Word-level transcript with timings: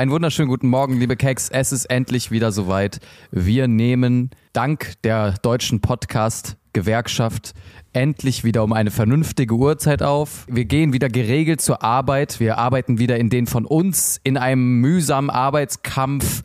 einen 0.00 0.12
wunderschönen 0.12 0.48
guten 0.48 0.68
Morgen, 0.68 0.96
liebe 0.96 1.14
Keks. 1.14 1.50
Es 1.50 1.72
ist 1.72 1.84
endlich 1.84 2.30
wieder 2.30 2.52
soweit. 2.52 3.00
Wir 3.30 3.68
nehmen 3.68 4.30
dank 4.54 4.94
der 5.04 5.34
deutschen 5.42 5.82
Podcast-Gewerkschaft 5.82 7.52
endlich 7.92 8.42
wieder 8.42 8.64
um 8.64 8.72
eine 8.72 8.90
vernünftige 8.90 9.54
Uhrzeit 9.54 10.02
auf. 10.02 10.46
Wir 10.48 10.64
gehen 10.64 10.94
wieder 10.94 11.10
geregelt 11.10 11.60
zur 11.60 11.82
Arbeit. 11.82 12.40
Wir 12.40 12.56
arbeiten 12.56 12.98
wieder 12.98 13.18
in 13.18 13.28
den 13.28 13.46
von 13.46 13.66
uns 13.66 14.18
in 14.24 14.38
einem 14.38 14.80
mühsamen 14.80 15.28
Arbeitskampf 15.28 16.44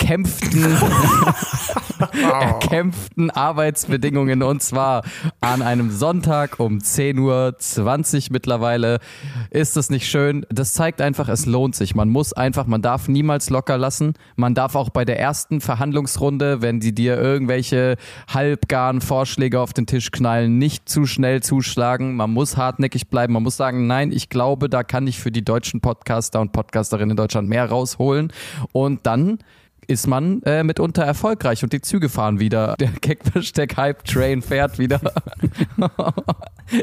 erkämpften, 0.00 0.64
erkämpften 2.22 3.30
Arbeitsbedingungen 3.30 4.42
und 4.42 4.62
zwar 4.62 5.02
an 5.40 5.60
einem 5.62 5.90
Sonntag 5.90 6.58
um 6.58 6.78
10.20 6.78 7.20
Uhr 7.20 8.28
mittlerweile. 8.30 8.98
Ist 9.50 9.76
das 9.76 9.90
nicht 9.90 10.08
schön? 10.08 10.46
Das 10.48 10.72
zeigt 10.72 11.00
einfach, 11.00 11.28
es 11.28 11.44
lohnt 11.44 11.74
sich. 11.74 11.94
Man 11.94 12.08
muss 12.08 12.32
einfach, 12.32 12.66
man 12.66 12.80
darf 12.82 13.08
niemals 13.08 13.50
locker 13.50 13.76
lassen. 13.76 14.14
Man 14.36 14.54
darf 14.54 14.74
auch 14.74 14.88
bei 14.88 15.04
der 15.04 15.20
ersten 15.20 15.60
Verhandlungsrunde, 15.60 16.62
wenn 16.62 16.80
die 16.80 16.94
dir 16.94 17.18
irgendwelche 17.18 17.96
halbgaren 18.32 19.02
Vorschläge 19.02 19.60
auf 19.60 19.74
den 19.74 19.86
Tisch 19.86 20.10
knallen, 20.10 20.58
nicht 20.58 20.88
zu 20.88 21.04
schnell 21.04 21.42
zuschlagen. 21.42 22.16
Man 22.16 22.32
muss 22.32 22.56
hartnäckig 22.56 23.08
bleiben. 23.08 23.34
Man 23.34 23.42
muss 23.42 23.56
sagen, 23.56 23.86
nein, 23.86 24.12
ich 24.12 24.30
glaube, 24.30 24.70
da 24.70 24.82
kann 24.82 25.06
ich 25.06 25.18
für 25.18 25.30
die 25.30 25.44
deutschen 25.44 25.80
Podcaster 25.80 26.40
und 26.40 26.52
Podcasterinnen 26.52 27.10
in 27.10 27.16
Deutschland 27.16 27.48
mehr 27.48 27.66
rausholen. 27.66 28.32
Und 28.72 29.06
dann 29.06 29.38
ist 29.90 30.06
man 30.06 30.42
äh, 30.44 30.62
mitunter 30.62 31.02
erfolgreich 31.02 31.64
und 31.64 31.72
die 31.72 31.80
Züge 31.80 32.08
fahren 32.08 32.38
wieder. 32.38 32.76
Der 32.80 32.90
Keckversteck 32.90 33.76
Hype 33.76 34.04
Train 34.04 34.40
fährt 34.40 34.78
wieder. 34.78 35.00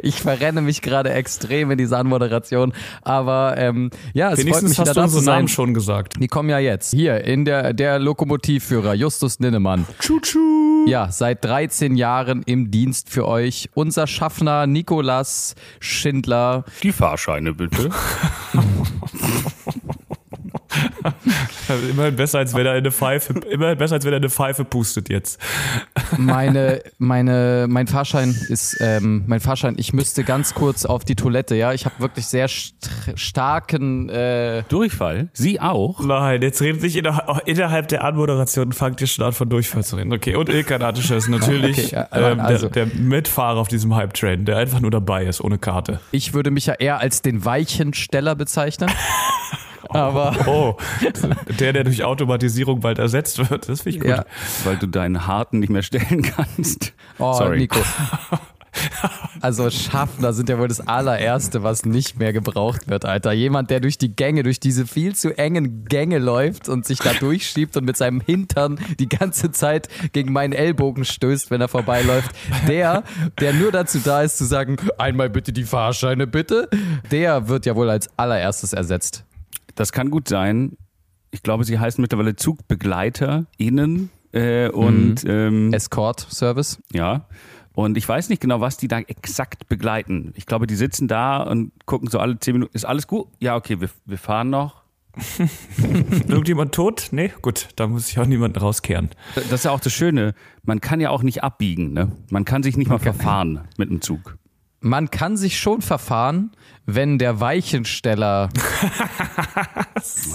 ich 0.03 0.21
verrenne 0.21 0.61
mich 0.61 0.81
gerade 0.81 1.11
extrem 1.11 1.71
in 1.71 1.77
dieser 1.77 1.99
Anmoderation, 1.99 2.73
aber 3.01 3.55
ähm, 3.57 3.89
ja, 4.13 4.31
es 4.31 4.39
Wenigstens 4.39 4.59
freut 4.59 4.69
mich 4.69 4.79
hast 4.79 4.89
wieder 4.89 4.93
du 4.93 5.01
unseren 5.03 5.25
Namen 5.25 5.47
sein. 5.47 5.53
schon 5.53 5.73
gesagt. 5.73 6.15
Die 6.21 6.27
kommen 6.27 6.49
ja 6.49 6.59
jetzt. 6.59 6.91
Hier 6.91 7.23
in 7.23 7.45
der 7.45 7.73
der 7.73 7.99
Lokomotivführer 7.99 8.93
Justus 8.93 9.39
Ninnemann. 9.39 9.85
Tschu-tschu. 9.99 10.85
Ja, 10.87 11.09
seit 11.11 11.43
13 11.45 11.95
Jahren 11.95 12.43
im 12.43 12.71
Dienst 12.71 13.09
für 13.09 13.27
euch. 13.27 13.69
Unser 13.73 14.07
Schaffner 14.07 14.67
Nikolas 14.67 15.55
Schindler. 15.79 16.65
Die 16.83 16.91
Fahrscheine 16.91 17.53
bitte. 17.53 17.89
Immerhin 21.91 22.15
besser, 22.15 22.39
als 22.39 22.53
wenn 22.53 22.65
er 22.65 22.73
eine 22.73 22.91
Pfeife, 22.91 23.33
immerhin 23.49 23.77
besser, 23.77 23.95
als 23.95 24.05
wenn 24.05 24.13
er 24.13 24.17
eine 24.17 24.29
Pfeife 24.29 24.65
pustet 24.65 25.09
jetzt. 25.09 25.39
Meine, 26.17 26.81
meine, 26.97 27.65
mein 27.69 27.87
Fahrschein 27.87 28.35
ist, 28.49 28.77
ähm, 28.81 29.23
mein 29.27 29.39
Fahrschein, 29.39 29.75
ich 29.77 29.93
müsste 29.93 30.23
ganz 30.23 30.53
kurz 30.53 30.85
auf 30.85 31.03
die 31.05 31.15
Toilette, 31.15 31.55
ja. 31.55 31.73
Ich 31.73 31.85
habe 31.85 31.95
wirklich 31.99 32.27
sehr 32.27 32.47
st 32.47 32.75
starken, 33.15 34.09
äh, 34.09 34.63
Durchfall? 34.69 35.29
Sie 35.33 35.59
auch? 35.59 35.99
Nein, 36.01 36.41
jetzt 36.41 36.61
redet 36.61 36.81
sich 36.81 36.95
inner, 36.95 37.41
innerhalb 37.45 37.87
der 37.87 38.03
Anmoderation, 38.03 38.71
fangt 38.71 39.01
ihr 39.01 39.07
schon 39.07 39.25
an 39.25 39.31
von 39.33 39.49
Durchfall 39.49 39.83
zu 39.83 39.95
reden. 39.95 40.13
Okay, 40.13 40.35
und 40.35 40.49
Ilkan 40.49 40.81
ist 40.95 41.09
natürlich 41.29 41.77
Okay, 41.77 41.95
ja, 41.95 42.07
aber 42.11 42.31
ähm, 42.31 42.39
also- 42.39 42.69
der, 42.69 42.85
der 42.87 42.95
Mitfahrer 42.97 43.59
auf 43.59 43.67
diesem 43.67 43.95
Hype-Train, 43.95 44.45
der 44.45 44.57
einfach 44.57 44.79
nur 44.79 44.91
dabei 44.91 45.25
ist, 45.25 45.41
ohne 45.41 45.57
Karte. 45.57 45.99
ich 46.11 46.33
würde 46.33 46.51
mich 46.51 46.65
ja 46.65 46.73
eher 46.73 46.99
als 46.99 47.21
den 47.21 47.45
Weichensteller 47.45 48.35
bezeichnen. 48.35 48.89
Aber 49.89 50.35
Oh, 50.45 50.75
der, 51.59 51.73
der 51.73 51.83
durch 51.83 52.03
Automatisierung 52.03 52.79
bald 52.81 52.99
ersetzt 52.99 53.49
wird, 53.49 53.69
das 53.69 53.81
finde 53.81 53.97
ich 53.97 54.01
gut. 54.03 54.09
ja, 54.09 54.25
Weil 54.63 54.77
du 54.77 54.87
deinen 54.87 55.27
Harten 55.27 55.59
nicht 55.59 55.69
mehr 55.69 55.83
stellen 55.83 56.21
kannst. 56.21 56.93
oh, 57.19 57.33
Sorry. 57.33 57.59
Nico. 57.59 57.79
Also 59.41 59.71
Schaffner 59.71 60.33
sind 60.33 60.49
ja 60.49 60.59
wohl 60.59 60.67
das 60.67 60.87
allererste, 60.87 61.63
was 61.63 61.85
nicht 61.85 62.19
mehr 62.19 62.31
gebraucht 62.31 62.87
wird, 62.87 63.05
Alter. 63.05 63.31
Jemand, 63.31 63.71
der 63.71 63.79
durch 63.79 63.97
die 63.97 64.15
Gänge, 64.15 64.43
durch 64.43 64.59
diese 64.59 64.85
viel 64.85 65.15
zu 65.15 65.35
engen 65.35 65.85
Gänge 65.85 66.19
läuft 66.19 66.69
und 66.69 66.85
sich 66.85 66.99
da 66.99 67.13
durchschiebt 67.13 67.75
und 67.77 67.85
mit 67.85 67.97
seinem 67.97 68.21
Hintern 68.21 68.79
die 68.99 69.09
ganze 69.09 69.51
Zeit 69.51 69.87
gegen 70.13 70.31
meinen 70.31 70.53
Ellbogen 70.53 71.05
stößt, 71.05 71.49
wenn 71.49 71.61
er 71.61 71.67
vorbeiläuft. 71.69 72.31
Der, 72.67 73.03
der 73.39 73.53
nur 73.53 73.71
dazu 73.71 73.99
da 74.03 74.21
ist 74.21 74.37
zu 74.37 74.45
sagen, 74.45 74.77
einmal 74.99 75.29
bitte 75.31 75.53
die 75.53 75.63
Fahrscheine, 75.63 76.27
bitte. 76.27 76.69
Der 77.11 77.47
wird 77.47 77.65
ja 77.65 77.75
wohl 77.75 77.89
als 77.89 78.09
allererstes 78.17 78.73
ersetzt. 78.73 79.23
Das 79.77 79.91
kann 79.91 80.09
gut 80.09 80.27
sein. 80.27 80.75
Ich 81.29 81.43
glaube, 81.43 81.63
sie 81.63 81.79
heißen 81.79 82.01
mittlerweile 82.01 82.35
ZugbegleiterInnen. 82.35 84.09
Äh, 84.33 84.69
und 84.69 85.23
ähm, 85.25 85.71
Escort-Service. 85.71 86.81
ja. 86.91 87.27
Und 87.73 87.95
ich 87.95 88.09
weiß 88.09 88.29
nicht 88.29 88.41
genau, 88.41 88.59
was 88.59 88.77
die 88.77 88.87
da 88.87 88.97
exakt 88.97 89.69
begleiten. 89.69 90.33
Ich 90.35 90.47
glaube, 90.47 90.65
die 90.65 90.75
sitzen 90.75 91.07
da 91.07 91.43
und 91.43 91.71
gucken 91.85 92.09
so 92.09 92.17
alle 92.17 92.39
zehn 92.39 92.53
Minuten. 92.53 92.75
Ist 92.75 92.85
alles 92.85 93.05
gut? 93.05 93.27
Ja, 93.39 93.55
okay, 93.55 93.79
wir, 93.79 93.89
wir 94.05 94.17
fahren 94.17 94.49
noch. 94.49 94.81
Irgendjemand 96.27 96.73
tot? 96.73 97.09
Nee, 97.11 97.31
gut, 97.43 97.67
da 97.75 97.85
muss 97.85 98.09
ich 98.09 98.17
auch 98.17 98.25
niemanden 98.25 98.57
rauskehren. 98.57 99.11
Das 99.35 99.51
ist 99.51 99.65
ja 99.65 99.71
auch 99.71 99.79
das 99.79 99.93
Schöne. 99.93 100.33
Man 100.63 100.81
kann 100.81 100.99
ja 100.99 101.11
auch 101.11 101.21
nicht 101.21 101.43
abbiegen. 101.43 101.93
Ne? 101.93 102.11
Man 102.31 102.45
kann 102.45 102.63
sich 102.63 102.77
nicht 102.77 102.89
mal 102.89 102.97
verfahren 102.97 103.67
mit 103.77 103.91
dem 103.91 104.01
Zug. 104.01 104.39
Man 104.79 105.09
kann 105.09 105.37
sich 105.37 105.57
schon 105.59 105.81
verfahren, 105.81 106.51
wenn 106.85 107.17
der 107.17 107.39
Weichensteller. 107.39 108.49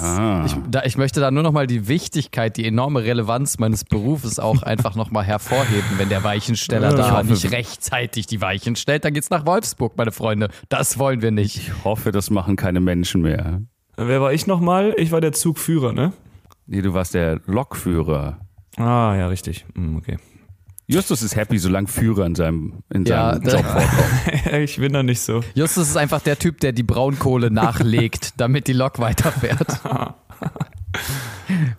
Ah. 0.02 0.42
ich, 0.44 0.54
da, 0.68 0.82
ich 0.84 0.96
möchte 0.96 1.20
da 1.20 1.30
nur 1.30 1.42
nochmal 1.42 1.66
die 1.66 1.86
Wichtigkeit, 1.88 2.56
die 2.56 2.66
enorme 2.66 3.04
Relevanz 3.04 3.58
meines 3.58 3.84
Berufes 3.84 4.38
auch 4.38 4.62
einfach 4.64 4.96
nochmal 4.96 5.24
hervorheben. 5.24 5.84
Wenn 5.98 6.08
der 6.08 6.24
Weichensteller 6.24 6.90
Ich 6.90 6.96
da 6.96 7.18
hoffe- 7.18 7.26
nicht 7.26 7.50
rechtzeitig 7.52 8.26
die 8.26 8.40
Weichen 8.40 8.76
stellt, 8.76 9.04
dann 9.04 9.14
geht's 9.14 9.30
nach 9.30 9.46
Wolfsburg, 9.46 9.96
meine 9.96 10.12
Freunde. 10.12 10.48
Das 10.68 10.98
wollen 10.98 11.22
wir 11.22 11.30
nicht. 11.30 11.56
Ich 11.56 11.84
hoffe, 11.84 12.10
das 12.12 12.30
machen 12.30 12.56
keine 12.56 12.80
Menschen 12.80 13.22
mehr. 13.22 13.62
Wer 13.96 14.20
war 14.20 14.32
ich 14.32 14.46
nochmal? 14.46 14.94
Ich 14.98 15.12
war 15.12 15.20
der 15.20 15.32
Zugführer, 15.32 15.92
ne? 15.92 16.12
Nee, 16.66 16.82
du 16.82 16.92
warst 16.92 17.14
der 17.14 17.40
Lokführer. 17.46 18.40
Ah, 18.76 19.14
ja, 19.16 19.28
richtig. 19.28 19.64
Hm, 19.74 19.96
okay. 19.96 20.18
Justus 20.86 21.22
ist 21.22 21.36
happy, 21.36 21.58
solange 21.58 21.86
Führer 21.86 22.26
in 22.26 22.34
seinem, 22.34 22.82
in 22.92 23.04
Ja, 23.04 23.34
seinem 23.34 23.48
Job 23.48 23.64
vorkommt. 23.64 24.52
ich 24.52 24.76
bin 24.76 24.92
da 24.92 25.02
nicht 25.02 25.20
so. 25.20 25.40
Justus 25.54 25.88
ist 25.90 25.96
einfach 25.96 26.20
der 26.20 26.38
Typ, 26.38 26.60
der 26.60 26.72
die 26.72 26.82
Braunkohle 26.82 27.50
nachlegt, 27.50 28.34
damit 28.36 28.66
die 28.66 28.72
Lok 28.72 28.98
weiterfährt. 28.98 29.80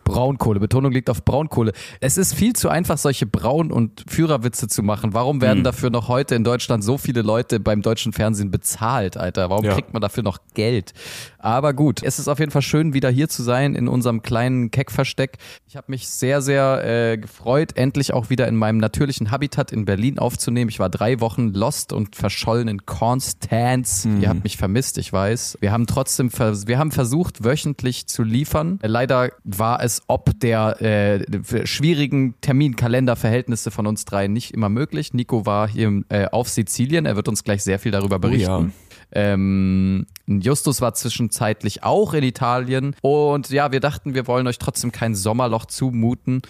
Braunkohle, 0.04 0.60
Betonung 0.60 0.92
liegt 0.92 1.10
auf 1.10 1.24
Braunkohle. 1.26 1.72
Es 2.00 2.18
ist 2.18 2.34
viel 2.34 2.54
zu 2.54 2.70
einfach, 2.70 2.98
solche 2.98 3.26
Braun- 3.26 3.72
und 3.72 4.04
Führerwitze 4.08 4.68
zu 4.68 4.84
machen. 4.84 5.14
Warum 5.14 5.42
werden 5.42 5.60
Hm. 5.60 5.64
dafür 5.64 5.90
noch 5.90 6.08
heute 6.08 6.36
in 6.36 6.44
Deutschland 6.44 6.84
so 6.84 6.98
viele 6.98 7.22
Leute 7.22 7.60
beim 7.60 7.82
deutschen 7.82 8.14
Fernsehen 8.14 8.52
bezahlt, 8.52 9.18
Alter? 9.18 9.50
Warum 9.50 9.66
Ja. 9.66 9.74
kriegt 9.74 9.94
man 9.94 10.02
dafür 10.02 10.24
noch 10.24 10.40
Geld? 10.54 10.94
Aber 11.40 11.74
gut, 11.74 12.02
es 12.04 12.20
ist 12.20 12.28
auf 12.28 12.40
jeden 12.40 12.52
Fall 12.52 12.62
schön, 12.62 12.94
wieder 12.94 13.10
hier 13.10 13.30
zu 13.30 13.44
sein 13.44 13.76
in 13.76 13.88
unserem 13.88 14.22
kleinen 14.22 14.72
Keckversteck. 14.72 15.38
Ich 15.68 15.76
habe 15.76 15.88
mich 15.90 16.08
sehr, 16.08 16.42
sehr 16.42 16.84
äh, 16.86 17.18
gefreut, 17.18 17.76
endlich 17.76 18.14
auch 18.14 18.30
wieder 18.30 18.48
in 18.48 18.56
meinem 18.56 18.78
natürlichen 18.78 19.32
Habitat 19.32 19.72
in 19.72 19.86
Berlin 19.86 20.20
aufzunehmen. 20.20 20.70
Ich 20.70 20.80
war 20.80 20.90
drei 20.90 21.20
Wochen 21.20 21.50
lost 21.54 21.92
und 21.94 22.16
verschollen 22.16 22.68
in 22.68 22.86
Konstanz. 22.86 24.08
Ihr 24.22 24.30
habt 24.30 24.44
mich 24.44 24.58
vermisst, 24.58 24.98
ich 24.98 25.12
weiß. 25.12 25.58
Wir 25.62 25.72
haben 25.72 25.88
trotzdem, 25.88 26.30
wir 26.34 26.78
haben 26.78 26.92
versucht, 26.92 27.44
wöchentlich 27.44 28.08
zu 28.08 28.24
liefern. 28.24 28.80
Äh, 28.82 28.88
Leider 28.88 29.32
war 29.44 29.63
es 29.82 30.02
ob 30.08 30.40
der 30.40 30.82
äh, 30.82 31.66
schwierigen 31.66 32.36
Terminkalenderverhältnisse 32.42 33.72
von 33.72 33.88
uns 33.88 34.06
dreien 34.06 34.34
nicht 34.34 34.54
immer 34.54 34.70
möglich. 34.70 35.14
Nico 35.14 35.46
war 35.46 35.68
hier 35.68 36.04
äh, 36.10 36.26
auf 36.28 36.50
Sizilien. 36.50 37.06
Er 37.06 37.16
wird 37.16 37.28
uns 37.28 37.44
gleich 37.44 37.64
sehr 37.64 37.80
viel 37.80 37.92
darüber 37.92 38.20
berichten. 38.20 38.74
Ähm, 39.16 40.08
Justus 40.28 40.82
war 40.82 40.94
zwischenzeitlich 40.96 41.84
auch 41.84 42.14
in 42.14 42.24
Italien. 42.24 42.96
Und 43.02 43.50
ja, 43.50 43.72
wir 43.72 43.80
dachten, 43.80 44.16
wir 44.16 44.28
wollen 44.28 44.48
euch 44.48 44.58
trotzdem 44.58 44.92
kein 44.92 45.16
Sommerloch 45.16 45.66
zumuten. 45.66 46.42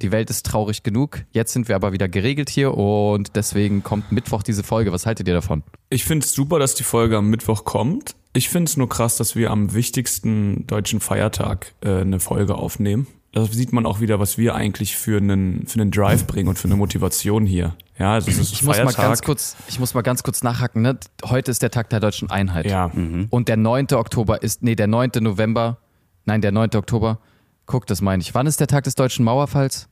Die 0.00 0.12
Welt 0.12 0.30
ist 0.30 0.46
traurig 0.46 0.82
genug. 0.82 1.24
Jetzt 1.32 1.52
sind 1.52 1.68
wir 1.68 1.76
aber 1.76 1.92
wieder 1.92 2.08
geregelt 2.08 2.48
hier 2.48 2.76
und 2.76 3.34
deswegen 3.34 3.82
kommt 3.82 4.12
Mittwoch 4.12 4.42
diese 4.42 4.62
Folge. 4.62 4.92
Was 4.92 5.06
haltet 5.06 5.28
ihr 5.28 5.34
davon? 5.34 5.62
Ich 5.90 6.04
finde 6.04 6.24
es 6.24 6.32
super, 6.32 6.58
dass 6.58 6.74
die 6.74 6.84
Folge 6.84 7.16
am 7.18 7.28
Mittwoch 7.28 7.64
kommt. 7.64 8.14
Ich 8.34 8.48
finde 8.48 8.68
es 8.70 8.76
nur 8.76 8.88
krass, 8.88 9.16
dass 9.16 9.36
wir 9.36 9.50
am 9.50 9.74
wichtigsten 9.74 10.66
deutschen 10.66 11.00
Feiertag 11.00 11.74
äh, 11.82 12.00
eine 12.00 12.18
Folge 12.20 12.54
aufnehmen. 12.54 13.06
Da 13.32 13.46
sieht 13.46 13.72
man 13.72 13.86
auch 13.86 14.00
wieder, 14.00 14.20
was 14.20 14.36
wir 14.36 14.54
eigentlich 14.54 14.96
für 14.96 15.16
einen, 15.16 15.66
für 15.66 15.80
einen 15.80 15.90
Drive 15.90 16.26
bringen 16.26 16.48
und 16.48 16.58
für 16.58 16.68
eine 16.68 16.76
Motivation 16.76 17.46
hier. 17.46 17.74
Ja, 17.98 18.12
also 18.14 18.30
es 18.30 18.38
ist 18.38 18.52
Ich 18.52 18.62
muss 18.62 18.76
mal 18.76 18.84
Feiertag. 18.84 19.04
ganz 19.06 19.22
kurz, 19.22 19.56
ich 19.68 19.78
muss 19.78 19.94
mal 19.94 20.02
ganz 20.02 20.22
kurz 20.22 20.42
nachhaken. 20.42 20.82
Ne? 20.82 20.98
Heute 21.24 21.50
ist 21.50 21.62
der 21.62 21.70
Tag 21.70 21.88
der 21.90 22.00
deutschen 22.00 22.30
Einheit. 22.30 22.66
Ja, 22.66 22.90
Und 23.30 23.48
der 23.48 23.56
9. 23.56 23.86
Oktober 23.94 24.42
ist, 24.42 24.62
nee, 24.62 24.74
der 24.74 24.86
9. 24.86 25.10
November, 25.20 25.78
nein, 26.26 26.40
der 26.42 26.52
9. 26.52 26.70
Oktober. 26.76 27.20
Guck, 27.64 27.86
das 27.86 28.02
meine 28.02 28.20
ich. 28.22 28.34
Wann 28.34 28.46
ist 28.46 28.60
der 28.60 28.66
Tag 28.66 28.84
des 28.84 28.96
deutschen 28.96 29.24
Mauerfalls? 29.24 29.88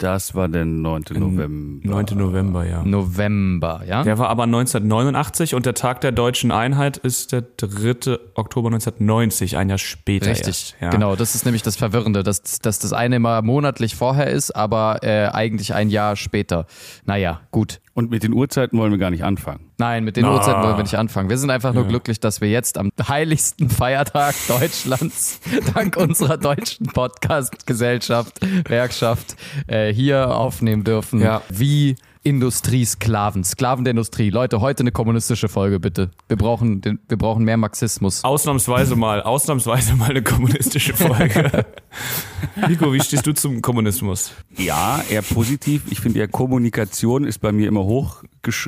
Das 0.00 0.34
war 0.34 0.48
der 0.48 0.64
9. 0.64 1.02
November. 1.10 1.86
9. 1.86 2.06
November, 2.14 2.66
ja. 2.66 2.82
November, 2.82 3.82
ja? 3.86 4.02
Der 4.02 4.18
war 4.18 4.30
aber 4.30 4.44
1989 4.44 5.54
und 5.54 5.66
der 5.66 5.74
Tag 5.74 6.00
der 6.00 6.10
deutschen 6.10 6.50
Einheit 6.52 6.96
ist 6.96 7.32
der 7.32 7.42
3. 7.42 8.18
Oktober 8.34 8.68
1990, 8.68 9.58
ein 9.58 9.68
Jahr 9.68 9.76
später. 9.76 10.30
Richtig, 10.30 10.46
erst, 10.46 10.76
ja. 10.80 10.88
genau. 10.88 11.16
Das 11.16 11.34
ist 11.34 11.44
nämlich 11.44 11.62
das 11.62 11.76
Verwirrende, 11.76 12.22
dass, 12.22 12.40
dass 12.60 12.78
das 12.78 12.94
eine 12.94 13.16
immer 13.16 13.42
monatlich 13.42 13.94
vorher 13.94 14.28
ist, 14.28 14.56
aber 14.56 15.00
äh, 15.02 15.26
eigentlich 15.26 15.74
ein 15.74 15.90
Jahr 15.90 16.16
später. 16.16 16.64
Naja, 17.04 17.42
gut. 17.50 17.80
Und 17.92 18.10
mit 18.10 18.22
den 18.22 18.32
Uhrzeiten 18.32 18.78
wollen 18.78 18.92
wir 18.92 18.98
gar 18.98 19.10
nicht 19.10 19.24
anfangen. 19.24 19.70
Nein, 19.78 20.04
mit 20.04 20.16
den 20.16 20.24
Na. 20.24 20.34
Uhrzeiten 20.34 20.62
wollen 20.62 20.76
wir 20.76 20.82
nicht 20.82 20.96
anfangen. 20.96 21.28
Wir 21.28 21.38
sind 21.38 21.50
einfach 21.50 21.74
nur 21.74 21.86
glücklich, 21.86 22.20
dass 22.20 22.40
wir 22.40 22.48
jetzt 22.48 22.78
am 22.78 22.90
heiligsten 23.08 23.68
Feiertag 23.68 24.34
Deutschlands, 24.46 25.40
dank 25.74 25.96
unserer 25.96 26.38
deutschen 26.38 26.86
Podcast-Gesellschaft, 26.86 28.40
Werkschaft, 28.68 29.36
äh, 29.66 29.92
hier 29.92 30.36
aufnehmen 30.36 30.84
dürfen. 30.84 31.20
Ja. 31.20 31.42
Wie 31.48 31.96
Industriesklaven, 32.22 33.44
Sklaven 33.44 33.84
der 33.84 33.92
Industrie. 33.92 34.28
Leute, 34.28 34.60
heute 34.60 34.82
eine 34.82 34.92
kommunistische 34.92 35.48
Folge, 35.48 35.80
bitte. 35.80 36.10
Wir 36.28 36.36
brauchen, 36.36 36.82
den, 36.82 36.98
wir 37.08 37.16
brauchen 37.16 37.44
mehr 37.44 37.56
Marxismus. 37.56 38.24
Ausnahmsweise 38.24 38.94
mal, 38.94 39.22
ausnahmsweise 39.22 39.94
mal 39.94 40.10
eine 40.10 40.22
kommunistische 40.22 40.94
Folge. 40.94 41.64
Nico, 42.68 42.92
wie 42.92 43.00
stehst 43.00 43.26
du 43.26 43.32
zum 43.32 43.62
Kommunismus? 43.62 44.32
Ja, 44.58 45.02
eher 45.08 45.22
positiv. 45.22 45.84
Ich 45.90 46.00
finde 46.00 46.18
ja, 46.18 46.26
Kommunikation 46.26 47.24
ist 47.24 47.38
bei 47.38 47.52
mir 47.52 47.68
immer 47.68 47.84
hoch, 47.84 48.22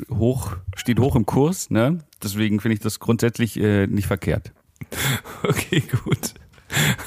hoch 0.09 0.55
steht 0.75 0.99
hoch 0.99 1.15
im 1.15 1.27
Kurs. 1.27 1.69
Ne? 1.69 1.99
Deswegen 2.23 2.59
finde 2.59 2.73
ich 2.73 2.81
das 2.81 2.99
grundsätzlich 2.99 3.59
äh, 3.59 3.85
nicht 3.87 4.07
verkehrt. 4.07 4.51
Okay, 5.43 5.81
gut. 5.81 6.33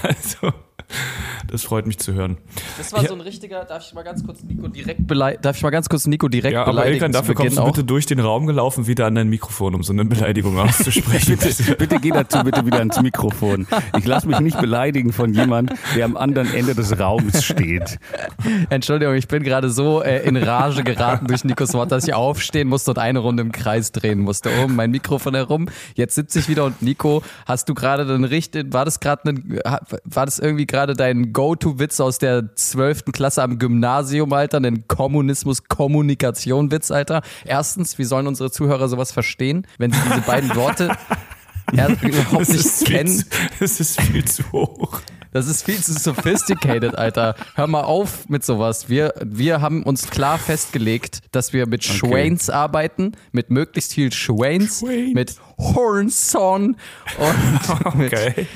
Also, 0.03 0.53
das 1.51 1.63
freut 1.63 1.87
mich 1.87 1.99
zu 1.99 2.13
hören. 2.15 2.39
Das 2.79 2.93
war 2.93 3.05
so 3.07 3.15
ein 3.15 3.21
richtiger, 3.21 3.65
darf 3.65 3.87
ich 3.87 3.95
mal 3.95 4.03
ganz 4.03 4.25
kurz 4.25 4.43
Nico 4.43 4.69
direkt 4.69 5.07
beleidigen? 5.07 5.43
Darf 5.43 5.57
ich 5.57 5.63
mal 5.63 5.71
ganz 5.71 5.89
kurz 5.89 6.07
Nico 6.07 6.29
direkt 6.29 6.55
Ja, 6.55 6.63
aber 6.63 6.73
beleidigen? 6.73 7.07
Zu 7.07 7.13
dafür 7.13 7.35
Beginn 7.35 7.47
kommst 7.47 7.59
du 7.59 7.63
auch? 7.63 7.67
bitte 7.67 7.85
durch 7.85 8.07
den 8.07 8.21
Raum 8.21 8.47
gelaufen, 8.47 8.87
wieder 8.87 9.07
an 9.07 9.15
dein 9.15 9.29
Mikrofon, 9.29 9.75
um 9.75 9.83
so 9.83 9.93
eine 9.93 10.05
Beleidigung 10.05 10.59
auszusprechen. 10.59 11.39
Bitte 11.79 11.99
geh 12.01 12.11
dazu 12.11 12.43
bitte 12.45 12.65
wieder 12.67 12.79
ans 12.79 13.01
Mikrofon. 13.01 13.67
Ich 13.97 14.05
lasse 14.07 14.27
mich 14.29 14.41
nicht 14.41 14.61
beleidigen 14.61 15.13
von 15.13 15.33
jemandem, 15.35 15.77
der 15.95 16.05
am 16.05 16.17
anderen 16.17 16.53
Ende 16.53 16.75
des 16.75 16.99
Raums 16.99 17.45
steht. 17.45 17.99
Entschuldigung, 18.71 19.15
ich 19.15 19.29
bin 19.29 19.43
gerade 19.43 19.71
so 19.71 20.03
äh, 20.03 20.27
in 20.27 20.37
Rage 20.37 20.83
geraten 20.85 21.27
durch 21.27 21.45
Nikos 21.45 21.75
Wort, 21.75 21.93
dass 21.93 22.07
ich 22.07 22.15
aufstehen 22.15 22.69
musste 22.69 22.91
und 22.93 22.99
eine 22.99 23.19
Runde 23.19 23.43
im 23.43 23.53
Kreis 23.53 23.93
drehen 23.93 24.21
musste. 24.21 24.51
Um 24.65 24.77
mein 24.77 24.91
Mikrofon 24.91 25.35
herum. 25.35 25.69
Jetzt 25.95 26.15
sitze 26.15 26.39
ich 26.39 26.49
wieder 26.49 26.65
und 26.65 26.83
Nico, 26.83 27.23
hast 27.47 27.69
du 27.69 27.75
gerade 27.75 28.07
den 28.07 28.25
richtig, 28.25 28.73
war 28.73 28.85
das 28.85 29.01
gerade 29.01 29.31
ein, 29.31 29.61
war 30.05 30.25
das 30.27 30.39
irgendwie 30.39 30.67
gerade 30.77 30.93
dein 30.93 31.33
Go-To-Witz 31.33 32.01
aus 32.01 32.19
der 32.19 32.55
12. 32.55 33.07
Klasse 33.07 33.43
am 33.43 33.59
Gymnasium, 33.59 34.31
Alter? 34.35 34.59
Ein 34.59 34.87
Kommunismus-Kommunikation-Witz, 34.87 36.91
Alter? 36.91 37.23
Erstens, 37.47 37.97
wie 37.97 38.05
sollen 38.05 38.27
unsere 38.27 38.51
Zuhörer 38.51 38.87
sowas 38.89 39.11
verstehen, 39.11 39.67
wenn 39.79 39.91
sie 39.91 39.99
diese 40.07 40.21
beiden 40.21 40.55
Worte 40.55 40.91
er- 41.75 41.97
überhaupt 42.03 42.51
nicht 42.51 42.85
kennen? 42.85 43.25
das 43.59 43.81
ist 43.81 43.99
viel 44.03 44.25
zu 44.27 44.43
hoch. 44.53 45.01
Das 45.33 45.49
ist 45.49 45.65
viel 45.65 45.81
zu 45.83 45.95
sophisticated, 45.95 46.95
Alter. 46.97 47.35
Hör 47.55 47.67
mal 47.67 47.83
auf 47.83 48.29
mit 48.29 48.45
sowas. 48.45 48.89
Wir, 48.91 49.15
wir 49.23 49.61
haben 49.63 49.83
uns 49.83 50.09
klar 50.09 50.39
festgelegt, 50.39 51.21
dass 51.33 51.53
wir 51.55 51.67
mit 51.67 51.85
Schwains 51.85 52.49
arbeiten, 52.51 53.13
mit 53.33 53.49
möglichst 53.51 53.95
viel 53.95 54.13
Schwains, 54.13 54.81
Schwains. 54.81 55.15
mit 55.15 55.35
Hornson 55.59 56.77
und 57.19 57.95
mit, 57.97 58.13
Okay. 58.13 58.47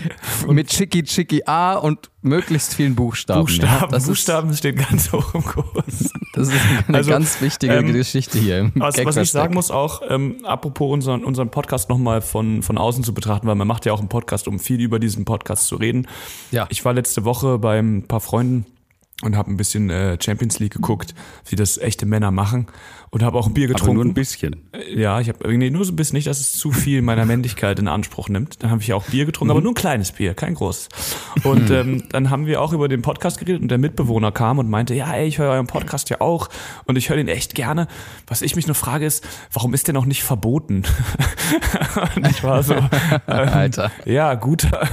mit 0.49 0.69
Chicky 0.69 1.02
Chicky 1.02 1.43
A 1.47 1.75
und 1.75 2.11
möglichst 2.23 2.75
vielen 2.75 2.94
Buchstaben. 2.94 3.41
Buchstaben, 3.41 3.91
das 3.91 4.06
Buchstaben 4.06 4.55
stehen 4.55 4.76
ganz 4.76 5.11
hoch 5.12 5.35
im 5.35 5.44
Kurs. 5.44 5.87
Ist, 5.87 6.12
das 6.35 6.49
ist 6.49 6.56
eine 6.88 6.99
Also, 6.99 7.11
ganz 7.11 7.41
wichtige 7.41 7.75
ähm, 7.75 7.93
Geschichte 7.93 8.38
hier. 8.38 8.58
Im 8.58 8.73
Was, 8.76 9.02
was 9.05 9.17
ich 9.17 9.31
sagen 9.31 9.55
muss 9.55 9.70
auch, 9.70 10.02
ähm, 10.08 10.44
apropos 10.44 10.93
unseren, 10.93 11.25
unseren 11.25 11.50
Podcast 11.50 11.88
nochmal 11.88 12.20
von, 12.20 12.62
von 12.62 12.76
außen 12.76 13.02
zu 13.02 13.14
betrachten, 13.14 13.47
weil 13.47 13.55
man 13.55 13.67
macht 13.67 13.87
ja 13.87 13.93
auch 13.93 14.00
einen 14.00 14.08
Podcast, 14.11 14.47
um 14.47 14.58
viel 14.58 14.81
über 14.81 14.99
diesen 14.99 15.25
Podcast 15.25 15.67
zu 15.67 15.76
reden. 15.76 16.06
Ja. 16.50 16.67
Ich 16.69 16.85
war 16.85 16.93
letzte 16.93 17.25
Woche 17.25 17.58
bei 17.58 17.79
ein 17.79 18.06
paar 18.06 18.20
Freunden 18.20 18.67
und 19.23 19.37
habe 19.37 19.50
ein 19.50 19.56
bisschen 19.56 19.91
äh, 19.91 20.17
Champions 20.20 20.58
League 20.61 20.73
geguckt, 20.73 21.14
wie 21.49 21.56
das 21.56 21.76
echte 21.76 22.06
Männer 22.06 22.31
machen 22.31 22.67
und 23.12 23.22
habe 23.24 23.36
auch 23.38 23.46
ein 23.48 23.54
Bier 23.54 23.66
Aber 23.66 23.74
getrunken. 23.74 23.96
nur 23.96 24.04
ein 24.04 24.14
bisschen. 24.14 24.68
Ja, 24.94 25.20
ich 25.20 25.28
habe 25.28 25.56
nee, 25.56 25.70
nur 25.70 25.84
so 25.84 25.92
ein 25.92 25.96
bisschen 25.96 26.16
nicht, 26.16 26.26
dass 26.28 26.38
es 26.38 26.52
zu 26.52 26.70
viel 26.70 27.02
meiner 27.02 27.24
Männlichkeit 27.26 27.78
in 27.80 27.88
Anspruch 27.88 28.28
nimmt. 28.28 28.62
Dann 28.62 28.70
habe 28.70 28.82
ich 28.82 28.92
auch 28.92 29.02
Bier 29.04 29.26
getrunken, 29.26 29.50
aber 29.50 29.60
nur 29.60 29.72
ein 29.72 29.74
kleines 29.74 30.12
Bier, 30.12 30.34
kein 30.34 30.54
großes. 30.54 30.88
Und 31.42 31.70
ähm, 31.70 32.04
dann 32.10 32.30
haben 32.30 32.46
wir 32.46 32.60
auch 32.62 32.72
über 32.72 32.88
den 32.88 33.02
Podcast 33.02 33.38
geredet 33.38 33.62
und 33.62 33.68
der 33.68 33.78
Mitbewohner 33.78 34.30
kam 34.32 34.58
und 34.58 34.70
meinte, 34.70 34.94
ja, 34.94 35.12
ey, 35.12 35.26
ich 35.26 35.38
höre 35.38 35.50
euren 35.50 35.66
Podcast 35.66 36.08
ja 36.10 36.20
auch 36.20 36.48
und 36.86 36.96
ich 36.96 37.08
höre 37.08 37.16
den 37.16 37.28
echt 37.28 37.54
gerne. 37.54 37.88
Was 38.28 38.42
ich 38.42 38.54
mich 38.56 38.66
nur 38.66 38.76
frage 38.76 39.06
ist, 39.06 39.26
warum 39.52 39.74
ist 39.74 39.86
der 39.88 39.94
noch 39.94 40.04
nicht 40.06 40.22
verboten? 40.22 40.84
und 42.16 42.28
ich 42.30 42.44
war 42.44 42.62
so, 42.62 42.74
ähm, 42.74 42.88
Alter. 43.26 43.90
ja, 44.04 44.34
guter, 44.34 44.88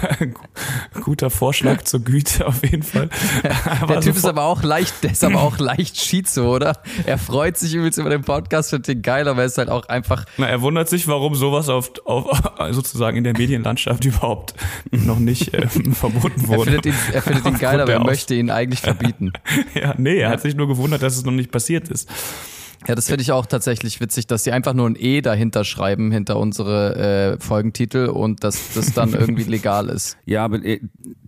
guter 1.04 1.30
Vorschlag 1.30 1.84
zur 1.84 2.00
Güte 2.02 2.48
auf 2.48 2.64
jeden 2.64 2.84
Fall. 2.84 3.10
Aber 3.82 3.94
Der 3.94 4.02
Typ 4.02 4.16
ist 4.16 4.22
sofort- 4.22 4.28
aber 4.38 4.44
auch 4.46 4.64
leicht, 4.64 5.04
der 5.04 5.12
ist 5.12 5.24
aber 5.24 5.42
auch 5.42 5.58
leicht 5.60 5.98
Schizo, 5.98 6.54
oder? 6.56 6.82
Er 7.06 7.18
freut 7.18 7.58
sich 7.58 7.74
übelst 7.74 7.98
über 8.08 8.18
den 8.18 8.24
Podcast, 8.24 8.70
findet 8.72 8.88
den 8.88 9.02
geil, 9.02 9.28
aber 9.28 9.42
er 9.42 9.46
ist 9.48 9.58
halt 9.58 9.70
auch 9.70 9.88
einfach 9.90 10.26
Na, 10.38 10.48
er 10.48 10.62
wundert 10.62 10.90
sich, 10.90 11.08
warum 11.08 11.36
sowas 11.36 11.70
auf, 11.70 11.92
auf 12.06 12.42
sozusagen 12.72 13.18
in 13.18 13.24
der 13.24 13.34
Medienlandschaft 13.38 14.04
überhaupt 14.06 14.54
noch 14.92 15.20
nicht 15.20 15.54
ähm, 15.54 15.94
verboten 15.94 16.42
Er 16.42 16.48
wurde. 16.48 16.72
findet 16.72 16.86
ihn, 16.88 16.94
er 17.14 17.22
findet 17.22 17.46
ihn 17.46 17.58
geil, 17.58 17.80
aber 17.82 17.94
er 17.94 18.04
möchte 18.04 18.34
ihn 18.36 18.50
eigentlich 18.50 18.82
verbieten. 18.82 19.32
Ja, 19.74 19.94
nee, 19.98 20.18
er 20.18 20.30
hat 20.30 20.42
sich 20.42 20.56
nur 20.56 20.68
gewundert, 20.68 21.02
dass 21.04 21.18
es 21.18 21.26
noch 21.26 21.32
nicht 21.32 21.52
passiert 21.52 21.90
ist. 21.90 22.10
Ja, 22.88 22.96
das 22.96 23.08
finde 23.08 23.22
ich 23.22 23.32
auch 23.32 23.46
tatsächlich 23.46 24.00
witzig, 24.00 24.28
dass 24.28 24.44
sie 24.44 24.52
einfach 24.52 24.74
nur 24.74 24.88
ein 24.90 24.96
E 24.98 25.22
dahinter 25.22 25.64
schreiben, 25.64 26.12
hinter 26.12 26.38
unsere 26.38 27.38
äh, 27.38 27.44
Folgentitel 27.44 28.08
und 28.08 28.44
dass 28.44 28.74
das 28.74 28.94
dann 28.94 29.14
irgendwie 29.14 29.44
legal 29.44 29.90
ist. 29.90 30.18
Ja, 30.26 30.46
aber 30.46 30.64
äh, 30.64 30.80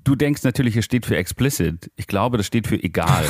du 0.04 0.16
denkst 0.16 0.44
natürlich, 0.44 0.76
es 0.78 0.86
steht 0.86 1.06
für 1.06 1.18
explicit. 1.18 1.92
Ich 1.96 2.08
glaube, 2.08 2.38
das 2.38 2.46
steht 2.46 2.68
für 2.68 2.82
egal. 2.82 3.26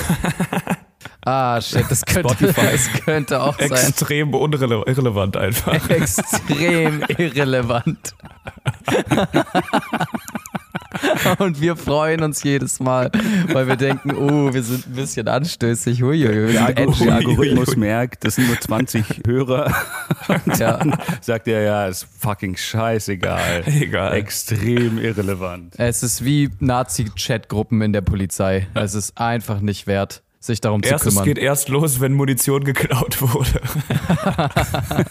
Ah, 1.26 1.60
shit, 1.62 1.84
das 1.90 2.06
könnte, 2.06 2.54
das 2.54 2.90
könnte 3.06 3.42
auch 3.42 3.58
sein. 3.60 3.72
Extrem 3.72 4.34
unrele 4.34 4.84
irrelevant 4.88 5.36
einfach. 5.36 5.74
Extrem 5.90 7.04
irrelevant. 7.18 8.16
Und 11.38 11.62
wir 11.62 11.76
freuen 11.76 12.24
uns 12.24 12.42
jedes 12.44 12.80
Mal, 12.80 13.12
weil 13.52 13.68
wir 13.68 13.76
denken, 13.76 14.12
oh, 14.16 14.52
wir 14.54 14.64
sind 14.64 14.88
ein 14.88 14.94
bisschen 14.94 15.28
anstößig. 15.28 16.02
Hui, 16.02 16.20
hui, 16.20 16.28
hui, 16.34 16.52
Der, 16.54 16.66
Algor 16.66 16.88
edgy. 16.94 17.04
der 17.06 17.16
Algorithmus 17.16 17.76
merkt, 17.76 18.26
das 18.26 18.36
sind 18.36 18.48
nur 18.48 18.60
20 18.60 19.22
Hörer. 19.26 19.72
Ja. 20.58 20.80
Sagt 21.22 21.48
er, 21.48 21.62
ja, 21.62 21.88
ist 21.88 22.08
fucking 22.20 22.58
scheißegal. 22.58 23.64
Egal. 23.68 24.14
Extrem 24.16 24.98
irrelevant. 24.98 25.76
Es 25.78 26.04
ist 26.04 26.26
wie 26.26 26.50
Nazi-Chat-Gruppen 26.60 27.82
in 27.82 27.94
der 27.94 28.02
Polizei. 28.02 28.68
Es 28.74 28.96
ist 28.96 29.18
einfach 29.18 29.62
nicht 29.62 29.88
wert, 29.88 30.24
sich 30.42 30.62
darum 30.62 30.82
Erst, 30.84 31.04
zu 31.04 31.10
es 31.10 31.16
kümmern. 31.16 31.26
geht 31.26 31.38
erst 31.38 31.68
los, 31.70 32.00
wenn 32.00 32.14
Munition 32.14 32.64
geklaut 32.64 33.22
wurde. 33.22 33.60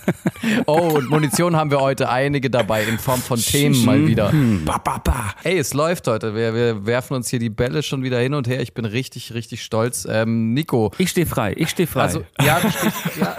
Oh, 0.67 0.93
und 0.97 1.11
Munition 1.11 1.57
haben 1.57 1.71
wir 1.71 1.81
heute 1.81 2.09
einige 2.09 2.49
dabei 2.49 2.85
in 2.85 2.99
Form 2.99 3.21
von 3.21 3.39
Themen 3.39 3.85
mal 3.85 4.07
wieder. 4.07 4.33
Ba, 4.65 4.79
ba, 4.79 4.99
ba. 4.99 5.35
Ey, 5.45 5.59
es 5.59 5.75
läuft 5.75 6.07
heute. 6.07 6.35
Wir, 6.35 6.55
wir 6.55 6.87
werfen 6.87 7.15
uns 7.15 7.29
hier 7.29 7.39
die 7.39 7.51
Bälle 7.51 7.83
schon 7.83 8.03
wieder 8.03 8.19
hin 8.19 8.35
und 8.35 8.49
her. 8.49 8.61
Ich 8.61 8.73
bin 8.73 8.85
richtig, 8.85 9.35
richtig 9.35 9.63
stolz. 9.63 10.07
Ähm, 10.09 10.55
Nico. 10.55 10.93
Ich 10.99 11.11
stehe 11.11 11.27
frei, 11.27 11.55
ich 11.57 11.69
stehe 11.71 11.87
frei. 11.87 12.03
Also, 12.03 12.25
ja, 12.41 12.61
du 12.61 12.71
stehst, 12.71 12.97
ja. 13.21 13.37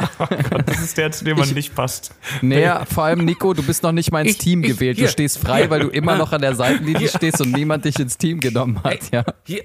Das 0.65 0.79
ist 0.81 0.97
der, 0.97 1.11
zu 1.11 1.23
dem 1.25 1.37
man 1.37 1.49
nicht 1.49 1.73
passt. 1.73 2.13
Naja, 2.41 2.85
vor 2.85 3.05
allem 3.05 3.25
Nico, 3.25 3.53
du 3.53 3.63
bist 3.63 3.81
noch 3.83 3.91
nicht 3.91 4.11
mal 4.11 4.21
ins 4.21 4.31
Ich- 4.31 4.37
Team 4.37 4.63
ich- 4.63 4.69
gewählt. 4.73 4.97
Du 4.97 5.01
hier. 5.01 5.09
stehst 5.09 5.39
frei, 5.39 5.69
weil 5.69 5.79
du 5.79 5.87
immer 5.87 6.15
noch 6.17 6.31
an 6.31 6.41
der 6.41 6.53
Seitenlinie 6.55 7.07
stehst 7.07 7.41
und 7.41 7.51
niemand 7.51 7.85
dich 7.85 7.97
ins 7.99 8.17
Team 8.17 8.39
genommen 8.39 8.81
hat. 8.83 8.99
Ja. 9.11 9.23
Hier. 9.45 9.63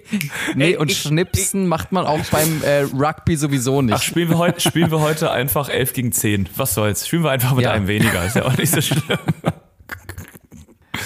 Nee, 0.55 0.77
und 0.77 0.91
ich- 0.91 0.99
Schnipsen 0.99 1.67
macht 1.67 1.93
man 1.93 2.07
auch 2.07 2.14
beim 2.31 2.63
äh, 2.63 2.81
Rugby 2.93 3.37
sowieso 3.37 3.83
nicht. 3.83 3.95
Ach, 3.95 4.03
spielen 4.03 4.29
wir, 4.29 4.39
heute, 4.39 4.61
spielen 4.61 4.91
wir 4.91 5.01
heute 5.01 5.31
einfach 5.31 5.69
11 5.69 5.93
gegen 5.93 6.13
10. 6.13 6.49
Was 6.57 6.75
soll's? 6.75 7.07
Spielen 7.07 7.23
wir 7.25 7.31
einfach 7.31 7.55
mit 7.55 7.65
Ja. 7.65 7.73
einem 7.73 7.87
weniger. 7.87 8.25
Ist 8.25 8.37
ja 8.37 8.45
auch 8.45 8.57
nicht 8.57 8.71
so 8.71 8.81
schlimm. 8.81 9.03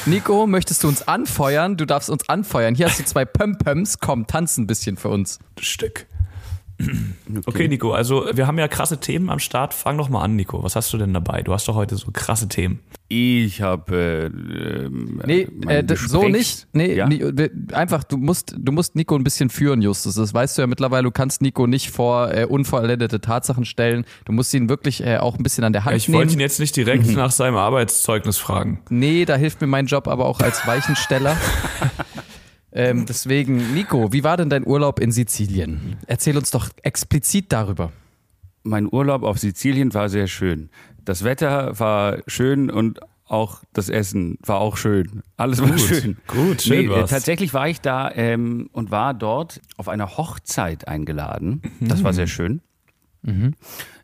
Nico, 0.06 0.46
möchtest 0.46 0.84
du 0.84 0.88
uns 0.88 1.06
anfeuern? 1.06 1.76
Du 1.76 1.84
darfst 1.84 2.08
uns 2.10 2.28
anfeuern. 2.28 2.74
Hier 2.74 2.86
hast 2.86 2.98
du 2.98 3.04
zwei 3.04 3.24
Pömpöms. 3.24 3.98
Komm, 3.98 4.26
tanz 4.26 4.56
ein 4.56 4.66
bisschen 4.66 4.96
für 4.96 5.08
uns. 5.08 5.38
Stück. 5.60 6.06
Okay, 7.44 7.66
Nico, 7.68 7.92
also 7.92 8.26
wir 8.32 8.46
haben 8.46 8.58
ja 8.58 8.68
krasse 8.68 8.98
Themen 9.00 9.30
am 9.30 9.38
Start. 9.40 9.74
Fang 9.74 9.98
doch 9.98 10.08
mal 10.08 10.22
an, 10.22 10.36
Nico. 10.36 10.62
Was 10.62 10.76
hast 10.76 10.92
du 10.92 10.98
denn 10.98 11.12
dabei? 11.12 11.42
Du 11.42 11.52
hast 11.52 11.66
doch 11.68 11.74
heute 11.74 11.96
so 11.96 12.10
krasse 12.12 12.48
Themen. 12.48 12.80
Ich 13.08 13.62
habe 13.62 13.94
äh, 13.96 14.84
ähm, 14.86 15.20
Nee, 15.26 15.48
äh, 15.66 15.84
so 15.96 16.28
nicht. 16.28 16.68
Nee, 16.72 16.94
ja? 16.94 17.08
Einfach, 17.72 18.04
du 18.04 18.16
musst, 18.16 18.54
du 18.56 18.70
musst 18.70 18.94
Nico 18.96 19.16
ein 19.16 19.24
bisschen 19.24 19.50
führen, 19.50 19.82
Justus. 19.82 20.14
Das 20.14 20.32
weißt 20.32 20.56
du 20.56 20.62
ja 20.62 20.66
mittlerweile. 20.66 21.04
Du 21.04 21.10
kannst 21.10 21.42
Nico 21.42 21.66
nicht 21.66 21.90
vor 21.90 22.32
äh, 22.32 22.44
unvollendete 22.44 23.20
Tatsachen 23.20 23.64
stellen. 23.64 24.04
Du 24.24 24.32
musst 24.32 24.52
ihn 24.54 24.68
wirklich 24.68 25.04
äh, 25.04 25.16
auch 25.18 25.36
ein 25.36 25.42
bisschen 25.42 25.64
an 25.64 25.72
der 25.72 25.84
Hand 25.84 25.96
Ich 25.96 26.12
wollte 26.12 26.28
ihn 26.28 26.36
nehmen. 26.36 26.40
jetzt 26.40 26.60
nicht 26.60 26.76
direkt 26.76 27.10
nach 27.16 27.30
seinem 27.30 27.56
Arbeitszeugnis 27.56 28.36
fragen. 28.38 28.80
Nee, 28.90 29.24
da 29.24 29.36
hilft 29.36 29.60
mir 29.60 29.66
mein 29.66 29.86
Job 29.86 30.06
aber 30.06 30.26
auch 30.26 30.40
als 30.40 30.66
Weichensteller. 30.66 31.36
ähm, 32.72 33.06
deswegen, 33.06 33.74
Nico, 33.74 34.12
wie 34.12 34.24
war 34.24 34.36
denn 34.36 34.50
dein 34.50 34.66
Urlaub 34.66 35.00
in 35.00 35.10
Sizilien? 35.10 35.96
Erzähl 36.06 36.36
uns 36.36 36.50
doch 36.50 36.68
explizit 36.82 37.52
darüber. 37.52 37.92
Mein 38.62 38.88
Urlaub 38.92 39.22
auf 39.22 39.38
Sizilien 39.38 39.94
war 39.94 40.08
sehr 40.08 40.26
schön. 40.26 40.70
Das 41.04 41.24
Wetter 41.24 41.78
war 41.78 42.18
schön 42.26 42.70
und 42.70 43.00
auch 43.24 43.62
das 43.72 43.88
Essen 43.88 44.38
war 44.44 44.58
auch 44.58 44.76
schön. 44.76 45.22
Alles 45.36 45.62
war 45.62 45.76
schön. 45.78 46.16
gut, 46.26 46.62
schön 46.62 46.86
nee, 46.86 46.90
war's. 46.90 47.10
Tatsächlich 47.10 47.54
war 47.54 47.68
ich 47.68 47.80
da 47.80 48.10
ähm, 48.14 48.68
und 48.72 48.90
war 48.90 49.14
dort 49.14 49.60
auf 49.76 49.88
einer 49.88 50.16
Hochzeit 50.16 50.88
eingeladen. 50.88 51.62
Das 51.80 52.02
war 52.04 52.12
sehr 52.12 52.26
schön. 52.26 52.60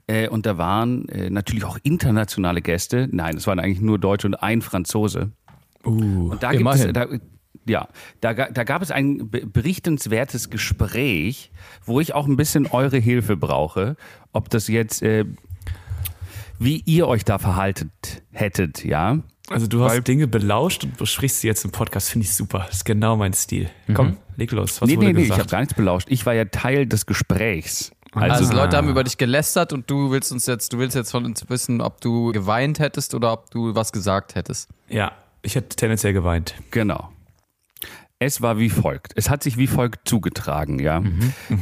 Äh, 0.07 0.29
und 0.29 0.47
da 0.47 0.59
waren 0.59 1.09
äh, 1.09 1.31
natürlich 1.31 1.65
auch 1.65 1.79
internationale 1.83 2.61
Gäste. 2.61 3.09
Nein, 3.11 3.37
es 3.37 3.47
waren 3.47 3.59
eigentlich 3.59 3.81
nur 3.81 3.99
Deutsche 3.99 4.27
und 4.27 4.35
ein 4.35 4.61
Franzose. 4.61 5.33
Uh, 5.85 6.31
Und 6.31 6.43
da 6.43 6.53
gibt 6.53 6.69
es, 6.75 6.93
da, 6.93 7.07
ja, 7.67 7.89
da, 8.21 8.33
da 8.35 8.65
gab 8.65 8.83
es 8.83 8.91
ein 8.91 9.31
be- 9.31 9.47
berichtenswertes 9.47 10.51
Gespräch, 10.51 11.51
wo 11.85 12.01
ich 12.01 12.15
auch 12.15 12.27
ein 12.27 12.37
bisschen 12.37 12.67
eure 12.67 12.99
Hilfe 12.99 13.37
brauche, 13.37 13.97
ob 14.33 14.51
das 14.51 14.69
jetzt, 14.69 15.03
äh, 15.03 15.25
wie 16.59 16.83
ihr 16.87 17.09
euch 17.09 17.25
da 17.25 17.39
verhaltet 17.39 17.91
hättet, 18.33 18.85
ja. 18.85 19.19
also 19.51 19.67
du 19.67 19.85
hast 19.85 20.07
Dinge 20.07 20.27
belauscht 20.29 20.85
und 20.85 20.97
besprichst 20.97 21.41
sie 21.41 21.47
jetzt 21.49 21.65
im 21.65 21.71
Podcast, 21.73 22.11
finde 22.11 22.27
ich 22.27 22.35
super. 22.35 22.65
Das 22.67 22.77
ist 22.77 22.85
genau 22.85 23.17
mein 23.17 23.33
Stil. 23.33 23.69
Komm, 23.93 24.17
leg 24.37 24.51
los. 24.53 24.81
Was 24.81 24.89
nee, 24.89 24.97
wurde 24.97 25.07
nee, 25.09 25.13
nee, 25.15 25.23
ich 25.23 25.31
habe 25.31 25.39
gesagt? 25.39 25.51
gar 25.51 25.61
nichts 25.61 25.75
belauscht. 25.75 26.07
Ich 26.11 26.25
war 26.27 26.35
ja 26.35 26.45
Teil 26.47 26.87
des 26.87 27.07
Gesprächs. 27.07 27.93
Also 28.13 28.45
Also, 28.45 28.55
Leute 28.55 28.77
haben 28.77 28.89
über 28.89 29.03
dich 29.03 29.19
gelästert 29.19 29.73
und 29.73 29.91
du 29.91 30.13
willst 30.13 30.31
uns 30.31 30.47
jetzt, 30.47 30.73
du 30.73 30.79
willst 30.79 30.95
jetzt 30.95 31.11
von 31.11 31.25
uns 31.25 31.49
wissen, 31.51 31.81
ob 31.81 32.01
du 32.01 32.31
geweint 32.31 32.79
hättest 32.79 33.13
oder 33.15 33.33
ob 33.33 33.51
du 33.51 33.75
was 33.75 33.91
gesagt 33.91 34.37
hättest. 34.37 34.69
ja, 34.89 35.11
ich 35.43 35.57
hätte 35.57 35.77
tendenziell 35.77 36.13
geweint. 36.15 36.55
genau. 36.71 37.11
Es 38.25 38.41
war 38.41 38.59
wie 38.59 38.71
folgt. 38.71 39.13
Es 39.17 39.29
hat 39.29 39.43
sich 39.43 39.59
wie 39.59 39.67
folgt 39.67 40.09
zugetragen, 40.09 40.79
ja. 40.79 41.03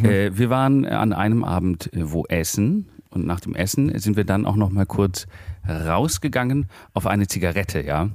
Äh, 0.05 0.31
wir 0.39 0.49
waren 0.49 0.87
an 0.87 1.13
einem 1.13 1.43
Abend 1.43 1.93
äh, 1.93 2.13
wo 2.13 2.25
essen 2.27 2.89
und 3.11 3.27
nach 3.27 3.41
dem 3.41 3.57
Essen 3.57 3.99
sind 3.99 4.17
wir 4.17 4.23
dann 4.23 4.47
auch 4.47 4.55
noch 4.55 4.71
mal 4.71 4.87
kurz 4.87 5.27
rausgegangen 5.69 6.67
auf 6.93 7.09
eine 7.09 7.27
Zigarette, 7.27 7.85
ja. 7.85 8.11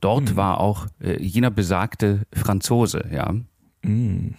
Dort 0.00 0.36
war 0.36 0.58
auch 0.58 0.86
äh, 1.02 1.22
jener 1.22 1.50
besagte 1.50 2.22
Franzose, 2.32 3.10
ja. 3.12 3.34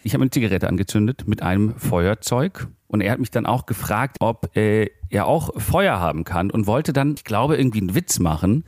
Ich 0.04 0.14
habe 0.16 0.24
eine 0.24 0.32
Zigarette 0.32 0.68
angezündet 0.68 1.28
mit 1.28 1.44
einem 1.44 1.76
Feuerzeug 1.76 2.68
und 2.88 3.02
er 3.02 3.12
hat 3.12 3.20
mich 3.20 3.32
dann 3.32 3.46
auch 3.46 3.68
gefragt, 3.68 4.18
ob 4.20 4.56
äh, 4.58 4.90
er 5.10 5.28
auch 5.28 5.52
Feuer 5.62 6.00
haben 6.00 6.24
kann 6.24 6.50
und 6.50 6.66
wollte 6.66 6.92
dann, 6.92 7.14
ich 7.18 7.24
glaube, 7.24 7.58
irgendwie 7.58 7.82
einen 7.82 7.94
Witz 7.94 8.20
machen. 8.20 8.64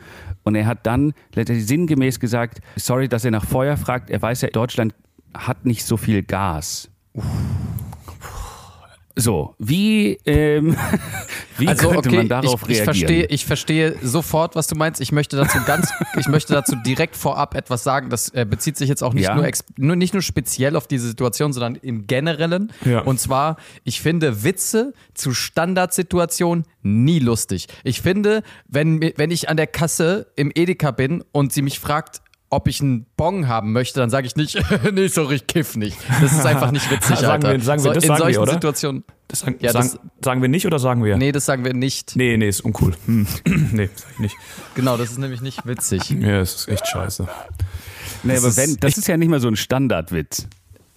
Und 0.45 0.55
er 0.55 0.67
hat 0.67 0.85
dann 0.85 1.13
letztendlich 1.33 1.67
sinngemäß 1.67 2.19
gesagt, 2.19 2.61
sorry, 2.75 3.09
dass 3.09 3.25
er 3.25 3.31
nach 3.31 3.45
Feuer 3.45 3.75
fragt. 3.77 4.09
Er 4.09 4.21
weiß 4.21 4.41
ja, 4.41 4.49
Deutschland 4.49 4.93
hat 5.33 5.65
nicht 5.65 5.83
so 5.83 5.97
viel 5.97 6.23
Gas. 6.23 6.89
So, 9.17 9.55
wie, 9.59 10.17
ähm, 10.25 10.75
wie 11.57 11.67
Also 11.69 11.89
könnte 11.89 12.09
okay, 12.09 12.17
man 12.17 12.27
darauf 12.27 12.63
ich, 12.63 12.69
ich 12.69 12.77
reagieren? 12.79 12.83
verstehe, 12.85 13.25
ich 13.27 13.45
verstehe 13.45 13.95
sofort, 14.01 14.55
was 14.55 14.67
du 14.67 14.75
meinst. 14.75 14.99
Ich 14.99 15.13
möchte 15.13 15.37
dazu 15.37 15.57
ganz, 15.65 15.89
ich 16.17 16.27
möchte 16.27 16.53
dazu 16.53 16.75
direkt 16.85 17.15
vorab 17.15 17.55
etwas 17.55 17.83
sagen. 17.83 18.09
Das 18.09 18.29
äh, 18.33 18.45
bezieht 18.49 18.75
sich 18.75 18.89
jetzt 18.89 19.03
auch 19.03 19.13
nicht 19.13 19.23
Ja. 19.23 19.35
nur, 19.35 19.49
nur 19.77 19.95
nicht 19.95 20.13
nur 20.13 20.21
speziell 20.21 20.75
auf 20.75 20.87
diese 20.87 21.07
Situation, 21.07 21.53
sondern 21.53 21.75
im 21.75 22.07
Generellen. 22.07 22.73
Ja. 22.83 22.99
Und 23.01 23.19
zwar, 23.19 23.55
ich 23.85 24.01
finde 24.01 24.43
Witze 24.43 24.93
zu 25.13 25.33
Standardsituationen 25.33 26.65
nie 26.81 27.19
lustig. 27.19 27.67
Ich 27.83 28.01
finde, 28.01 28.43
wenn 28.67 29.01
wenn 29.15 29.31
ich 29.31 29.49
an 29.49 29.57
der 29.57 29.67
Kasse 29.67 30.27
im 30.35 30.51
Edeka 30.53 30.91
bin 30.91 31.23
und 31.31 31.51
sie 31.53 31.61
mich 31.61 31.79
fragt 31.79 32.21
ob 32.55 32.67
ich 32.67 32.81
einen 32.81 33.05
Bong 33.17 33.47
haben 33.47 33.71
möchte, 33.73 33.99
dann 33.99 34.09
sage 34.09 34.27
ich 34.27 34.35
nicht, 34.35 34.57
nee, 34.93 35.07
sorry, 35.07 35.35
ich 35.35 35.47
kiff 35.47 35.75
nicht. 35.75 35.97
Das 36.21 36.31
ist 36.33 36.45
einfach 36.45 36.71
nicht 36.71 36.89
witzig, 36.89 37.17
Sagen 37.17 37.43
Alter. 37.45 37.51
wir- 37.51 37.63
sagen 37.63 37.83
wir, 37.83 37.89
so, 37.89 37.93
das 37.93 38.03
in 38.03 38.07
sagen 38.07 38.19
wir, 38.19 38.23
solchen 38.25 38.39
oder? 38.41 38.53
Situationen. 38.53 39.03
Das 39.27 39.39
sagen, 39.41 39.55
Ja, 39.59 39.73
das- 39.73 39.91
sagen, 39.91 40.09
sagen 40.23 40.41
wir 40.41 40.49
nicht 40.49 40.65
oder 40.65 40.79
sagen 40.79 41.03
wir? 41.03 41.17
Nee, 41.17 41.31
das 41.31 41.45
sagen 41.45 41.65
wir 41.65 41.73
nicht. 41.73 42.15
Nee, 42.15 42.37
nee, 42.37 42.47
ist 42.47 42.61
uncool. 42.61 42.93
Hm. 43.05 43.27
nee, 43.73 43.89
sag 43.95 44.11
ich 44.13 44.19
nicht. 44.19 44.35
Genau, 44.75 44.97
das 44.97 45.11
ist 45.11 45.17
nämlich 45.19 45.41
nicht 45.41 45.65
witzig. 45.65 46.09
Ja, 46.09 46.39
das 46.39 46.55
ist 46.55 46.67
echt 46.69 46.87
scheiße. 46.87 47.27
Nee, 48.23 48.37
aber 48.37 48.47
ist 48.47 48.57
wenn, 48.57 48.77
das 48.77 48.97
ist 48.97 49.07
ja 49.07 49.17
nicht 49.17 49.29
mal 49.29 49.39
so 49.39 49.47
ein 49.47 49.55
Standardwitz. 49.55 50.47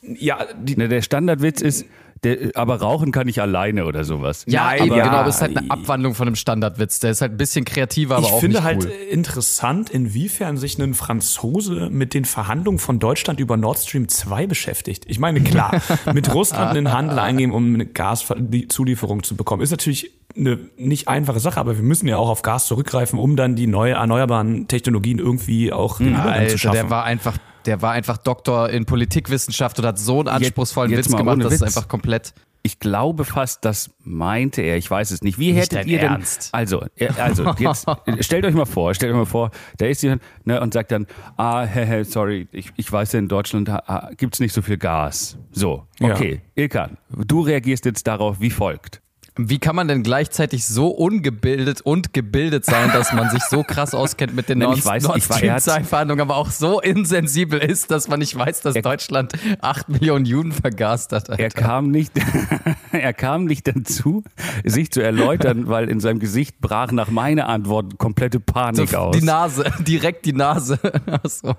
Ja, 0.03 0.47
die, 0.59 0.77
Ne, 0.77 0.89
der 0.89 1.03
Standardwitz 1.03 1.61
ist, 1.61 1.85
der, 2.25 2.57
aber 2.57 2.81
rauchen 2.81 3.13
kann 3.13 3.29
ich 3.29 3.41
alleine 3.41 3.85
oder 3.85 4.05
sowas. 4.05 4.45
Ja, 4.47 4.65
Nein, 4.65 4.87
eben, 4.87 4.97
ja. 4.97 5.05
genau, 5.05 5.19
aber 5.19 5.29
es 5.29 5.37
ist 5.37 5.43
halt 5.43 5.57
eine 5.57 5.71
Abwandlung 5.71 6.15
von 6.15 6.27
einem 6.27 6.37
Standardwitz. 6.37 7.01
Der 7.01 7.11
ist 7.11 7.21
halt 7.21 7.33
ein 7.33 7.37
bisschen 7.37 7.65
kreativer, 7.65 8.17
aber 8.17 8.27
ich 8.27 8.33
auch 8.33 8.41
finde 8.41 8.57
nicht 8.57 8.65
halt 8.65 8.85
cool. 8.85 8.93
interessant, 9.11 9.91
inwiefern 9.91 10.57
sich 10.57 10.79
ein 10.79 10.95
Franzose 10.95 11.89
mit 11.91 12.15
den 12.15 12.25
Verhandlungen 12.25 12.79
von 12.79 12.99
Deutschland 12.99 13.41
über 13.41 13.57
Nord 13.57 13.79
Stream 13.79 14.09
2 14.09 14.47
beschäftigt. 14.47 15.05
Ich 15.07 15.19
meine, 15.19 15.41
klar, 15.41 15.81
mit 16.13 16.33
Russland 16.35 16.77
einen 16.77 16.93
Handel 16.93 17.19
eingehen, 17.19 17.53
um 17.53 17.75
eine 17.75 17.87
Gaszulieferung 17.87 19.23
zu 19.23 19.37
bekommen, 19.37 19.63
ist 19.63 19.71
natürlich 19.71 20.13
eine 20.37 20.59
nicht 20.77 21.09
einfache 21.09 21.41
Sache, 21.41 21.59
aber 21.59 21.77
wir 21.77 21.83
müssen 21.83 22.07
ja 22.07 22.17
auch 22.17 22.29
auf 22.29 22.43
Gas 22.43 22.67
zurückgreifen, 22.67 23.19
um 23.19 23.37
dann 23.37 23.57
die 23.57 23.67
neue 23.67 23.95
erneuerbaren 23.95 24.69
Technologien 24.69 25.19
irgendwie 25.19 25.73
auch 25.73 25.99
den 25.99 26.09
Übergang 26.09 26.33
zu 26.33 26.39
Alter, 26.39 26.59
schaffen. 26.59 26.75
der 26.75 26.91
war 26.91 27.05
einfach, 27.05 27.39
der 27.69 27.83
war 27.83 27.93
einfach 27.93 28.17
Doktor 28.17 28.71
in 28.71 28.87
Politikwissenschaft 28.87 29.79
und 29.79 29.85
hat 29.85 29.99
so 29.99 30.21
einen 30.21 30.29
anspruchsvollen 30.29 30.91
jetzt 30.91 31.05
Witz 31.05 31.13
mal 31.13 31.19
gemacht, 31.19 31.35
ohne 31.35 31.45
das 31.45 31.53
ist 31.53 31.61
Witz. 31.61 31.77
einfach 31.77 31.87
komplett. 31.89 32.33
Ich 32.63 32.79
glaube 32.81 33.25
fast, 33.25 33.63
das 33.65 33.91
meinte 34.03 34.63
er. 34.63 34.77
Ich 34.79 34.91
weiß 34.91 35.11
es 35.11 35.23
nicht. 35.23 35.39
Wie 35.39 35.53
Nicht 35.53 35.61
hättet 35.65 35.79
dein 35.81 35.87
ihr 35.89 35.99
denn? 36.01 36.09
Ernst. 36.13 36.49
Also, 36.53 36.85
also 37.19 37.55
jetzt 38.07 38.25
stellt 38.25 38.45
euch 38.47 38.55
mal 38.55 38.65
vor, 38.65 38.95
stellt 38.95 39.13
euch 39.13 39.19
mal 39.19 39.27
vor, 39.27 39.51
da 39.77 39.87
ist 39.87 40.03
jemand 40.03 40.23
ne, 40.45 40.61
und 40.61 40.73
sagt 40.73 40.91
dann, 40.93 41.07
ah, 41.37 41.63
hä, 41.65 41.85
hä, 41.85 42.03
sorry, 42.05 42.49
ich, 42.51 42.73
ich 42.77 42.91
weiß 42.91 43.13
ja 43.13 43.19
in 43.21 43.29
Deutschland 43.29 43.69
ah, 43.69 44.11
gibt's 44.17 44.41
nicht 44.41 44.55
so 44.55 44.63
viel 44.63 44.79
Gas. 44.79 45.37
So, 45.53 45.87
Ja. 46.01 46.15
okay, 46.15 46.41
Ilkan, 46.57 46.97
du 47.11 47.43
reagierst 47.43 47.85
jetzt 47.85 48.07
darauf 48.07 48.41
wie 48.41 48.51
folgt. 48.51 49.03
Wie 49.41 49.59
kann 49.61 49.77
man 49.77 49.87
denn 49.89 50.03
gleichzeitig 50.03 50.67
so 50.67 50.89
ungebildet 50.89 51.81
und 51.81 52.13
gebildet 52.13 52.65
sein, 52.65 52.91
dass 52.93 53.13
man 53.13 53.31
sich 53.31 53.43
so 53.45 53.63
krass 53.63 53.95
auskennt 53.95 54.35
mit 54.35 54.49
den 54.49 54.59
Nein, 54.59 54.67
Nord 54.71 54.79
ich 54.79 54.85
weiß, 54.85 55.03
Nord 55.05 55.17
ich 55.19 55.31
war- 55.31 55.37
Stream 55.37 55.51
er 55.51 55.55
hat- 55.57 55.63
2 55.63 55.85
Verhandlungen, 55.85 56.21
aber 56.23 56.37
auch 56.37 56.51
so 56.51 56.81
insensibel 56.81 57.61
ist, 57.61 57.91
dass 57.93 58.09
man 58.09 58.19
nicht 58.19 58.37
weiß, 58.37 58.63
dass 58.63 58.75
Deutschland 58.75 59.33
8 59.61 59.89
Millionen 59.89 60.25
Juden 60.25 60.51
vergast 60.53 61.13
hat. 61.13 61.31
Alter. 61.31 61.43
Er 61.43 61.51
kam 61.51 61.91
nicht, 61.91 62.13
er 62.93 63.13
kam 63.15 63.45
nicht 63.45 63.69
dazu, 63.69 64.25
sich 64.65 64.91
zu 64.91 65.01
erläutern, 65.01 65.69
weil 65.69 65.89
in 65.89 66.01
seinem 66.01 66.19
Gesicht 66.19 66.61
brach 66.61 66.91
nach 66.91 67.09
meiner 67.11 67.49
Antwort 67.49 67.97
komplette 67.99 68.41
Panik 68.41 68.91
so, 68.91 68.97
aus. 68.97 69.17
die 69.17 69.25
Nase, 69.25 69.65
direkt 69.87 70.27
die 70.27 70.33
Nase. 70.33 70.79
Ach 71.07 71.21
so. 71.31 71.55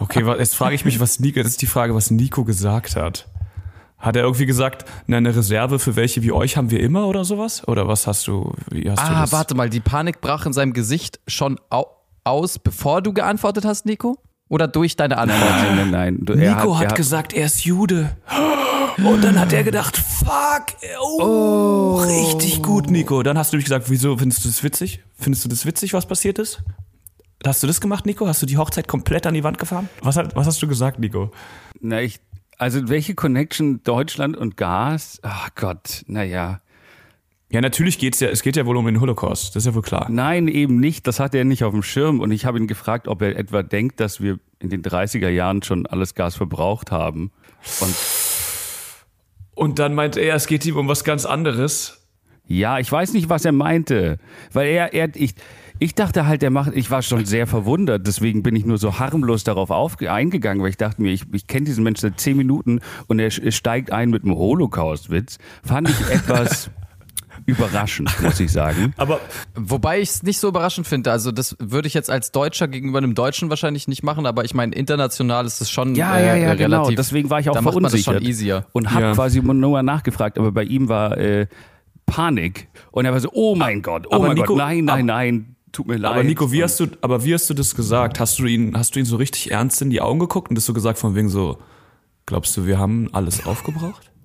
Okay, 0.00 0.24
jetzt 0.38 0.54
frage 0.54 0.74
ich 0.74 0.84
mich, 0.84 0.98
was 0.98 1.20
Nico, 1.20 1.40
das 1.42 1.52
ist 1.52 1.62
die 1.62 1.66
Frage, 1.66 1.94
was 1.94 2.10
Nico 2.10 2.44
gesagt 2.44 2.96
hat. 2.96 3.28
Hat 4.02 4.16
er 4.16 4.24
irgendwie 4.24 4.44
gesagt, 4.46 4.84
na, 5.06 5.16
eine 5.16 5.34
Reserve 5.34 5.78
für 5.78 5.96
welche 5.96 6.22
wie 6.22 6.32
euch 6.32 6.56
haben 6.58 6.70
wir 6.70 6.80
immer 6.80 7.06
oder 7.06 7.24
sowas? 7.24 7.66
Oder 7.68 7.88
was 7.88 8.06
hast 8.06 8.26
du, 8.26 8.52
wie 8.70 8.90
hast 8.90 8.98
du 8.98 9.02
Ah, 9.12 9.20
das? 9.22 9.32
warte 9.32 9.54
mal, 9.54 9.70
die 9.70 9.80
Panik 9.80 10.20
brach 10.20 10.44
in 10.44 10.52
seinem 10.52 10.74
Gesicht 10.74 11.20
schon 11.26 11.58
au 11.70 11.86
aus, 12.24 12.58
bevor 12.58 13.00
du 13.02 13.12
geantwortet 13.12 13.64
hast, 13.64 13.86
Nico? 13.86 14.16
Oder 14.48 14.68
durch 14.68 14.94
deine 14.96 15.18
Antwort? 15.18 15.40
Nein, 15.40 15.76
nein, 15.76 15.90
nein. 15.90 16.18
Du, 16.20 16.34
er 16.34 16.54
Nico 16.56 16.76
hat, 16.78 16.90
er 16.92 16.94
gesagt, 16.96 17.32
er 17.32 17.46
ist 17.46 17.64
Jude. 17.64 18.16
Und 18.98 19.24
dann 19.24 19.40
hat 19.40 19.52
er 19.52 19.64
gedacht, 19.64 19.96
fuck, 19.96 20.66
oh, 21.00 21.96
richtig 22.06 22.62
gut, 22.62 22.90
Nico. 22.90 23.22
Dann 23.22 23.38
hast 23.38 23.52
du 23.52 23.56
nämlich 23.56 23.64
gesagt, 23.64 23.88
wieso 23.88 24.16
findest 24.18 24.44
du 24.44 24.48
das 24.48 24.62
witzig? 24.62 25.02
Findest 25.16 25.44
du 25.44 25.48
das 25.48 25.64
witzig, 25.66 25.94
was 25.94 26.06
passiert 26.06 26.38
ist? 26.38 26.62
Hast 27.44 27.62
du 27.62 27.66
das 27.66 27.80
gemacht, 27.80 28.06
Nico? 28.06 28.26
Hast 28.28 28.42
du 28.42 28.46
die 28.46 28.56
Hochzeit 28.58 28.86
komplett 28.86 29.26
an 29.26 29.34
die 29.34 29.42
Wand 29.42 29.58
gefahren? 29.58 29.88
Was, 30.02 30.16
hat, 30.16 30.36
was 30.36 30.46
hast 30.46 30.62
du 30.62 30.68
gesagt, 30.68 30.98
Nico? 31.00 31.32
Na, 31.80 32.00
ich, 32.02 32.20
also 32.62 32.88
welche 32.88 33.16
Connection 33.16 33.82
Deutschland 33.82 34.36
und 34.36 34.56
Gas? 34.56 35.18
Ach 35.22 35.50
Gott, 35.56 36.04
naja. 36.06 36.60
Ja, 37.50 37.60
natürlich 37.60 37.98
geht's 37.98 38.20
ja, 38.20 38.28
es 38.28 38.42
geht 38.42 38.56
ja 38.56 38.64
wohl 38.66 38.76
um 38.76 38.86
den 38.86 39.00
Holocaust, 39.00 39.56
das 39.56 39.62
ist 39.62 39.66
ja 39.66 39.74
wohl 39.74 39.82
klar. 39.82 40.06
Nein, 40.08 40.46
eben 40.46 40.78
nicht. 40.78 41.08
Das 41.08 41.18
hat 41.18 41.34
er 41.34 41.44
nicht 41.44 41.64
auf 41.64 41.72
dem 41.72 41.82
Schirm. 41.82 42.20
Und 42.20 42.30
ich 42.30 42.46
habe 42.46 42.58
ihn 42.58 42.68
gefragt, 42.68 43.08
ob 43.08 43.20
er 43.20 43.36
etwa 43.36 43.64
denkt, 43.64 43.98
dass 43.98 44.20
wir 44.20 44.38
in 44.60 44.70
den 44.70 44.82
30er 44.82 45.28
Jahren 45.28 45.62
schon 45.62 45.86
alles 45.86 46.14
Gas 46.14 46.36
verbraucht 46.36 46.92
haben. 46.92 47.32
Und 47.80 47.94
Und 49.54 49.78
dann 49.80 49.94
meint 49.94 50.16
er, 50.16 50.36
es 50.36 50.46
geht 50.46 50.64
ihm 50.64 50.76
um 50.76 50.86
was 50.86 51.02
ganz 51.02 51.26
anderes. 51.26 51.98
ja, 52.46 52.78
ich 52.78 52.90
weiß 52.90 53.12
nicht, 53.12 53.28
was 53.28 53.44
er 53.44 53.52
meinte. 53.52 54.18
Weil 54.52 54.68
er, 54.68 54.94
er, 54.94 55.10
ich, 55.16 55.34
ich 55.82 55.94
dachte 55.94 56.26
halt, 56.26 56.42
er 56.42 56.50
macht, 56.50 56.72
ich 56.74 56.90
war 56.90 57.02
schon 57.02 57.24
sehr 57.24 57.46
verwundert. 57.46 58.06
Deswegen 58.06 58.42
bin 58.42 58.54
ich 58.54 58.64
nur 58.64 58.78
so 58.78 58.98
harmlos 58.98 59.42
darauf 59.44 59.70
eingegangen, 60.00 60.62
weil 60.62 60.70
ich 60.70 60.76
dachte 60.76 61.02
mir, 61.02 61.10
ich, 61.12 61.24
ich 61.32 61.46
kenne 61.46 61.64
diesen 61.66 61.82
Menschen 61.82 62.02
seit 62.02 62.20
zehn 62.20 62.36
Minuten 62.36 62.80
und 63.08 63.18
er 63.18 63.30
steigt 63.30 63.90
ein 63.92 64.10
mit 64.10 64.24
einem 64.24 64.34
Holocaust-Witz. 64.36 65.38
Fand 65.64 65.88
ich 65.90 66.00
etwas 66.10 66.70
überraschend, 67.46 68.10
muss 68.22 68.38
ich 68.38 68.52
sagen. 68.52 68.94
Aber 68.96 69.18
Wobei 69.56 70.00
ich 70.00 70.10
es 70.10 70.22
nicht 70.22 70.38
so 70.38 70.48
überraschend 70.48 70.86
finde. 70.86 71.10
Also 71.10 71.32
das 71.32 71.56
würde 71.58 71.88
ich 71.88 71.94
jetzt 71.94 72.10
als 72.10 72.30
Deutscher 72.30 72.68
gegenüber 72.68 72.98
einem 72.98 73.14
Deutschen 73.14 73.50
wahrscheinlich 73.50 73.88
nicht 73.88 74.04
machen, 74.04 74.26
aber 74.26 74.44
ich 74.44 74.54
meine, 74.54 74.74
international 74.76 75.44
ist 75.46 75.60
es 75.60 75.68
schon 75.70 75.94
Ja, 75.96 76.16
äh, 76.16 76.20
ja, 76.26 76.34
ja, 76.36 76.52
relativ. 76.52 76.58
genau. 76.66 76.90
Deswegen 76.90 77.30
war 77.30 77.40
ich 77.40 77.50
auch 77.50 77.54
da 77.54 77.60
macht 77.62 77.74
man 77.74 77.82
das 77.84 77.92
verunsichert. 77.92 78.22
schon 78.22 78.28
easier. 78.30 78.66
Und 78.72 78.92
habe 78.92 79.02
Ja. 79.06 79.12
quasi 79.14 79.40
nur 79.42 79.54
mal 79.72 79.82
nachgefragt, 79.82 80.38
aber 80.38 80.52
bei 80.52 80.62
ihm 80.62 80.88
war 80.88 81.18
äh, 81.18 81.46
Panik. 82.06 82.68
Und 82.92 83.06
er 83.06 83.12
war 83.12 83.20
so, 83.20 83.30
oh 83.32 83.54
mein 83.56 83.82
Gott, 83.82 84.06
oh 84.08 84.14
aber 84.16 84.28
mein 84.28 84.36
Nico- 84.36 84.48
Gott, 84.54 84.58
nein, 84.58 84.84
nein, 84.84 84.88
aber- 84.94 85.02
nein, 85.02 85.51
tut 85.72 85.86
mir 85.88 85.96
leid. 85.96 86.12
Aber 86.12 86.22
Nico, 86.22 86.52
wie 86.52 86.62
hast 86.62 86.78
du, 86.80 86.86
aber 87.00 87.24
wie 87.24 87.34
hast 87.34 87.48
du 87.50 87.54
das 87.54 87.74
gesagt? 87.74 88.20
Hast 88.20 88.38
du 88.38 88.46
ihn, 88.46 88.76
hast 88.76 88.94
du 88.94 89.00
ihn 89.00 89.06
so 89.06 89.16
richtig 89.16 89.50
ernst 89.50 89.82
in 89.82 89.90
die 89.90 90.00
Augen 90.00 90.20
geguckt 90.20 90.50
und 90.50 90.56
das 90.56 90.66
so 90.66 90.72
gesagt 90.72 90.98
von 90.98 91.14
wegen 91.14 91.28
so, 91.28 91.58
glaubst 92.26 92.56
du, 92.56 92.66
wir 92.66 92.78
haben 92.78 93.08
alles 93.12 93.46
aufgebraucht? 93.46 94.08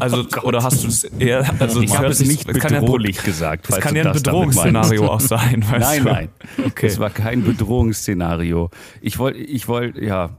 Also, 0.00 0.26
oder 0.42 0.64
hast 0.64 0.82
du 0.82 0.88
es 0.88 1.04
eher, 1.04 1.48
also 1.60 1.78
Oh 1.78 1.82
Ich 1.82 1.90
es 1.92 1.96
habe 1.96 2.08
es 2.08 2.18
nicht 2.18 2.48
es 2.48 2.58
kann 2.58 2.74
ja 2.74 2.80
bedrohlich 2.80 3.22
gesagt. 3.22 3.66
Das 3.68 3.76
falls 3.76 3.84
kann 3.84 3.94
ja 3.94 4.02
ein 4.02 4.12
das 4.12 4.24
Bedrohungsszenario 4.24 5.06
auch 5.06 5.20
sein, 5.20 5.62
weißt 5.70 5.80
Nein, 5.80 6.02
du? 6.02 6.10
nein. 6.10 6.28
Okay. 6.66 6.86
Es 6.86 6.98
war 6.98 7.10
kein 7.10 7.44
Bedrohungsszenario. 7.44 8.70
Ich 9.00 9.20
wollte, 9.20 9.38
ich 9.38 9.68
wollte, 9.68 10.04
ja. 10.04 10.30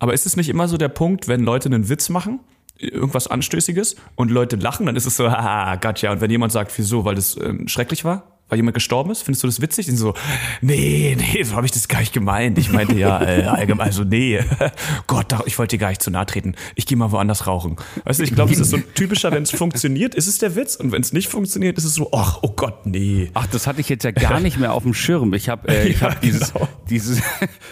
Aber 0.00 0.12
ist 0.12 0.26
es 0.26 0.36
nicht 0.36 0.48
immer 0.48 0.66
so 0.66 0.76
der 0.76 0.88
Punkt, 0.88 1.28
wenn 1.28 1.44
Leute 1.44 1.68
einen 1.68 1.88
Witz 1.88 2.08
machen, 2.08 2.40
irgendwas 2.76 3.28
Anstößiges 3.28 3.94
und 4.16 4.32
Leute 4.32 4.56
lachen, 4.56 4.86
dann 4.86 4.96
ist 4.96 5.06
es 5.06 5.16
so, 5.16 5.30
haha, 5.30 5.76
gotcha. 5.76 6.10
Und 6.10 6.20
wenn 6.20 6.32
jemand 6.32 6.50
sagt, 6.50 6.76
wieso, 6.76 7.04
weil 7.04 7.14
das 7.14 7.36
ähm, 7.36 7.68
schrecklich 7.68 8.04
war, 8.04 8.33
weil 8.48 8.58
jemand 8.58 8.74
gestorben 8.74 9.10
ist? 9.10 9.22
Findest 9.22 9.42
du 9.42 9.48
das 9.48 9.60
witzig? 9.60 9.86
Sind 9.86 9.96
so, 9.96 10.14
nee, 10.60 11.16
nee, 11.18 11.42
so 11.42 11.56
habe 11.56 11.66
ich 11.66 11.72
das 11.72 11.88
gar 11.88 12.00
nicht 12.00 12.12
gemeint. 12.12 12.58
Ich 12.58 12.70
meinte 12.70 12.94
ja 12.94 13.22
äh, 13.22 13.42
allgemein, 13.44 13.86
also 13.86 14.04
nee, 14.04 14.40
Gott, 15.06 15.34
ich 15.46 15.58
wollte 15.58 15.76
dir 15.76 15.80
gar 15.80 15.88
nicht 15.88 16.02
zu 16.02 16.10
nahe 16.10 16.26
treten. 16.26 16.54
Ich 16.74 16.86
gehe 16.86 16.96
mal 16.96 17.10
woanders 17.10 17.46
rauchen. 17.46 17.76
Weißt 18.04 18.20
du, 18.20 18.24
ich 18.24 18.34
glaube, 18.34 18.52
es 18.52 18.60
ist 18.60 18.70
so 18.70 18.76
ein 18.76 18.84
typischer, 18.94 19.32
wenn 19.32 19.42
es 19.42 19.50
funktioniert, 19.50 20.14
ist 20.14 20.26
es 20.26 20.38
der 20.38 20.56
Witz. 20.56 20.76
Und 20.76 20.92
wenn 20.92 21.02
es 21.02 21.12
nicht 21.12 21.28
funktioniert, 21.28 21.78
ist 21.78 21.84
es 21.84 21.94
so, 21.94 22.10
ach, 22.12 22.38
oh 22.42 22.50
Gott, 22.54 22.86
nee. 22.86 23.30
Ach, 23.34 23.46
das 23.46 23.66
hatte 23.66 23.80
ich 23.80 23.88
jetzt 23.88 24.04
ja 24.04 24.10
gar 24.10 24.40
nicht 24.40 24.58
mehr 24.58 24.72
auf 24.72 24.82
dem 24.82 24.94
Schirm. 24.94 25.34
Ich 25.34 25.48
habe 25.48 25.68
äh, 25.68 25.88
ich 25.88 25.94
Ja, 26.04 26.10
hab 26.10 26.20
dieses, 26.20 26.52
genau. 26.52 26.68
dieses, 26.90 27.22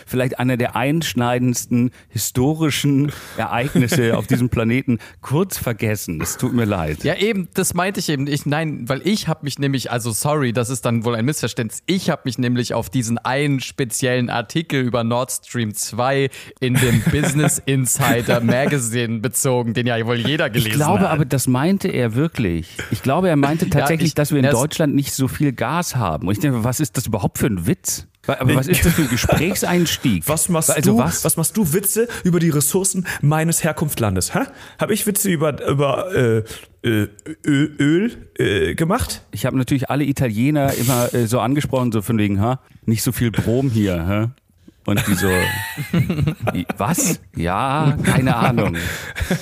vielleicht 0.06 0.38
einer 0.38 0.56
der 0.56 0.76
einschneidendsten 0.76 1.90
historischen 2.08 3.12
Ereignisse 3.36 4.16
auf 4.16 4.26
diesem 4.26 4.48
Planeten 4.48 4.98
kurz 5.20 5.58
vergessen. 5.58 6.20
Es 6.20 6.36
tut 6.36 6.52
mir 6.52 6.64
leid. 6.64 7.04
Ja, 7.04 7.16
eben, 7.16 7.48
das 7.54 7.74
meinte 7.74 8.00
ich 8.00 8.08
eben. 8.08 8.26
Ich, 8.26 8.46
nein, 8.46 8.88
weil 8.88 9.02
ich 9.04 9.28
habe 9.28 9.40
mich 9.44 9.58
nämlich, 9.58 9.90
also 9.90 10.12
sorry, 10.12 10.52
das 10.52 10.61
ist 10.70 10.84
dann 10.84 11.04
wohl 11.04 11.14
ein 11.14 11.24
Missverständnis. 11.24 11.82
Ich 11.86 12.10
habe 12.10 12.22
mich 12.24 12.38
nämlich 12.38 12.74
auf 12.74 12.90
diesen 12.90 13.18
einen 13.18 13.60
speziellen 13.60 14.30
Artikel 14.30 14.80
über 14.82 15.04
Nord 15.04 15.30
Stream 15.32 15.74
2 15.74 16.28
in 16.60 16.74
dem 16.74 17.02
Business 17.12 17.60
Insider 17.64 18.40
Magazine 18.40 19.20
bezogen, 19.20 19.74
den 19.74 19.86
ja 19.86 20.04
wohl 20.06 20.16
jeder 20.18 20.50
gelesen 20.50 20.68
Ich 20.68 20.74
glaube 20.74 21.00
hat. 21.00 21.10
aber, 21.10 21.24
das 21.24 21.46
meinte 21.46 21.88
er 21.88 22.14
wirklich. 22.14 22.68
Ich 22.90 23.02
glaube, 23.02 23.28
er 23.28 23.36
meinte 23.36 23.68
tatsächlich, 23.70 24.08
ich- 24.10 24.14
dass 24.14 24.30
wir 24.30 24.38
in 24.38 24.44
das- 24.44 24.52
Deutschland 24.54 24.94
nicht 24.94 25.12
so 25.12 25.28
viel 25.28 25.52
Gas 25.52 25.96
haben. 25.96 26.26
Und 26.28 26.32
ich 26.34 26.40
denke, 26.40 26.64
was 26.64 26.80
ist 26.80 26.96
das 26.96 27.06
überhaupt 27.06 27.38
für 27.38 27.46
ein 27.46 27.66
Witz? 27.66 28.06
Aber 28.26 28.54
was 28.54 28.68
ist 28.68 28.84
das 28.84 28.94
für 28.94 29.02
ein 29.02 29.08
Gesprächseinstieg? 29.08 30.22
Was 30.28 30.48
machst 30.48 30.70
also 30.70 30.92
du? 30.92 30.98
Was? 30.98 31.24
Was? 31.24 31.36
machst 31.36 31.56
du 31.56 31.72
Witze 31.72 32.06
über 32.22 32.38
die 32.38 32.50
Ressourcen 32.50 33.04
meines 33.20 33.64
Herkunftslandes? 33.64 34.32
Hä? 34.32 34.42
Habe 34.78 34.94
ich 34.94 35.06
Witze 35.08 35.28
über 35.28 35.60
über 35.66 36.14
äh, 36.14 36.44
äh, 36.84 37.08
Öl, 37.44 37.76
Öl 37.80 38.28
äh, 38.38 38.74
gemacht? 38.76 39.22
Ich 39.32 39.44
habe 39.44 39.58
natürlich 39.58 39.90
alle 39.90 40.04
Italiener 40.04 40.72
immer 40.74 41.12
äh, 41.12 41.26
so 41.26 41.40
angesprochen, 41.40 41.90
so 41.90 42.00
von 42.00 42.16
wegen, 42.18 42.40
ha, 42.40 42.60
nicht 42.86 43.02
so 43.02 43.10
viel 43.10 43.32
Brom 43.32 43.70
hier, 43.70 44.06
hä? 44.06 44.42
Und 44.84 45.06
die 45.06 45.14
so, 45.14 45.28
was? 46.76 47.20
Ja, 47.36 47.96
keine 48.02 48.34
Ahnung. 48.34 48.76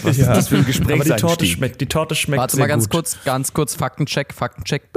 Was 0.03 0.19
ist 0.19 0.27
das 0.27 0.49
für 0.49 0.57
ein 0.57 0.65
Aber 0.65 0.71
die 0.71 0.79
Torte 0.79 0.97
Gesprächseinstieg? 1.07 1.49
schmeckt, 1.49 1.81
die 1.81 1.87
Torte 1.87 2.15
schmeckt 2.15 2.41
Warte 2.41 2.57
sehr 2.57 2.63
mal 2.63 2.67
ganz 2.67 2.85
gut. 2.85 2.93
kurz, 2.93 3.19
ganz 3.25 3.55
kurz, 3.55 3.75
Faktencheck, 3.75 4.35
Faktencheck. 4.35 4.91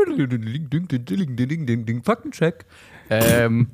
Faktencheck. 2.03 2.65
Ähm, 3.09 3.67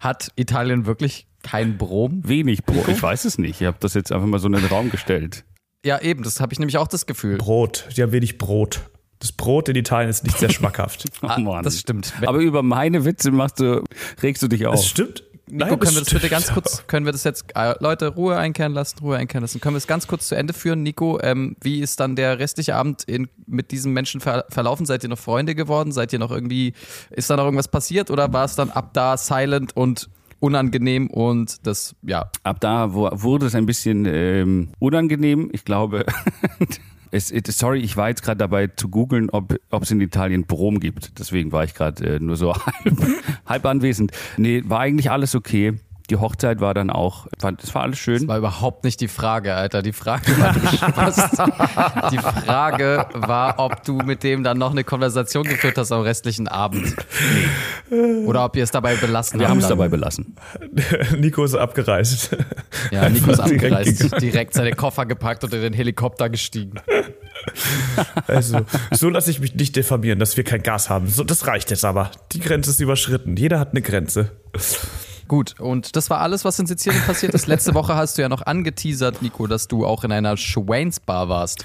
hat 0.00 0.32
Italien 0.36 0.86
wirklich 0.86 1.26
kein 1.42 1.78
Brom? 1.78 2.22
Wenig 2.26 2.64
Brom. 2.64 2.84
Ich 2.88 3.02
weiß 3.02 3.24
es 3.24 3.38
nicht. 3.38 3.60
Ich 3.60 3.66
habe 3.66 3.76
das 3.80 3.94
jetzt 3.94 4.12
einfach 4.12 4.26
mal 4.26 4.38
so 4.38 4.46
in 4.48 4.54
den 4.54 4.64
Raum 4.66 4.90
gestellt. 4.90 5.44
Ja, 5.84 6.00
eben, 6.00 6.22
das 6.22 6.40
habe 6.40 6.52
ich 6.52 6.58
nämlich 6.58 6.76
auch 6.78 6.88
das 6.88 7.06
Gefühl. 7.06 7.38
Brot. 7.38 7.88
Die 7.96 8.02
haben 8.02 8.12
wenig 8.12 8.38
Brot. 8.38 8.80
Das 9.20 9.32
Brot 9.32 9.68
in 9.68 9.76
Italien 9.76 10.08
ist 10.10 10.24
nicht 10.24 10.38
sehr 10.38 10.50
schmackhaft. 10.50 11.04
Oh 11.22 11.40
Mann. 11.40 11.64
das 11.64 11.78
stimmt. 11.80 12.12
Aber 12.24 12.38
über 12.38 12.62
meine 12.62 13.04
Witze 13.04 13.30
machst 13.32 13.58
du, 13.60 13.82
regst 14.22 14.42
du 14.42 14.48
dich 14.48 14.60
Das 14.62 14.80
auf. 14.80 14.84
stimmt. 14.86 15.24
Nico, 15.50 15.64
Nein, 15.64 15.78
können 15.78 15.94
wir 15.94 16.00
das 16.00 16.12
bitte 16.12 16.28
ganz 16.28 16.52
kurz, 16.52 16.86
können 16.86 17.06
wir 17.06 17.12
das 17.12 17.24
jetzt, 17.24 17.46
äh, 17.54 17.74
Leute, 17.80 18.08
Ruhe 18.08 18.36
einkehren 18.36 18.72
lassen, 18.72 18.98
Ruhe 19.00 19.16
einkehren 19.16 19.42
lassen. 19.42 19.60
Können 19.60 19.74
wir 19.74 19.78
es 19.78 19.86
ganz 19.86 20.06
kurz 20.06 20.28
zu 20.28 20.34
Ende 20.34 20.52
führen? 20.52 20.82
Nico, 20.82 21.18
ähm, 21.22 21.56
wie 21.62 21.80
ist 21.80 22.00
dann 22.00 22.16
der 22.16 22.38
restliche 22.38 22.74
Abend 22.74 23.04
in, 23.04 23.28
mit 23.46 23.70
diesem 23.70 23.92
Menschen 23.92 24.20
ver 24.20 24.44
verlaufen? 24.48 24.86
Seid 24.86 25.02
ihr 25.02 25.08
noch 25.08 25.18
Freunde 25.18 25.54
geworden? 25.54 25.92
Seid 25.92 26.12
ihr 26.12 26.18
noch 26.18 26.30
irgendwie, 26.30 26.74
ist 27.10 27.30
da 27.30 27.36
noch 27.36 27.44
irgendwas 27.44 27.68
passiert 27.68 28.10
oder 28.10 28.32
war 28.32 28.44
es 28.44 28.56
dann 28.56 28.70
ab 28.70 28.90
da 28.92 29.16
silent 29.16 29.76
und 29.76 30.08
unangenehm 30.40 31.08
und 31.08 31.66
das, 31.66 31.94
ja, 32.02 32.30
Ab 32.44 32.60
da 32.60 32.92
wurde 32.92 33.46
es 33.46 33.54
ein 33.54 33.66
bisschen 33.66 34.06
ähm, 34.06 34.68
unangenehm. 34.78 35.50
Ich 35.52 35.64
glaube, 35.64 36.06
es, 37.10 37.30
it, 37.30 37.46
sorry, 37.46 37.80
ich 37.80 37.96
war 37.96 38.08
jetzt 38.08 38.22
gerade 38.22 38.38
dabei 38.38 38.68
zu 38.68 38.88
googeln, 38.88 39.30
ob 39.30 39.58
es 39.70 39.90
in 39.90 40.00
Italien 40.00 40.44
Brom 40.44 40.80
gibt. 40.80 41.18
Deswegen 41.18 41.52
war 41.52 41.64
ich 41.64 41.74
gerade 41.74 42.16
äh, 42.16 42.20
nur 42.20 42.36
so 42.36 42.54
halb, 42.66 42.98
halb 43.46 43.66
anwesend. 43.66 44.12
Nee, 44.36 44.62
war 44.66 44.80
eigentlich 44.80 45.10
alles 45.10 45.34
okay. 45.34 45.74
Die 46.10 46.16
Hochzeit 46.16 46.60
war 46.60 46.72
dann 46.72 46.88
auch, 46.88 47.26
fand, 47.38 47.62
es 47.62 47.74
war 47.74 47.82
alles 47.82 47.98
schön. 47.98 48.26
war 48.28 48.38
überhaupt 48.38 48.84
nicht 48.84 49.00
die 49.00 49.08
Frage, 49.08 49.54
Alter. 49.54 49.82
Die 49.82 49.92
Frage 49.92 50.26
war, 50.38 50.52
du. 50.54 52.10
Die 52.10 52.18
Frage 52.18 53.06
war, 53.12 53.58
ob 53.58 53.82
du 53.84 53.98
mit 53.98 54.22
dem 54.22 54.42
dann 54.42 54.56
noch 54.56 54.70
eine 54.70 54.84
Konversation 54.84 55.44
geführt 55.44 55.76
hast 55.76 55.92
am 55.92 56.00
restlichen 56.00 56.48
Abend. 56.48 56.96
Oder 58.24 58.44
ob 58.46 58.56
ihr 58.56 58.62
es 58.62 58.70
dabei 58.70 58.94
belassen 58.94 59.38
Wir 59.38 59.46
habt 59.46 59.50
haben 59.50 59.60
es 59.60 59.68
dabei 59.68 59.88
belassen. 59.88 60.36
Nico 61.18 61.44
ist 61.44 61.54
abgereist. 61.54 62.36
Ja, 62.90 63.08
Nico 63.08 63.30
ist 63.30 63.38
Direkt 63.44 63.64
abgereist, 63.64 64.22
direkt 64.22 64.54
seine 64.54 64.72
Koffer 64.72 65.04
gepackt 65.04 65.44
und 65.44 65.52
in 65.52 65.60
den 65.60 65.72
Helikopter 65.74 66.30
gestiegen. 66.30 66.80
Also, 68.26 68.60
so 68.92 69.10
lasse 69.10 69.30
ich 69.30 69.40
mich 69.40 69.54
nicht 69.54 69.76
diffamieren, 69.76 70.18
dass 70.18 70.36
wir 70.36 70.44
kein 70.44 70.62
Gas 70.62 70.88
haben. 70.88 71.08
So, 71.08 71.24
das 71.24 71.46
reicht 71.46 71.70
jetzt 71.70 71.84
aber. 71.84 72.10
Die 72.32 72.40
Grenze 72.40 72.70
ist 72.70 72.80
überschritten. 72.80 73.36
Jeder 73.36 73.60
hat 73.60 73.72
eine 73.72 73.82
Grenze. 73.82 74.30
Gut, 75.28 75.54
und 75.60 75.94
das 75.94 76.08
war 76.08 76.20
alles, 76.20 76.44
was 76.46 76.58
in 76.58 76.66
Sizilien 76.66 77.02
passiert 77.04 77.34
ist. 77.34 77.46
Letzte 77.46 77.74
Woche 77.74 77.94
hast 77.94 78.16
du 78.16 78.22
ja 78.22 78.28
noch 78.30 78.42
angeteasert, 78.46 79.20
Nico, 79.22 79.46
dass 79.46 79.68
du 79.68 79.84
auch 79.84 80.02
in 80.04 80.10
einer 80.10 80.36
Schwains 80.38 81.00
Bar 81.00 81.28
warst. 81.28 81.64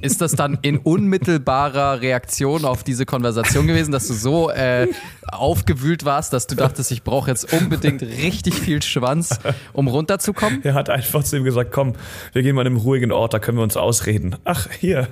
Ist 0.00 0.20
das 0.20 0.32
dann 0.32 0.58
in 0.62 0.78
unmittelbarer 0.78 2.00
Reaktion 2.00 2.64
auf 2.64 2.84
diese 2.84 3.04
Konversation 3.06 3.66
gewesen, 3.66 3.90
dass 3.90 4.06
du 4.06 4.14
so 4.14 4.50
äh, 4.50 4.86
aufgewühlt 5.26 6.04
warst, 6.04 6.32
dass 6.32 6.46
du 6.46 6.54
dachtest, 6.54 6.92
ich 6.92 7.02
brauche 7.02 7.28
jetzt 7.30 7.52
unbedingt 7.52 8.02
richtig 8.02 8.54
viel 8.54 8.80
Schwanz, 8.82 9.40
um 9.72 9.88
runterzukommen? 9.88 10.60
Er 10.62 10.74
hat 10.74 10.88
einfach 10.90 11.24
zu 11.24 11.36
ihm 11.36 11.44
gesagt, 11.44 11.72
komm, 11.72 11.94
wir 12.32 12.42
gehen 12.42 12.54
mal 12.54 12.60
in 12.62 12.68
einem 12.68 12.76
ruhigen 12.76 13.10
Ort, 13.10 13.34
da 13.34 13.40
können 13.40 13.58
wir 13.58 13.64
uns 13.64 13.76
ausreden. 13.76 14.36
Ach, 14.44 14.68
hier, 14.78 15.08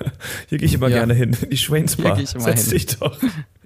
hier 0.47 0.57
gehe 0.59 0.67
ich 0.67 0.73
immer 0.75 0.87
Ja. 0.87 0.99
gerne 0.99 1.13
hin, 1.13 1.35
in 1.41 1.49
die 1.49 1.57
Schwainsbar. 1.57 2.15
Hier 2.15 2.23
geh 2.23 2.29
ich 2.29 2.35
immer 2.35 2.43
Setz 2.45 2.63
hin. 2.63 2.71
dich 2.71 2.85
doch. 2.97 3.17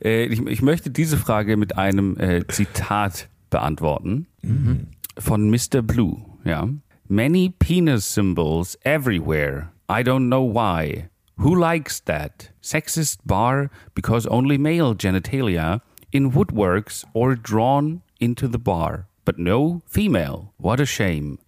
Äh, 0.04 0.26
ich, 0.26 0.40
ich 0.48 0.62
möchte 0.64 0.90
diese 0.90 1.18
Frage 1.18 1.58
mit 1.58 1.78
einem 1.78 2.18
äh, 2.20 2.44
Zitat 2.48 3.28
beantworten 3.52 4.26
mhm. 4.42 4.88
von 5.20 5.52
Mr. 5.52 5.86
Blue. 5.86 6.26
Ja. 6.44 6.68
Many 7.08 7.50
penis 7.50 8.06
symbols 8.06 8.76
everywhere. 8.84 9.72
I 9.88 10.02
don't 10.02 10.30
know 10.30 10.42
why. 10.42 11.10
Who 11.38 11.54
likes 11.56 12.00
that? 12.02 12.50
Sexist 12.62 13.20
bar 13.26 13.70
because 13.94 14.26
only 14.28 14.58
male 14.58 14.96
genitalia 14.96 15.82
in 16.12 16.32
woodworks 16.32 17.04
or 17.14 17.36
drawn 17.36 18.02
into 18.20 18.48
the 18.48 18.60
bar, 18.60 19.08
but 19.26 19.38
no 19.38 19.82
female. 19.86 20.54
What 20.58 20.80
a 20.80 20.86
shame. 20.86 21.40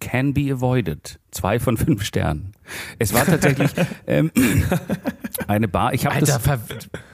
Can 0.00 0.32
be 0.32 0.50
avoided. 0.50 1.16
Zwei 1.30 1.58
von 1.58 1.76
fünf 1.76 2.02
Sternen. 2.02 2.54
Es 2.98 3.12
war 3.14 3.24
tatsächlich 3.26 3.70
ähm, 4.06 4.30
eine 5.48 5.68
Bar. 5.68 5.94
Ich 5.94 6.04
habe 6.06 6.14
Alter, 6.16 6.26
das 6.34 6.42
ver 6.42 6.58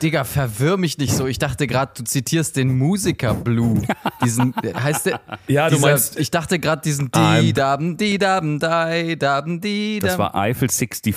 Digga, 0.03 0.25
verwirr 0.25 0.77
mich 0.77 0.99
nicht 0.99 1.12
so. 1.14 1.27
Ich 1.27 1.38
dachte 1.38 1.66
gerade, 1.66 1.92
du 1.97 2.05
zitierst 2.05 2.57
den 2.57 2.77
Musiker 2.77 3.35
Blue. 3.35 3.83
Diesen, 4.25 4.55
heißt 4.57 5.07
der? 5.07 5.21
Ja, 5.47 5.68
du 5.68 5.77
dieser, 5.77 5.88
meinst- 5.88 6.18
Ich 6.18 6.31
dachte 6.31 6.59
gerade 6.59 6.83
diesen 6.83 7.11
I'm- 7.11 7.40
die 7.40 7.53
daben 7.53 7.97
die 7.97 8.18
daben 8.18 8.59
dai 8.59 9.14
daben 9.14 9.61
die 9.61 9.99
Das 10.01 10.18
war 10.18 10.35
Eiffel 10.35 10.68
65. 10.68 11.14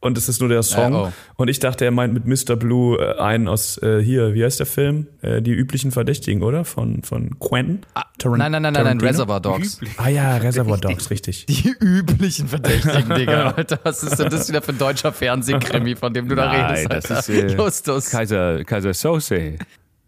Und 0.00 0.16
es 0.16 0.28
ist 0.28 0.38
nur 0.38 0.48
der 0.48 0.62
Song. 0.62 0.92
Äh, 0.92 0.96
oh. 0.96 1.12
Und 1.36 1.48
ich 1.48 1.58
dachte, 1.58 1.84
er 1.84 1.90
meint 1.90 2.14
mit 2.14 2.24
Mr. 2.24 2.54
Blue 2.54 2.98
äh, 2.98 3.18
einen 3.18 3.48
aus 3.48 3.82
äh, 3.82 4.00
hier, 4.00 4.32
wie 4.32 4.44
heißt 4.44 4.60
der 4.60 4.66
Film? 4.66 5.08
Äh, 5.22 5.42
die 5.42 5.50
üblichen 5.50 5.90
Verdächtigen, 5.90 6.44
oder? 6.44 6.64
Von, 6.64 7.02
von 7.02 7.36
Quentin? 7.40 7.80
Taran- 8.18 8.38
Nein, 8.38 8.52
nein, 8.52 8.62
nein, 8.62 8.62
nein, 8.62 8.72
nein, 8.72 8.98
Tarantino? 8.98 9.08
Reservoir 9.10 9.40
Dogs. 9.40 9.80
Ah 9.96 10.08
ja, 10.08 10.36
Reservoir 10.36 10.78
Dogs, 10.78 11.10
richtig. 11.10 11.46
Die 11.46 11.74
üblichen 11.80 12.46
Verdächtigen, 12.46 13.12
Digga. 13.12 13.50
Alter, 13.50 13.80
was 13.82 14.04
ist 14.04 14.18
denn 14.20 14.30
das 14.30 14.48
wieder 14.48 14.62
für 14.62 14.70
ein 14.72 14.78
deutscher 14.78 15.12
Fernsehkrimi, 15.12 15.96
von 15.96 16.14
dem 16.14 16.28
du 16.28 16.36
da 16.36 16.46
Nein, 16.46 16.86
redest? 16.86 16.90
das 17.10 17.10
Alter? 17.28 17.46
ist, 17.46 17.52
äh, 17.52 17.56
Justus. 17.56 18.10
Kaiser, 18.10 18.64
Kaiser 18.64 18.94
Sose. 18.94 19.54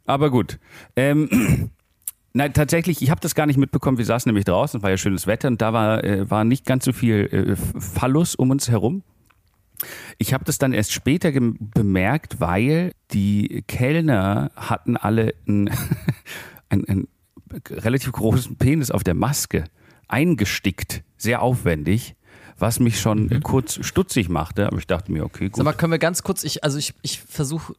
Aber 0.07 0.31
gut. 0.31 0.61
Ähm, 0.95 1.71
nein, 2.33 2.53
tatsächlich, 2.53 3.03
ich 3.03 3.11
habe 3.11 3.21
das 3.21 3.35
gar 3.35 3.47
nicht 3.47 3.57
mitbekommen. 3.57 3.99
Wir 3.99 4.05
saßen 4.05 4.29
nämlich 4.29 4.45
draußen, 4.45 4.79
es 4.79 4.83
war 4.85 4.91
ja 4.91 4.97
schönes 4.97 5.27
Wetter 5.27 5.49
und 5.49 5.61
da 5.61 5.73
war, 5.73 6.05
äh, 6.05 6.31
war 6.31 6.45
nicht 6.45 6.65
ganz 6.65 6.85
so 6.85 6.93
viel 6.93 7.27
äh, 7.33 7.81
Phallus 7.81 8.37
um 8.37 8.51
uns 8.51 8.69
herum. 8.71 9.03
Ich 10.19 10.33
habe 10.35 10.45
das 10.45 10.59
dann 10.59 10.73
erst 10.73 10.93
später 10.93 11.33
bemerkt, 11.33 12.41
weil 12.41 12.93
die 13.13 13.65
Kellner 13.67 14.51
hatten 14.57 14.97
alle 14.97 15.35
einen, 15.47 15.71
einen, 16.69 16.85
einen 16.87 17.09
relativ 17.69 18.13
großen 18.13 18.57
Penis 18.57 18.91
auf 18.91 19.05
der 19.05 19.15
Maske 19.15 19.65
eingestickt, 20.09 21.03
sehr 21.17 21.43
aufwendig, 21.43 22.17
was 22.59 22.81
mich 22.81 23.01
schon 23.01 23.31
äh, 23.31 23.41
kurz 23.41 23.85
stutzig 23.85 24.29
machte. 24.29 24.67
Aber 24.67 24.79
ich 24.79 24.87
dachte 24.87 25.13
mir, 25.13 25.25
okay, 25.25 25.47
gut. 25.49 25.57
Sag 25.57 25.65
mal, 25.65 25.73
können 25.73 25.93
wir 25.93 25.99
ganz 25.99 26.23
kurz, 26.23 26.45
ich, 26.45 26.65
also 26.65 26.79
ich, 26.79 26.95
ich 27.03 27.21
versuche, 27.21 27.75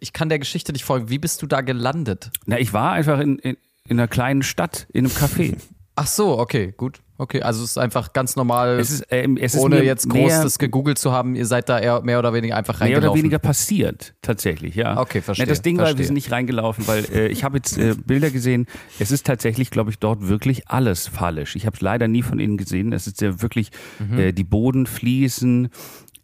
ich 0.00 0.12
kann 0.12 0.28
der 0.28 0.38
Geschichte 0.38 0.72
nicht 0.72 0.84
folgen. 0.84 1.08
Wie 1.10 1.18
bist 1.18 1.42
du 1.42 1.46
da 1.46 1.60
gelandet? 1.60 2.30
Na, 2.46 2.58
ich 2.58 2.72
war 2.72 2.92
einfach 2.92 3.20
in, 3.20 3.38
in, 3.38 3.56
in 3.88 3.98
einer 3.98 4.08
kleinen 4.08 4.42
Stadt, 4.42 4.86
in 4.92 5.06
einem 5.06 5.14
Café. 5.14 5.56
Ach 5.96 6.06
so, 6.08 6.38
okay, 6.38 6.74
gut. 6.76 7.00
Okay, 7.16 7.40
also 7.42 7.62
es 7.62 7.70
ist 7.70 7.78
einfach 7.78 8.12
ganz 8.12 8.34
normal, 8.34 8.80
Es 8.80 8.90
ist, 8.90 9.06
ähm, 9.10 9.38
ohne 9.58 9.84
jetzt 9.84 10.08
groß 10.08 10.26
mehr, 10.26 10.42
das 10.42 10.58
gegoogelt 10.58 10.98
zu 10.98 11.12
haben, 11.12 11.36
ihr 11.36 11.46
seid 11.46 11.68
da 11.68 11.78
eher 11.78 12.00
mehr 12.02 12.18
oder 12.18 12.32
weniger 12.32 12.56
einfach 12.56 12.80
mehr 12.80 12.88
reingelaufen. 12.88 13.10
oder 13.10 13.18
weniger 13.18 13.38
passiert, 13.38 14.14
tatsächlich, 14.20 14.74
ja. 14.74 14.98
Okay, 15.00 15.20
verstehe, 15.20 15.46
Ne, 15.46 15.48
das 15.48 15.62
Ding 15.62 15.76
war, 15.76 15.84
wir 15.84 15.86
verstehe. 15.90 16.06
sind 16.06 16.14
nicht 16.14 16.32
reingelaufen, 16.32 16.88
weil 16.88 17.04
äh, 17.12 17.28
ich 17.28 17.44
habe 17.44 17.58
jetzt 17.58 17.78
äh, 17.78 17.94
Bilder 18.04 18.30
gesehen. 18.30 18.66
Es 18.98 19.12
ist 19.12 19.24
tatsächlich, 19.26 19.70
glaube 19.70 19.90
ich, 19.90 20.00
dort 20.00 20.26
wirklich 20.26 20.66
alles 20.68 21.06
fallisch. 21.06 21.54
Ich 21.54 21.66
habe 21.66 21.76
es 21.76 21.80
leider 21.82 22.08
nie 22.08 22.22
von 22.22 22.40
innen 22.40 22.56
gesehen. 22.56 22.92
Es 22.92 23.06
ist 23.06 23.20
ja 23.20 23.40
wirklich, 23.40 23.70
Mhm. 24.00 24.18
äh, 24.18 24.32
die 24.32 24.42
Bodenfliesen, 24.44 25.68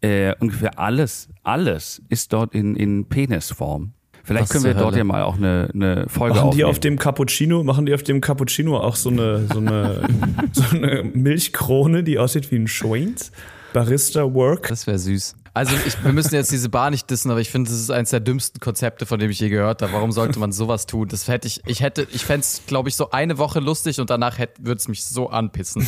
äh, 0.01 0.35
ungefähr 0.41 0.77
alles, 0.81 1.29
alles 1.45 2.03
ist 2.09 2.33
dort 2.33 2.53
in, 2.55 2.75
in 2.75 3.05
Penisform. 3.09 3.93
Vielleicht 4.25 4.45
Was 4.45 4.51
können 4.51 4.65
wir 4.65 4.75
dort 4.75 4.97
ja 4.97 5.05
mal 5.05 5.23
auch 5.23 5.37
eine, 5.37 5.69
eine 5.73 6.07
Folge 6.09 6.37
Machen 6.37 6.51
die 6.51 6.65
aufnehmen. 6.65 6.71
auf 6.71 6.79
dem 6.79 6.99
Cappuccino, 6.99 7.63
machen 7.65 7.87
die 7.87 7.95
auf 7.95 8.03
dem 8.03 8.21
Cappuccino 8.21 8.79
auch 8.79 8.97
so 8.97 9.11
eine, 9.11 9.47
so 9.53 9.59
eine, 9.59 10.03
so 10.53 10.77
eine 10.77 11.03
Milchkrone, 11.05 12.03
die 12.03 12.19
aussieht 12.19 12.51
wie 12.51 12.57
ein 12.57 12.69
Schweins? 12.69 13.33
Barista 13.73 14.33
Work. 14.35 14.69
Das 14.69 14.87
wäre 14.87 14.99
süß. 14.99 15.37
Also 15.53 15.75
ich, 15.85 16.03
wir 16.05 16.13
müssen 16.13 16.35
jetzt 16.35 16.53
diese 16.53 16.69
Bar 16.69 16.91
nicht 16.91 17.11
dissen, 17.11 17.31
aber 17.31 17.41
ich 17.41 17.51
finde, 17.51 17.71
das 17.71 17.81
ist 17.81 17.91
eines 17.91 18.11
der 18.11 18.21
dümmsten 18.21 18.61
Konzepte, 18.61 19.05
von 19.05 19.19
dem 19.19 19.31
ich 19.31 19.41
je 19.41 19.49
gehört 19.49 19.83
habe. 19.83 19.93
Warum 19.93 20.13
sollte 20.13 20.39
man 20.39 20.53
sowas 20.53 20.87
tun? 20.87 21.09
Das 21.09 21.27
hätte 21.27 21.49
ich, 21.49 21.61
ich 21.67 21.81
hätte, 21.81 22.07
ich 22.13 22.25
fände 22.25 22.41
es, 22.43 22.63
glaube 22.67 22.89
ich, 22.89 22.95
so 22.95 23.11
eine 23.11 23.39
Woche 23.39 23.59
lustig 23.59 24.01
und 24.01 24.11
danach 24.11 24.39
würde 24.39 24.79
es 24.79 24.87
mich 24.87 25.05
so 25.05 25.29
anpissen. 25.29 25.87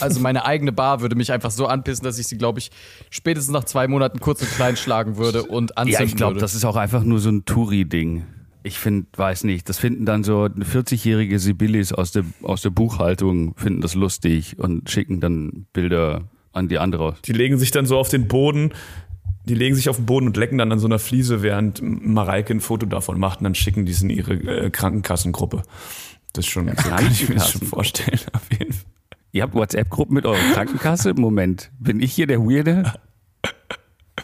Also 0.00 0.20
meine 0.20 0.46
eigene 0.46 0.72
Bar 0.72 1.00
würde 1.02 1.14
mich 1.14 1.30
einfach 1.30 1.50
so 1.50 1.66
anpissen, 1.66 2.04
dass 2.04 2.18
ich 2.18 2.26
sie, 2.26 2.38
glaube 2.38 2.58
ich, 2.58 2.70
spätestens 3.10 3.52
nach 3.52 3.64
zwei 3.64 3.86
Monaten 3.86 4.18
kurz 4.18 4.40
und 4.40 4.50
klein 4.52 4.76
schlagen 4.76 5.16
würde 5.16 5.42
und 5.42 5.76
anzünden 5.76 6.00
Ja, 6.00 6.06
ich 6.06 6.16
glaube, 6.16 6.34
würde. 6.34 6.40
das 6.40 6.54
ist 6.54 6.64
auch 6.64 6.76
einfach 6.76 7.02
nur 7.02 7.18
so 7.18 7.28
ein 7.28 7.44
Touri-Ding. 7.44 8.24
Ich 8.62 8.78
finde, 8.78 9.06
weiß 9.16 9.44
nicht, 9.44 9.68
das 9.68 9.78
finden 9.78 10.04
dann 10.06 10.22
so 10.24 10.44
40-jährige 10.44 11.38
Sibyllis 11.38 11.92
aus 11.92 12.12
der, 12.12 12.24
aus 12.42 12.62
der 12.62 12.70
Buchhaltung, 12.70 13.54
finden 13.56 13.80
das 13.80 13.94
lustig 13.94 14.58
und 14.58 14.88
schicken 14.90 15.20
dann 15.20 15.66
Bilder 15.72 16.28
an 16.52 16.68
die 16.68 16.78
andere. 16.78 17.16
Die 17.24 17.32
legen 17.32 17.58
sich 17.58 17.70
dann 17.70 17.86
so 17.86 17.98
auf 17.98 18.08
den 18.08 18.28
Boden, 18.28 18.72
die 19.44 19.54
legen 19.54 19.74
sich 19.74 19.88
auf 19.88 19.96
den 19.96 20.06
Boden 20.06 20.26
und 20.26 20.36
lecken 20.36 20.58
dann 20.58 20.70
an 20.72 20.78
so 20.78 20.86
einer 20.86 20.98
Fliese, 20.98 21.42
während 21.42 21.80
Mareike 21.82 22.52
ein 22.52 22.60
Foto 22.60 22.86
davon 22.86 23.18
macht 23.18 23.40
und 23.40 23.44
dann 23.44 23.54
schicken 23.54 23.86
die 23.86 23.92
es 23.92 24.02
in 24.02 24.10
ihre 24.10 24.34
äh, 24.34 24.70
Krankenkassengruppe. 24.70 25.62
Das 26.32 26.44
ist 26.44 26.50
schon, 26.50 26.68
so 26.68 26.74
kann 26.74 27.06
ich 27.10 27.28
mir 27.28 27.36
das 27.36 27.50
schon 27.50 27.62
vorstellen, 27.62 28.20
auf 28.32 28.50
jeden 28.50 28.72
Fall. 28.72 28.84
Ihr 29.32 29.42
habt 29.42 29.54
WhatsApp-Gruppen 29.54 30.14
mit 30.14 30.26
eurer 30.26 30.52
Krankenkasse? 30.54 31.14
Moment, 31.14 31.70
bin 31.78 32.00
ich 32.00 32.12
hier 32.12 32.26
der 32.26 32.40
Weirde? 32.40 32.92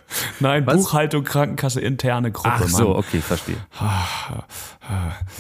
Nein, 0.41 0.67
Was? 0.67 0.77
Buchhaltung, 0.77 1.25
Krankenkasse, 1.25 1.81
interne 1.81 2.31
Gruppe. 2.31 2.51
Ach 2.53 2.69
so, 2.69 2.89
Mann. 2.89 2.97
okay, 2.99 3.21
verstehe. 3.21 3.57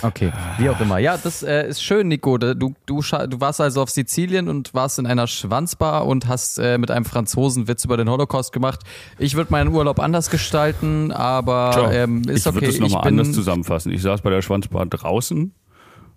Okay, 0.02 0.32
wie 0.58 0.68
auch 0.68 0.80
immer. 0.80 0.98
Ja, 0.98 1.16
das 1.16 1.44
äh, 1.44 1.68
ist 1.68 1.80
schön, 1.80 2.08
Nico. 2.08 2.36
Du, 2.36 2.56
du, 2.56 2.74
du 2.84 3.00
warst 3.40 3.60
also 3.60 3.80
auf 3.80 3.90
Sizilien 3.90 4.48
und 4.48 4.74
warst 4.74 4.98
in 4.98 5.06
einer 5.06 5.28
Schwanzbar 5.28 6.04
und 6.06 6.26
hast 6.26 6.58
äh, 6.58 6.78
mit 6.78 6.90
einem 6.90 7.04
Franzosen 7.04 7.68
Witz 7.68 7.84
über 7.84 7.96
den 7.96 8.10
Holocaust 8.10 8.52
gemacht. 8.52 8.80
Ich 9.18 9.36
würde 9.36 9.52
meinen 9.52 9.72
Urlaub 9.72 10.00
anders 10.00 10.30
gestalten, 10.30 11.12
aber 11.12 11.92
ähm, 11.92 12.22
ist 12.22 12.40
ich 12.40 12.46
okay. 12.46 12.54
würde 12.56 12.66
es 12.66 12.74
ich 12.74 12.80
nochmal 12.80 13.06
anders 13.06 13.30
zusammenfassen. 13.30 13.92
Ich 13.92 14.02
saß 14.02 14.20
bei 14.22 14.30
der 14.30 14.42
Schwanzbahn 14.42 14.90
draußen 14.90 15.54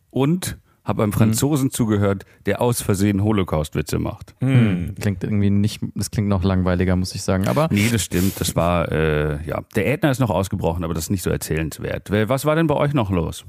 und 0.09 0.57
habe 0.89 1.04
einem 1.04 1.13
Franzosen 1.13 1.71
zugehört, 1.71 2.25
der 2.45 2.60
aus 2.62 2.82
Versehen 2.82 3.23
Holocaust-Witze 3.23 3.99
macht. 3.99 4.36
Klingt 4.39 5.23
irgendwie 5.23 5.49
nicht, 5.49 5.82
das 5.95 6.12
klingt 6.12 6.28
noch 6.28 6.43
langweiliger, 6.43 6.97
muss 6.97 7.15
ich 7.15 7.21
sagen. 7.21 7.47
Aber 7.47 7.69
Nee, 7.71 7.88
das 7.89 8.04
stimmt. 8.04 8.41
Das 8.41 8.58
war, 8.58 8.91
äh, 8.91 9.41
ja. 9.47 9.62
Der 9.75 9.88
Ätna 9.93 10.12
ist 10.12 10.19
noch 10.19 10.30
ausgebrochen, 10.32 10.84
aber 10.84 10.93
das 10.93 11.06
ist 11.06 11.10
nicht 11.12 11.23
so 11.23 11.30
erzählenswert. 11.30 12.12
Wer- 12.12 12.28
Was 12.28 12.43
war 12.43 12.56
denn 12.58 12.67
bei 12.67 12.75
euch 12.75 12.93
noch 12.93 13.10
los? 13.12 13.45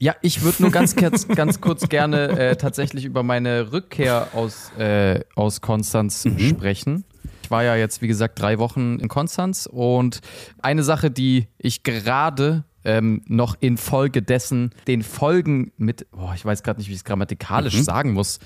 ja, 0.00 0.14
ich 0.22 0.42
würde 0.42 0.62
nur 0.62 0.70
ganz 0.70 0.96
kurz, 0.96 1.26
ganz 1.28 1.60
kurz 1.60 1.88
gerne 1.88 2.28
äh, 2.38 2.56
tatsächlich 2.56 3.04
über 3.04 3.22
meine 3.22 3.72
Rückkehr 3.72 4.28
aus, 4.34 4.70
äh, 4.78 5.20
aus 5.34 5.60
Konstanz 5.60 6.26
sprechen. 6.38 7.04
Ich 7.42 7.50
war 7.50 7.62
ja 7.64 7.74
jetzt, 7.76 8.02
wie 8.02 8.08
gesagt, 8.08 8.38
drei 8.40 8.58
Wochen 8.58 8.98
in 8.98 9.08
Konstanz 9.08 9.66
und 9.70 10.20
eine 10.62 10.82
Sache, 10.82 11.10
die 11.10 11.48
ich 11.58 11.82
gerade 11.82 12.64
ähm, 12.84 13.22
noch 13.26 13.56
infolgedessen 13.60 14.70
den 14.86 15.02
Folgen 15.02 15.72
mit, 15.76 16.10
boah, 16.10 16.34
ich 16.34 16.44
weiß 16.44 16.62
gerade 16.62 16.78
nicht, 16.78 16.88
wie 16.88 16.92
ich 16.92 16.98
es 16.98 17.04
grammatikalisch 17.04 17.82
sagen 17.82 18.12
muss. 18.12 18.38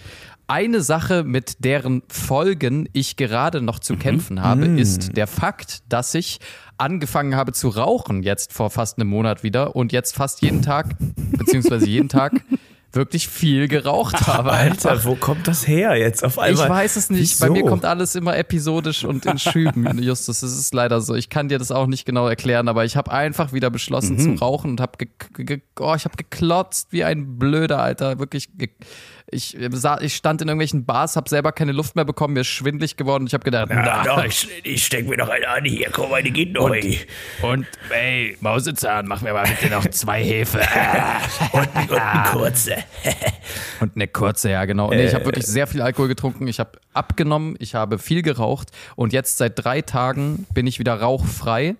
Eine 0.47 0.81
Sache, 0.81 1.25
mit 1.25 1.65
deren 1.65 2.03
Folgen 2.09 2.89
ich 2.93 3.17
gerade 3.17 3.61
noch 3.61 3.81
zu 3.81 3.97
kämpfen 3.97 4.43
habe, 4.43 4.65
ist 4.67 5.17
der 5.17 5.27
Fakt, 5.27 5.83
dass 5.91 6.15
ich 6.15 6.39
angefangen 6.79 7.35
habe 7.37 7.53
zu 7.53 7.69
rauchen 7.69 8.23
jetzt 8.23 8.53
vor 8.53 8.71
fast 8.71 8.99
einem 8.99 9.11
Monat 9.11 9.43
wieder 9.43 9.77
und 9.77 9.93
jetzt 9.93 10.15
fast 10.15 10.41
jeden 10.41 10.63
Tag, 10.63 10.97
beziehungsweise 11.37 11.87
jeden 11.87 12.09
Tag 12.09 12.33
wirklich 12.93 13.29
viel 13.29 13.69
geraucht 13.69 14.27
habe. 14.27 14.53
einfach. 14.53 14.91
Alter, 14.91 15.05
wo 15.05 15.15
kommt 15.15 15.47
das 15.47 15.67
her 15.69 15.97
jetzt 15.97 16.25
auf 16.25 16.39
einmal? 16.39 16.65
Ich 16.65 16.71
weiß 16.71 16.97
es 16.97 17.11
nicht. 17.11 17.21
Wieso? 17.23 17.47
Bei 17.47 17.51
mir 17.53 17.65
kommt 17.65 17.85
alles 17.85 18.15
immer 18.15 18.37
episodisch 18.37 19.05
und 19.05 19.27
in 19.27 19.39
Schüben, 19.39 19.99
Justus. 20.03 20.43
Es 20.43 20.59
ist 20.59 20.73
leider 20.75 21.01
so. 21.01 21.15
Ich 21.15 21.29
kann 21.31 21.49
dir 21.49 21.59
das 21.59 21.71
auch 21.71 21.87
nicht 21.87 22.05
genau 22.07 22.27
erklären, 22.29 22.69
aber 22.69 22.85
ich 22.85 22.97
habe 22.97 23.11
einfach 23.13 23.53
wieder 23.53 23.71
beschlossen 23.71 24.17
Mhm. 24.17 24.37
zu 24.39 24.45
rauchen 24.45 24.71
und 24.71 24.81
habe 24.81 24.93
oh, 25.81 25.95
ich 25.97 26.05
habe 26.05 26.17
geklotzt 26.17 26.89
wie 26.93 27.05
ein 27.05 27.39
Blöder, 27.39 27.81
Alter. 27.81 28.19
Wirklich. 28.19 28.49
Ich, 29.31 29.59
äh, 29.59 29.69
sah, 29.73 30.01
ich 30.01 30.17
stand 30.17 30.41
in 30.41 30.49
irgendwelchen 30.49 30.85
Bars, 30.85 31.17
habe 31.17 31.29
selber 31.29 31.53
keine 31.53 31.73
Luft 31.73 31.97
mehr 31.97 32.05
bekommen, 32.05 32.35
mir 32.35 32.41
ist 32.41 32.47
schwindlig 32.49 32.97
geworden. 32.97 33.27
Ich 33.27 33.35
habe 33.35 33.45
gedacht, 33.45 33.69
na, 33.71 34.03
doch, 34.03 34.25
ich, 34.25 34.49
ich 34.65 34.87
steck 34.87 35.07
mir 35.07 35.17
noch 35.17 35.29
eine 35.29 35.47
an 35.49 35.65
hier. 35.65 35.91
Mal, 36.11 36.23
die 36.23 36.33
geht 36.33 36.53
noch. 36.53 36.71
ey. 36.71 36.99
und 37.43 37.67
ey, 37.91 38.37
Mausezahn, 38.41 39.07
mach 39.07 39.21
mir 39.21 39.35
mal 39.35 39.47
bitte 39.47 39.73
noch 39.73 39.87
zwei 39.91 40.23
Hefe. 40.25 40.61
Und 41.53 41.69
eine 41.75 42.23
kurze. 42.31 42.77
Und 43.81 43.97
eine 43.97 44.09
kurze, 44.09 44.51
ja, 44.51 44.65
genau. 44.65 44.91
Nee, 44.91 45.07
ich 45.07 45.15
habe 45.15 45.27
wirklich 45.27 45.47
sehr 45.47 45.67
viel 45.67 45.83
Alkohol 45.83 46.09
getrunken. 46.09 46.47
Ich 46.47 46.61
habe 46.61 46.73
abgenommen, 46.95 47.57
ich 47.59 47.75
habe 47.75 47.99
viel 47.99 48.23
geraucht 48.23 48.71
und 48.97 49.13
jetzt 49.13 49.39
seit 49.39 49.63
drei 49.63 49.83
Tagen 49.83 50.47
bin 50.55 50.67
ich 50.67 50.79
wieder 50.79 50.95
rauchfrei. 50.95 51.77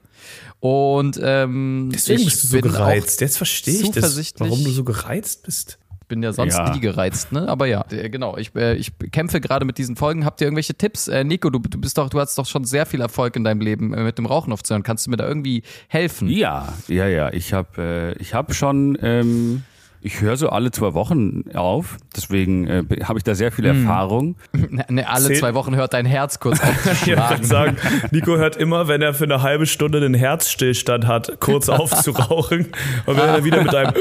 Und 0.61 1.19
ähm, 1.23 1.91
Deswegen 1.93 2.25
bist 2.25 2.43
du 2.45 2.49
so 2.49 2.61
gereizt. 2.61 3.21
Jetzt 3.21 3.37
verstehe 3.37 3.81
ich 3.81 3.91
das, 3.91 4.35
warum 4.39 4.63
du 4.65 4.71
so 4.71 4.85
gereizt 4.85 5.45
bist. 5.45 5.79
Ich 6.09 6.15
bin 6.15 6.23
ja 6.23 6.33
sonst 6.33 6.57
Ja. 6.57 6.73
nie 6.73 6.81
gereizt, 6.81 7.33
ne? 7.33 7.47
Aber 7.51 7.67
ja, 7.67 7.85
äh, 7.91 8.09
genau. 8.09 8.39
Ich, 8.39 8.55
äh, 8.57 8.77
ich 8.77 8.93
kämpfe 9.13 9.43
gerade 9.43 9.67
mit 9.67 9.77
diesen 9.77 9.95
Folgen. 9.95 10.25
Habt 10.25 10.41
ihr 10.41 10.47
irgendwelche 10.47 10.73
Tipps? 10.73 11.07
Äh, 11.07 11.23
Nico, 11.23 11.51
du, 11.51 11.59
du 11.59 11.79
bist 11.79 11.99
doch, 11.99 12.09
du 12.09 12.19
hast 12.19 12.39
doch 12.39 12.47
schon 12.47 12.65
sehr 12.65 12.87
viel 12.87 13.03
Erfolg 13.03 13.37
in 13.37 13.45
deinem 13.45 13.61
Leben 13.61 13.93
äh, 13.93 14.03
mit 14.03 14.17
dem 14.17 14.25
Rauchen 14.25 14.51
aufzuhören. 14.51 14.83
Kannst 14.83 15.05
du 15.07 15.11
mir 15.11 15.19
da 15.19 15.29
irgendwie 15.29 15.63
helfen? 15.89 16.29
Ja, 16.31 16.73
ja, 16.89 17.07
ja. 17.09 17.31
Ich 17.35 17.53
habe 17.53 18.15
äh, 18.17 18.23
ich 18.23 18.33
hab 18.33 18.55
schon, 18.55 18.97
ähm, 19.03 19.65
ich 20.01 20.21
höre 20.21 20.37
so 20.37 20.49
alle 20.51 20.71
zwei 20.71 20.95
Wochen 20.95 21.45
auf. 21.55 21.97
Deswegen 22.17 22.67
äh, 22.67 22.85
habe 23.05 23.19
ich 23.19 23.25
da 23.25 23.35
sehr 23.35 23.51
viel 23.53 23.65
Erfahrung. 23.67 24.37
Ne, 24.53 24.85
ne, 24.89 25.09
alle 25.09 25.27
Zähl- 25.27 25.37
zwei 25.39 25.55
Wochen 25.55 25.75
hört 25.77 25.95
dein 25.95 26.07
Herz 26.07 26.41
kurz 26.41 26.61
Ich 26.85 27.07
wollte 27.09 27.23
aufzuschlagen. 27.23 27.45
sagen, 27.45 27.77
Nico 28.11 28.37
hört 28.37 28.57
immer, 28.57 28.87
wenn 28.89 29.03
er 29.03 29.15
für 29.15 29.25
eine 29.25 29.43
halbe 29.43 29.67
Stunde 29.67 30.01
den 30.01 30.15
Herzstillstand 30.15 31.07
hat, 31.07 31.41
kurz 31.41 31.69
aufzurauchen. 31.69 32.67
Und 33.07 33.17
wenn 33.17 33.29
er 33.29 33.45
wieder 33.45 33.63
mit 33.63 33.75
einem 33.75 33.93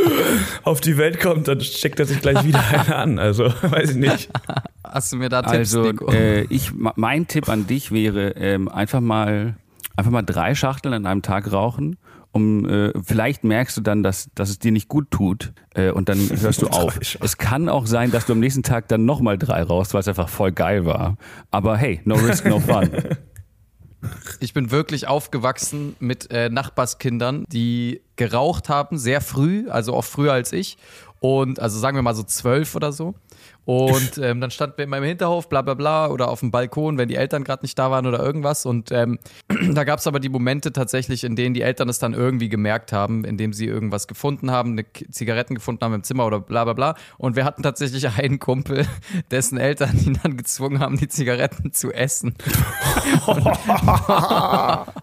auf 0.64 0.82
die 0.82 0.98
Welt 0.98 1.20
kommt, 1.20 1.48
dann 1.48 1.62
steckt 1.62 2.00
er 2.00 2.06
sich 2.06 2.22
gleich 2.22 2.44
wieder 2.44 2.62
eine 2.70 2.96
an. 2.96 3.20
Also, 3.20 3.46
weiß 3.62 3.92
ich 3.92 3.96
nicht. 3.98 4.30
Hast 4.84 5.14
du 5.14 5.18
mir 5.18 5.30
da 5.30 5.42
Tipps, 5.42 5.58
Also 5.76 5.84
Nico? 5.84 6.12
äh, 6.12 6.42
ich, 6.44 6.72
mein 6.74 7.28
Tipp 7.28 7.50
an 7.50 7.68
dich 7.68 7.92
wäre 7.92 8.30
ähm, 8.38 8.68
einfach 8.70 9.02
mal 9.02 9.56
einfach 9.96 10.12
mal 10.12 10.22
drei 10.22 10.54
Schachteln 10.54 10.94
an 10.94 11.06
einem 11.08 11.22
Tag 11.24 11.52
rauchen. 11.52 11.98
Um, 12.32 12.70
äh, 12.70 12.94
vielleicht 13.04 13.44
merkst 13.44 13.78
du 13.78 13.82
dann, 13.82 14.04
dass, 14.04 14.30
dass 14.36 14.50
es 14.50 14.60
dir 14.60 14.72
nicht 14.72 14.88
gut 14.90 15.10
tut 15.10 15.54
äh, 15.74 15.90
und 15.90 16.10
dann 16.10 16.20
hörst 16.40 16.62
du 16.62 16.68
auf. 16.72 17.00
Es 17.02 17.38
kann 17.38 17.68
auch 17.70 17.88
sein, 17.88 18.12
dass 18.12 18.26
du 18.26 18.34
am 18.34 18.40
nächsten 18.40 18.64
Tag 18.64 18.88
dann 18.90 19.06
nochmal 19.06 19.38
drei 19.38 19.64
rauchst, 19.64 19.94
weil 19.94 20.02
es 20.02 20.08
einfach 20.08 20.30
voll 20.30 20.52
geil 20.52 20.86
war. 20.86 21.18
Aber 21.50 21.78
hey, 21.78 22.02
no 22.06 22.16
risk, 22.16 22.46
no 22.46 22.60
fun. 22.60 22.92
Ich 24.40 24.54
bin 24.54 24.70
wirklich 24.70 25.08
aufgewachsen 25.08 25.96
mit 26.00 26.30
äh, 26.32 26.50
Nachbarskindern, 26.50 27.46
die 27.52 28.02
geraucht 28.16 28.70
haben, 28.70 29.00
sehr 29.00 29.22
früh, 29.22 29.68
also 29.70 29.96
auch 29.96 30.06
früher 30.06 30.34
als 30.34 30.54
ich. 30.54 30.78
Und 31.20 31.60
also 31.60 31.80
sagen 31.80 31.98
wir 31.98 32.04
mal 32.04 32.16
so 32.16 32.24
zwölf 32.24 32.76
oder 32.76 32.92
so. 32.92 33.16
Und 33.68 34.18
ähm, 34.20 34.40
dann 34.40 34.50
standen 34.50 34.78
wir 34.78 34.86
in 34.86 34.90
meinem 34.90 35.04
Hinterhof, 35.04 35.50
bla 35.50 35.62
bla 35.62 35.74
bla, 35.74 36.08
oder 36.08 36.30
auf 36.30 36.40
dem 36.40 36.52
Balkon, 36.52 36.98
wenn 36.98 37.10
die 37.10 37.16
Eltern 37.16 37.44
gerade 37.44 37.66
nicht 37.66 37.78
da 37.78 37.92
waren 37.92 38.08
oder 38.08 38.20
irgendwas. 38.24 38.66
Und 38.66 38.94
ähm, 38.94 39.20
da 39.74 39.84
gab 39.84 40.00
es 40.00 40.08
aber 40.08 40.22
die 40.22 40.30
Momente 40.30 40.72
tatsächlich, 40.72 41.26
in 41.26 41.36
denen 41.36 41.54
die 41.54 41.64
Eltern 41.64 41.90
es 41.90 42.00
dann 42.00 42.14
irgendwie 42.14 42.48
gemerkt 42.48 42.94
haben, 42.94 43.26
indem 43.26 43.52
sie 43.52 43.66
irgendwas 43.66 44.08
gefunden 44.08 44.52
haben, 44.52 44.72
eine 44.72 44.86
Zigaretten 45.12 45.54
gefunden 45.54 45.84
haben 45.84 45.96
im 45.96 46.04
Zimmer 46.04 46.26
oder 46.26 46.40
bla 46.40 46.64
bla 46.64 46.72
bla. 46.72 46.96
Und 47.18 47.36
wir 47.36 47.44
hatten 47.44 47.62
tatsächlich 47.62 48.08
einen 48.18 48.40
Kumpel, 48.40 48.88
dessen 49.32 49.58
Eltern 49.58 50.00
ihn 50.00 50.18
dann 50.24 50.38
gezwungen 50.38 50.80
haben, 50.80 50.96
die 50.98 51.10
Zigaretten 51.10 51.74
zu 51.74 51.92
essen. 51.92 52.36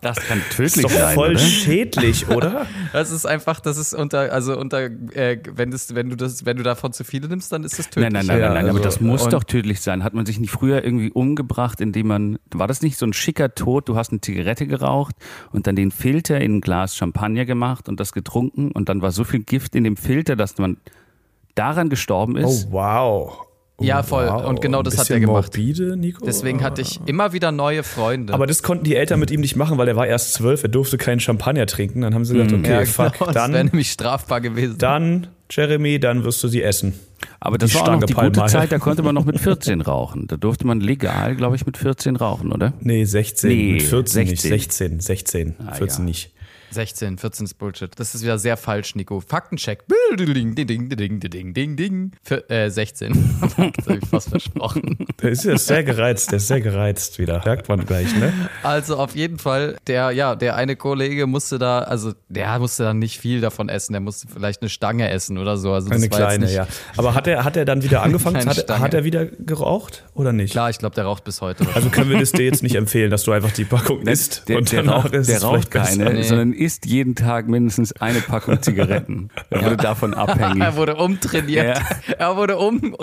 Das 0.00 0.16
kann 0.20 0.38
Ist 0.38 0.56
tödlich 0.56 0.82
doch 0.82 0.90
sein. 0.90 1.14
voll 1.14 1.30
oder? 1.30 1.38
schädlich, 1.38 2.28
oder? 2.28 2.66
Das 2.92 3.10
ist 3.10 3.26
einfach, 3.26 3.60
das 3.60 3.76
ist 3.78 3.94
unter, 3.94 4.32
also 4.32 4.58
unter, 4.58 4.84
äh, 4.84 5.38
wenn, 5.54 5.70
das, 5.70 5.94
wenn 5.94 6.10
du 6.10 6.16
das, 6.16 6.44
wenn 6.44 6.56
du 6.56 6.62
davon 6.62 6.92
zu 6.92 7.04
viele 7.04 7.28
nimmst, 7.28 7.52
dann 7.52 7.64
ist 7.64 7.78
das 7.78 7.86
tödlich. 7.90 8.12
Nein, 8.12 8.26
nein, 8.26 8.26
nein, 8.26 8.40
Ja, 8.40 8.48
nein, 8.48 8.53
nein, 8.54 8.64
aber 8.70 8.78
also- 8.78 8.84
das 8.84 9.00
muss 9.00 9.28
doch 9.28 9.44
tödlich 9.44 9.80
sein. 9.80 10.02
Hat 10.04 10.14
man 10.14 10.26
sich 10.26 10.40
nicht 10.40 10.50
früher 10.50 10.82
irgendwie 10.84 11.10
umgebracht, 11.10 11.80
indem 11.80 12.06
man, 12.08 12.38
war 12.52 12.66
das 12.66 12.82
nicht 12.82 12.96
so 12.98 13.06
ein 13.06 13.12
schicker 13.12 13.54
Tod? 13.54 13.88
Du 13.88 13.96
hast 13.96 14.10
eine 14.12 14.20
Zigarette 14.20 14.66
geraucht 14.66 15.14
und 15.52 15.66
dann 15.66 15.76
den 15.76 15.90
Filter 15.90 16.40
in 16.40 16.56
ein 16.56 16.60
Glas 16.60 16.96
Champagner 16.96 17.44
gemacht 17.44 17.88
und 17.88 18.00
das 18.00 18.12
getrunken 18.12 18.70
und 18.72 18.88
dann 18.88 19.02
war 19.02 19.12
so 19.12 19.24
viel 19.24 19.40
Gift 19.40 19.74
in 19.74 19.84
dem 19.84 19.96
Filter, 19.96 20.36
dass 20.36 20.58
man 20.58 20.76
daran 21.54 21.88
gestorben 21.88 22.36
Oh, 22.36 22.48
ist. 22.48 22.68
wow. 22.70 23.38
Ja, 23.80 24.04
voll. 24.04 24.28
Wow, 24.28 24.44
Und 24.46 24.60
genau 24.60 24.82
das 24.84 24.96
hat 24.98 25.10
er 25.10 25.18
gemacht. 25.18 25.56
Morbide, 25.56 25.96
Nico. 25.96 26.24
Deswegen 26.24 26.62
hatte 26.62 26.80
ich 26.80 27.00
immer 27.06 27.32
wieder 27.32 27.50
neue 27.50 27.82
Freunde. 27.82 28.32
Aber 28.32 28.46
das 28.46 28.62
konnten 28.62 28.84
die 28.84 28.94
Eltern 28.94 29.18
mit 29.18 29.32
ihm 29.32 29.40
nicht 29.40 29.56
machen, 29.56 29.78
weil 29.78 29.88
er 29.88 29.96
war 29.96 30.06
erst 30.06 30.34
zwölf, 30.34 30.62
er 30.62 30.68
durfte 30.68 30.96
keinen 30.96 31.18
Champagner 31.18 31.66
trinken. 31.66 32.02
Dann 32.02 32.14
haben 32.14 32.24
sie 32.24 32.34
gesagt, 32.34 32.52
okay, 32.52 32.60
Mhm. 32.60 32.64
ja, 32.66 32.84
fuck, 32.84 33.12
genau, 33.14 33.26
das 33.32 33.34
wäre 33.34 33.52
dann, 33.52 33.66
nämlich 33.66 33.90
strafbar 33.90 34.40
gewesen. 34.40 34.78
dann, 34.78 35.26
Jeremy, 35.54 36.00
dann 36.00 36.24
wirst 36.24 36.42
du 36.42 36.48
sie 36.48 36.62
essen. 36.62 36.94
Aber 37.40 37.58
das 37.58 37.70
Die 37.70 37.76
war 37.76 37.82
auch 37.82 37.86
noch 37.86 37.92
Stange 37.98 38.06
die 38.06 38.14
gute 38.14 38.30
Palmal. 38.30 38.48
Zeit, 38.48 38.72
da 38.72 38.78
konnte 38.78 39.02
man 39.02 39.14
noch 39.14 39.24
mit 39.24 39.38
14 39.40 39.80
rauchen. 39.80 40.26
Da 40.26 40.36
durfte 40.36 40.66
man 40.66 40.80
legal, 40.80 41.36
glaube 41.36 41.56
ich, 41.56 41.64
mit 41.64 41.76
14 41.76 42.16
rauchen, 42.16 42.52
oder? 42.52 42.72
Nee, 42.80 43.04
16, 43.04 43.48
Nee, 43.50 43.72
mit 43.74 43.82
14 43.82 44.28
nicht, 44.28 44.42
16. 44.42 45.00
16, 45.00 45.00
16, 45.00 45.54
14 45.74 45.98
ja. 46.00 46.04
nicht. 46.04 46.33
16, 46.74 47.18
14 47.18 47.44
ist 47.46 47.54
Bullshit. 47.54 47.90
Das 47.96 48.14
ist 48.14 48.22
wieder 48.22 48.38
sehr 48.38 48.56
falsch, 48.56 48.94
Nico. 48.94 49.20
Faktencheck. 49.20 49.84
Ding, 50.16 50.34
ding, 50.34 50.54
ding, 50.54 50.88
ding, 50.88 51.20
ding, 51.20 51.54
ding, 51.54 51.76
ding. 51.76 52.12
Für, 52.22 52.48
äh, 52.50 52.68
16. 52.70 53.36
das 53.40 53.56
habe 53.86 53.98
ich 54.02 54.08
fast 54.08 54.28
versprochen. 54.28 55.06
Der 55.22 55.30
ist 55.30 55.44
ja 55.44 55.56
sehr 55.56 55.84
gereizt, 55.84 56.30
der 56.32 56.36
ist 56.38 56.48
sehr 56.48 56.60
gereizt 56.60 57.18
wieder. 57.18 57.40
Merkt 57.44 57.68
man 57.68 57.84
gleich, 57.86 58.14
ne? 58.16 58.32
Also 58.62 58.96
auf 58.96 59.14
jeden 59.16 59.38
Fall, 59.38 59.76
der, 59.86 60.10
ja, 60.10 60.34
der 60.34 60.56
eine 60.56 60.76
Kollege 60.76 61.26
musste 61.26 61.58
da, 61.58 61.80
also 61.80 62.12
der 62.28 62.58
musste 62.58 62.82
da 62.82 62.94
nicht 62.94 63.18
viel 63.18 63.40
davon 63.40 63.68
essen. 63.68 63.92
Der 63.92 64.00
musste 64.00 64.26
vielleicht 64.28 64.60
eine 64.62 64.68
Stange 64.68 65.08
essen 65.10 65.38
oder 65.38 65.56
so. 65.56 65.72
Also 65.72 65.88
das 65.88 66.02
Eine 66.02 66.10
war 66.10 66.18
jetzt 66.18 66.26
kleine, 66.28 66.44
nicht, 66.46 66.54
ja. 66.54 66.66
Aber 66.96 67.14
hat 67.14 67.26
er, 67.26 67.44
hat 67.44 67.56
er 67.56 67.64
dann 67.64 67.82
wieder 67.82 68.02
angefangen? 68.04 68.44
Hat, 68.46 68.68
hat 68.68 68.94
er 68.94 69.04
wieder 69.04 69.26
geraucht 69.26 70.04
oder 70.14 70.32
nicht? 70.32 70.52
Klar, 70.52 70.70
ich 70.70 70.78
glaube, 70.78 70.94
der 70.94 71.04
raucht 71.04 71.24
bis 71.24 71.40
heute. 71.40 71.64
Also 71.74 71.90
können 71.90 72.10
wir 72.10 72.18
das 72.18 72.32
dir 72.32 72.44
jetzt 72.44 72.62
nicht 72.62 72.74
empfehlen, 72.74 73.10
dass 73.10 73.22
du 73.24 73.32
einfach 73.32 73.52
die 73.52 73.64
Packung 73.64 74.02
isst 74.06 74.48
Der, 74.48 74.58
und 74.58 74.72
der 74.72 74.82
danach 74.82 75.04
raucht, 75.04 75.14
ist 75.14 75.28
der 75.28 75.36
es 75.36 75.42
raucht 75.44 75.54
vielleicht 75.54 75.70
besser. 75.70 76.04
keine, 76.04 76.14
Nee. 76.14 76.22
sondern 76.22 76.52
isst 76.64 76.86
jeden 76.86 77.14
Tag 77.14 77.48
mindestens 77.48 77.92
eine 78.00 78.20
Packung 78.20 78.60
Zigaretten. 78.62 79.28
Er 79.50 79.64
wurde 79.64 79.76
davon 79.76 80.14
abhängig. 80.14 80.62
er 80.62 80.76
wurde 80.76 80.96
umtrainiert. 80.96 81.78
Ja. 81.78 82.14
Er 82.18 82.36
wurde 82.36 82.56
um, 82.58 82.96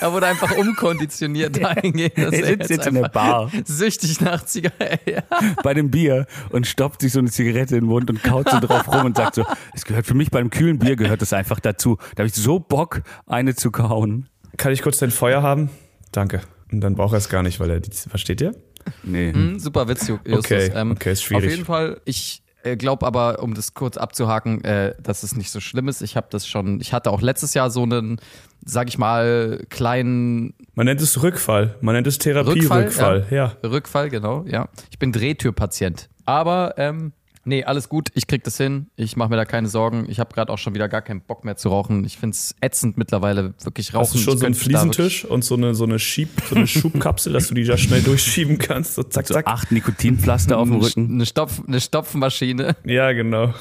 er 0.00 0.12
wurde 0.12 0.26
einfach 0.26 0.56
umkonditioniert 0.56 1.62
dahingehend, 1.62 2.18
dass 2.18 2.32
Er 2.32 2.46
sitzt 2.46 2.70
jetzt 2.70 2.86
in 2.86 2.94
der 2.94 3.08
Bar. 3.08 3.50
süchtig 3.64 4.20
nach 4.20 4.44
Zigaretten. 4.44 5.10
Ja. 5.10 5.22
bei 5.62 5.74
dem 5.74 5.90
Bier 5.90 6.26
und 6.50 6.66
stopft 6.66 7.00
sich 7.00 7.12
so 7.12 7.18
eine 7.18 7.30
Zigarette 7.30 7.74
in 7.76 7.82
den 7.82 7.88
Mund 7.88 8.10
und 8.10 8.22
kaut 8.22 8.48
so 8.50 8.58
drauf 8.60 8.86
rum 8.92 9.06
und 9.06 9.16
sagt 9.16 9.34
so, 9.36 9.44
es 9.74 9.84
gehört 9.84 10.06
für 10.06 10.14
mich 10.14 10.30
beim 10.30 10.50
kühlen 10.50 10.78
Bier 10.78 10.96
gehört 10.96 11.22
das 11.22 11.32
einfach 11.32 11.60
dazu. 11.60 11.96
Da 12.14 12.20
habe 12.20 12.28
ich 12.28 12.34
so 12.34 12.58
Bock, 12.60 13.02
eine 13.26 13.54
zu 13.54 13.70
kauen. 13.70 14.28
Kann 14.56 14.72
ich 14.72 14.82
kurz 14.82 14.98
dein 14.98 15.10
Feuer 15.10 15.42
haben? 15.42 15.70
Danke. 16.12 16.40
Und 16.72 16.80
dann 16.80 16.94
braucht 16.94 17.12
er 17.14 17.18
es 17.18 17.28
gar 17.28 17.42
nicht, 17.42 17.60
weil 17.60 17.70
er 17.70 17.80
die, 17.80 17.90
versteht 17.90 18.40
ihr? 18.40 18.54
Nee. 19.02 19.32
Hm, 19.32 19.58
super 19.58 19.88
Witz, 19.88 20.08
Ju- 20.08 20.18
Justus. 20.24 20.44
Okay, 20.44 20.72
ähm, 20.74 20.90
okay, 20.92 21.12
ist 21.12 21.22
schwierig. 21.22 21.44
Auf 21.46 21.50
jeden 21.50 21.64
Fall, 21.64 22.00
ich 22.04 22.42
glaube 22.76 23.06
aber, 23.06 23.42
um 23.42 23.54
das 23.54 23.74
kurz 23.74 23.96
abzuhaken, 23.96 24.64
äh, 24.64 24.94
dass 25.02 25.22
es 25.22 25.36
nicht 25.36 25.50
so 25.50 25.60
schlimm 25.60 25.88
ist. 25.88 26.00
Ich 26.02 26.16
habe 26.16 26.26
das 26.30 26.46
schon, 26.46 26.80
ich 26.80 26.92
hatte 26.92 27.10
auch 27.10 27.20
letztes 27.20 27.54
Jahr 27.54 27.70
so 27.70 27.82
einen, 27.82 28.18
sag 28.64 28.88
ich 28.88 28.98
mal, 28.98 29.64
kleinen 29.68 30.54
Man 30.74 30.86
nennt 30.86 31.00
es 31.00 31.22
Rückfall. 31.22 31.76
Man 31.80 31.94
nennt 31.94 32.06
es 32.06 32.18
Therapie-Rückfall. 32.18 33.26
Ja. 33.30 33.56
Rückfall, 33.62 34.08
genau, 34.08 34.44
ja. 34.46 34.68
Ich 34.90 34.98
bin 34.98 35.12
Drehtürpatient. 35.12 36.08
Aber, 36.24 36.74
ähm, 36.78 37.12
nee, 37.44 37.64
alles 37.64 37.88
gut, 37.88 38.08
ich 38.14 38.26
krieg 38.26 38.42
das 38.44 38.56
hin. 38.56 38.86
Ich 38.96 39.16
mache 39.16 39.28
mir 39.30 39.36
da 39.36 39.44
keine 39.44 39.68
Sorgen. 39.68 40.06
Ich 40.08 40.18
habe 40.20 40.34
gerade 40.34 40.52
auch 40.52 40.58
schon 40.58 40.74
wieder 40.74 40.88
gar 40.88 41.02
keinen 41.02 41.20
Bock 41.20 41.44
mehr 41.44 41.56
zu 41.56 41.68
rauchen. 41.68 42.04
Ich 42.04 42.16
find's 42.18 42.54
ätzend 42.60 42.96
mittlerweile, 42.98 43.54
wirklich 43.62 43.94
rauchen. 43.94 44.02
Hast 44.04 44.14
du 44.14 44.18
schon 44.18 44.34
Ich 44.34 44.40
so 44.40 44.46
einen 44.46 44.54
da 44.54 44.60
Fliesentisch 44.60 45.24
und 45.24 45.44
so 45.44 45.54
eine, 45.56 45.74
so 45.74 45.84
eine 45.84 45.98
Schieb, 45.98 46.28
so 46.48 46.54
eine 46.56 46.66
Schubkapsel, 46.66 47.32
dass 47.32 47.48
du 47.48 47.54
die 47.54 47.64
da 47.64 47.76
schnell 47.76 48.02
durchschieben 48.02 48.58
kannst? 48.58 48.94
So 48.94 49.02
zack, 49.02 49.26
So 49.26 49.34
zack. 49.34 49.46
acht 49.46 49.72
Nikotinpflaster 49.72 50.58
auf 50.58 50.68
dem 50.68 50.78
Rücken. 50.80 51.10
Eine, 51.12 51.26
Stopf, 51.26 51.62
eine 51.66 51.80
Stopfmaschine. 51.80 52.76
Ja, 52.84 53.12
genau. 53.12 53.54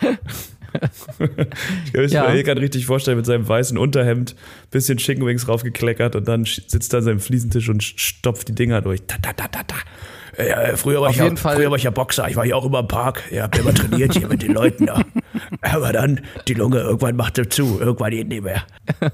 ich 0.00 1.92
kann 1.92 2.02
mir 2.02 2.08
Ja. 2.10 2.34
ja. 2.34 2.42
gerade 2.42 2.60
richtig 2.60 2.86
vorstellen, 2.86 3.16
mit 3.16 3.26
seinem 3.26 3.46
weißen 3.46 3.78
Unterhemd, 3.78 4.34
bisschen 4.70 4.98
Chicken 4.98 5.24
Wings 5.24 5.46
raufgekleckert 5.48 6.16
und 6.16 6.26
dann 6.28 6.44
sitzt 6.44 6.92
er 6.92 6.98
an 6.98 7.04
seinem 7.04 7.20
Fliesentisch 7.20 7.68
und 7.68 7.82
stopft 7.82 8.48
die 8.48 8.54
Dinger 8.54 8.80
durch. 8.82 9.02
Ta, 9.06 9.16
ta, 9.18 9.32
ta, 9.32 9.48
ta, 9.48 9.62
ta. 9.62 9.76
Ja, 10.38 10.76
früher, 10.76 11.00
war 11.00 11.08
Auf 11.08 11.14
ich 11.14 11.18
ja, 11.18 11.24
jeden 11.24 11.36
Fall- 11.36 11.56
früher 11.56 11.70
war 11.70 11.76
ich 11.76 11.84
ja 11.84 11.90
Boxer, 11.90 12.28
ich 12.28 12.36
war 12.36 12.44
ja 12.44 12.56
auch 12.56 12.64
immer 12.64 12.80
im 12.80 12.88
Park. 12.88 13.22
Ja, 13.30 13.44
hab 13.44 13.58
immer 13.58 13.74
trainiert 13.74 14.14
hier 14.14 14.26
mit 14.28 14.42
den 14.42 14.52
Leuten 14.52 14.86
da. 14.86 15.00
Aber 15.62 15.92
dann, 15.92 16.20
die 16.48 16.54
Lunge, 16.54 16.78
irgendwann 16.80 17.16
machte 17.16 17.48
zu, 17.48 17.78
irgendwann 17.80 18.10
geht 18.10 18.28
nicht 18.28 18.42
mehr. 18.42 18.62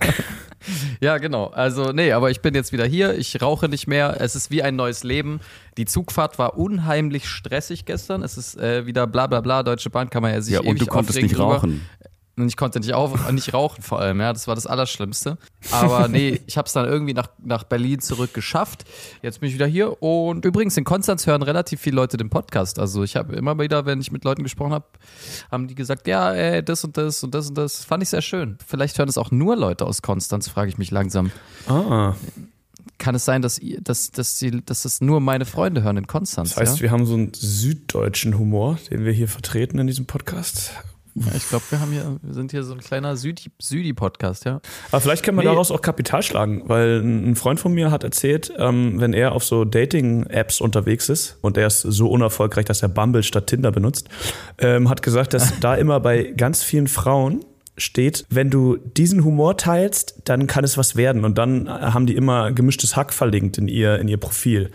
Ja, 1.00 1.16
genau. 1.16 1.46
Also, 1.46 1.92
nee, 1.92 2.12
aber 2.12 2.30
ich 2.30 2.42
bin 2.42 2.54
jetzt 2.54 2.70
wieder 2.70 2.84
hier. 2.84 3.16
Ich 3.16 3.40
rauche 3.40 3.66
nicht 3.70 3.86
mehr. 3.86 4.18
Es 4.20 4.36
ist 4.36 4.50
wie 4.50 4.62
ein 4.62 4.76
neues 4.76 5.04
Leben. 5.04 5.40
Die 5.78 5.86
Zugfahrt 5.86 6.38
war 6.38 6.58
unheimlich 6.58 7.26
stressig 7.30 7.86
gestern. 7.86 8.22
Es 8.22 8.36
ist 8.36 8.58
äh, 8.58 8.84
wieder 8.84 9.06
bla 9.06 9.26
bla 9.26 9.40
bla. 9.40 9.62
Deutsche 9.62 9.88
Bahn 9.88 10.10
kann 10.10 10.20
man 10.20 10.34
ja 10.34 10.42
sich 10.42 10.52
Ja, 10.52 10.60
und 10.60 10.78
du 10.78 10.84
konntest 10.84 11.20
nicht 11.22 11.34
drüber. 11.34 11.54
rauchen. 11.56 11.88
Und 12.36 12.48
ich 12.48 12.56
konnte 12.56 12.80
nicht, 12.80 12.94
auf, 12.94 13.30
nicht 13.32 13.52
rauchen 13.52 13.82
vor 13.82 14.00
allem, 14.00 14.20
ja. 14.20 14.32
Das 14.32 14.46
war 14.46 14.54
das 14.54 14.66
Allerschlimmste. 14.66 15.36
Aber 15.72 16.08
nee, 16.08 16.40
ich 16.46 16.56
habe 16.56 16.66
es 16.66 16.72
dann 16.72 16.86
irgendwie 16.86 17.12
nach, 17.12 17.28
nach 17.44 17.64
Berlin 17.64 18.00
zurück 18.00 18.32
geschafft. 18.32 18.84
Jetzt 19.20 19.40
bin 19.40 19.48
ich 19.48 19.54
wieder 19.54 19.66
hier. 19.66 20.02
Und 20.02 20.44
übrigens, 20.44 20.76
in 20.76 20.84
Konstanz 20.84 21.26
hören 21.26 21.42
relativ 21.42 21.80
viele 21.80 21.96
Leute 21.96 22.16
den 22.16 22.30
Podcast. 22.30 22.78
Also 22.78 23.02
ich 23.02 23.16
habe 23.16 23.34
immer 23.34 23.58
wieder, 23.58 23.84
wenn 23.84 24.00
ich 24.00 24.10
mit 24.10 24.24
Leuten 24.24 24.42
gesprochen 24.42 24.72
habe, 24.72 24.86
haben 25.50 25.68
die 25.68 25.74
gesagt, 25.74 26.06
ja, 26.06 26.32
ey, 26.32 26.64
das 26.64 26.84
und 26.84 26.96
das 26.96 27.22
und 27.22 27.34
das 27.34 27.48
und 27.48 27.58
das. 27.58 27.84
Fand 27.84 28.02
ich 28.02 28.08
sehr 28.08 28.22
schön. 28.22 28.56
Vielleicht 28.66 28.98
hören 28.98 29.08
es 29.08 29.18
auch 29.18 29.30
nur 29.30 29.56
Leute 29.56 29.84
aus 29.84 30.00
Konstanz, 30.00 30.48
frage 30.48 30.70
ich 30.70 30.78
mich 30.78 30.90
langsam. 30.90 31.30
Ah, 31.68 32.14
Kann 32.98 33.14
es 33.14 33.24
sein, 33.24 33.42
dass, 33.42 33.58
ihr, 33.58 33.80
dass, 33.80 34.10
dass, 34.12 34.38
sie, 34.38 34.62
dass 34.64 34.84
es 34.84 35.00
nur 35.00 35.20
meine 35.20 35.44
Freunde 35.44 35.82
hören 35.82 35.96
in 35.96 36.06
Konstanz? 36.06 36.50
das 36.50 36.58
heißt, 36.58 36.76
ja? 36.76 36.82
wir 36.84 36.90
haben 36.90 37.06
so 37.06 37.14
einen 37.14 37.34
süddeutschen 37.34 38.38
Humor, 38.38 38.78
den 38.90 39.04
wir 39.04 39.12
hier 39.12 39.28
vertreten 39.28 39.78
in 39.78 39.86
diesem 39.86 40.06
Podcast. 40.06 40.72
Ja, 41.20 41.32
ich 41.36 41.48
glaube, 41.48 41.64
wir 41.70 41.80
haben 41.80 41.92
hier, 41.92 42.16
wir 42.22 42.34
sind 42.34 42.50
hier 42.50 42.62
so 42.64 42.72
ein 42.72 42.80
kleiner 42.80 43.14
Südi- 43.16 43.50
Südi-Podcast, 43.60 44.44
ja. 44.44 44.60
Aber 44.90 45.00
vielleicht 45.00 45.22
kann 45.22 45.34
man 45.34 45.44
Nee. 45.44 45.50
daraus 45.50 45.70
auch 45.70 45.82
Kapital 45.82 46.22
schlagen, 46.22 46.62
weil 46.66 47.00
ein 47.00 47.36
Freund 47.36 47.60
von 47.60 47.72
mir 47.72 47.90
hat 47.90 48.04
erzählt, 48.04 48.52
ähm, 48.58 49.00
wenn 49.00 49.12
er 49.12 49.32
auf 49.32 49.44
so 49.44 49.64
Dating-Apps 49.64 50.60
unterwegs 50.60 51.08
ist 51.08 51.38
und 51.42 51.56
er 51.56 51.66
ist 51.66 51.80
so 51.82 52.08
unerfolgreich, 52.10 52.64
dass 52.64 52.82
er 52.82 52.88
Bumble 52.88 53.22
statt 53.22 53.46
Tinder 53.48 53.70
benutzt, 53.72 54.08
ähm, 54.58 54.88
hat 54.88 55.02
gesagt, 55.02 55.34
dass 55.34 55.52
da 55.60 55.74
immer 55.74 56.00
bei 56.00 56.32
ganz 56.36 56.62
vielen 56.62 56.88
Frauen 56.88 57.44
steht, 57.76 58.26
wenn 58.28 58.50
du 58.50 58.76
diesen 58.76 59.24
Humor 59.24 59.56
teilst, 59.56 60.22
dann 60.24 60.46
kann 60.46 60.64
es 60.64 60.76
was 60.76 60.96
werden. 60.96 61.24
Und 61.24 61.38
dann 61.38 61.68
haben 61.68 62.06
die 62.06 62.14
immer 62.16 62.52
gemischtes 62.52 62.94
Hack 62.96 63.12
verlinkt 63.12 63.56
in 63.58 63.68
ihr, 63.68 63.98
in 63.98 64.08
ihr 64.08 64.18
Profil. 64.18 64.70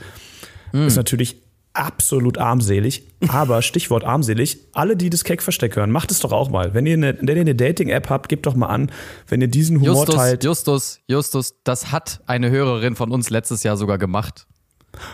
Ist 0.73 0.95
natürlich 0.97 1.37
absolut 1.75 2.37
armselig, 2.37 3.03
aber 3.27 3.61
Stichwort 3.63 4.03
armselig, 4.03 4.59
alle, 4.73 4.95
die 4.95 5.09
das 5.09 5.23
Keck-Versteck 5.23 5.75
hören, 5.75 5.91
macht 5.91 6.11
es 6.11 6.19
doch 6.19 6.31
auch 6.31 6.49
mal. 6.49 6.73
Wenn 6.73 6.85
ihr 6.85 6.93
eine, 6.93 7.17
wenn 7.19 7.35
ihr 7.35 7.41
eine 7.41 7.55
Dating-App 7.55 8.09
habt, 8.09 8.29
gebt 8.29 8.45
doch 8.45 8.55
mal 8.55 8.67
an, 8.67 8.91
wenn 9.27 9.41
ihr 9.41 9.47
diesen 9.47 9.79
Humor 9.81 9.95
Justus, 9.95 10.15
teilt. 10.15 10.43
Justus, 10.43 10.99
Justus, 11.07 11.55
das 11.63 11.91
hat 11.91 12.21
eine 12.25 12.49
Hörerin 12.49 12.95
von 12.95 13.11
uns 13.11 13.29
letztes 13.29 13.63
Jahr 13.63 13.77
sogar 13.77 13.97
gemacht. 13.97 14.47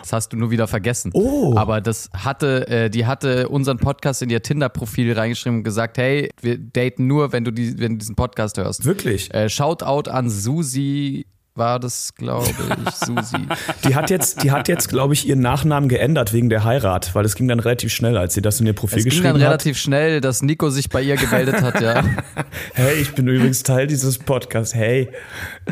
Das 0.02 0.14
hast 0.14 0.34
du 0.34 0.38
nur 0.38 0.52
wieder 0.52 0.68
vergessen. 0.68 1.12
Oh. 1.14 1.56
Aber 1.58 1.82
das 1.82 2.10
hatte, 2.14 2.68
äh, 2.68 2.90
die 2.90 3.06
hatte 3.06 3.50
unseren 3.50 3.78
Podcast 3.78 4.22
in 4.22 4.30
ihr 4.30 4.42
Tinder-Profil 4.42 5.14
reingeschrieben 5.14 5.60
und 5.60 5.64
gesagt, 5.64 5.98
hey, 5.98 6.30
wir 6.42 6.58
daten 6.58 7.08
nur, 7.08 7.32
wenn 7.32 7.44
du, 7.44 7.52
die, 7.52 7.80
wenn 7.80 7.94
du 7.94 7.98
diesen 7.98 8.16
Podcast 8.16 8.58
hörst. 8.58 8.86
Wirklich? 8.86 9.34
Äh, 9.34 9.50
Shoutout 9.50 10.10
an 10.10 10.30
Susi, 10.30 11.26
war 11.62 11.80
das, 11.80 12.16
glaube 12.16 12.48
ich, 12.50 12.92
Susi. 12.96 13.38
Die 13.86 13.94
hat 13.96 14.10
jetzt, 14.10 14.42
die 14.44 14.50
hat 14.52 14.68
jetzt, 14.68 14.90
glaube 14.90 15.14
ich, 15.14 15.28
ihren 15.28 15.40
Nachnamen 15.42 15.88
geändert 15.90 16.34
wegen 16.34 16.50
der 16.50 16.64
Heirat, 16.64 17.14
weil 17.14 17.24
es 17.24 17.36
ging 17.36 17.48
dann 17.48 17.60
relativ 17.60 17.94
schnell, 17.94 18.18
als 18.18 18.34
sie 18.34 18.42
das 18.42 18.60
in 18.60 18.66
ihr 18.66 18.74
Profil 18.74 18.98
Es 18.98 19.04
ging 19.04 19.12
geschrieben 19.12 19.34
dann 19.34 19.42
hat. 19.44 19.48
relativ 19.50 19.78
schnell, 19.78 20.20
dass 20.22 20.42
Nico 20.42 20.70
sich 20.72 20.90
bei 20.90 21.02
ihr 21.04 21.16
gemeldet 21.18 21.62
hat, 21.62 21.80
ja. 21.82 22.04
Hey, 22.74 22.96
ich 23.00 23.14
bin 23.14 23.28
übrigens 23.28 23.62
Teil 23.64 23.86
dieses 23.86 24.18
Podcasts. 24.18 24.74
Hey, 24.74 25.10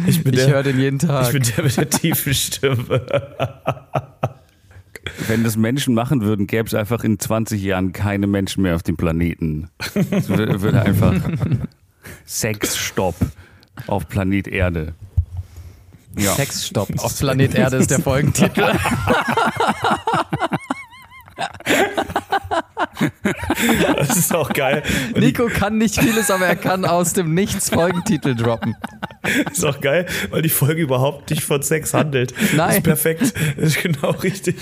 ich 0.06 0.24
bin 0.24 0.34
Ich 0.34 0.40
der, 0.46 0.50
höre 0.54 0.64
den 0.64 0.80
jeden 0.80 1.00
Tag. 1.00 1.26
ich 1.34 1.34
bin 1.34 1.44
der 1.56 1.64
mit 1.64 1.76
der 1.78 1.90
tiefen 1.90 2.34
Stimme. 2.36 3.02
Wenn 5.28 5.44
das 5.44 5.58
Menschen 5.58 5.94
machen 5.96 6.22
würden, 6.22 6.46
gäbe 6.46 6.68
es 6.68 6.74
einfach 6.76 7.04
in 7.04 7.18
20 7.20 7.62
Jahren 7.64 7.94
keine 7.94 8.28
Menschen 8.28 8.62
mehr 8.64 8.76
auf 8.76 8.84
dem 8.84 8.96
Planeten. 8.98 9.70
Es 9.96 10.30
wür- 10.30 10.62
würde 10.62 10.82
einfach 10.84 11.14
Sexstopp 12.28 13.16
auf 13.88 14.08
Planet 14.08 14.48
Erde. 14.48 14.94
Ja. 16.20 16.36
Sexstopp 16.36 16.90
auf 16.98 17.18
Planet 17.18 17.56
Erde 17.56 17.78
ist 17.78 17.92
der 17.92 18.00
Folgentitel. 18.00 18.64
Das 23.96 24.18
ist 24.18 24.36
auch 24.36 24.52
geil. 24.54 24.84
Und 25.14 25.22
Nico 25.22 25.48
kann 25.48 25.78
nicht 25.78 26.00
vieles, 26.00 26.32
aber 26.32 26.48
er 26.48 26.56
kann 26.56 26.86
aus 26.86 27.14
dem 27.14 27.34
Nichts 27.34 27.70
Folgentitel 27.70 28.36
droppen. 28.36 28.76
ist 29.52 29.66
auch 29.66 29.80
geil, 29.80 30.06
weil 30.32 30.42
die 30.42 30.50
Folge 30.50 30.82
überhaupt 30.82 31.30
nicht 31.30 31.44
von 31.44 31.62
Sex 31.62 31.94
handelt. 31.94 32.34
Nein. 32.56 32.78
Ist 32.78 32.84
perfekt. 32.84 33.34
Ist 33.58 33.82
genau 33.82 34.12
richtig. 34.12 34.56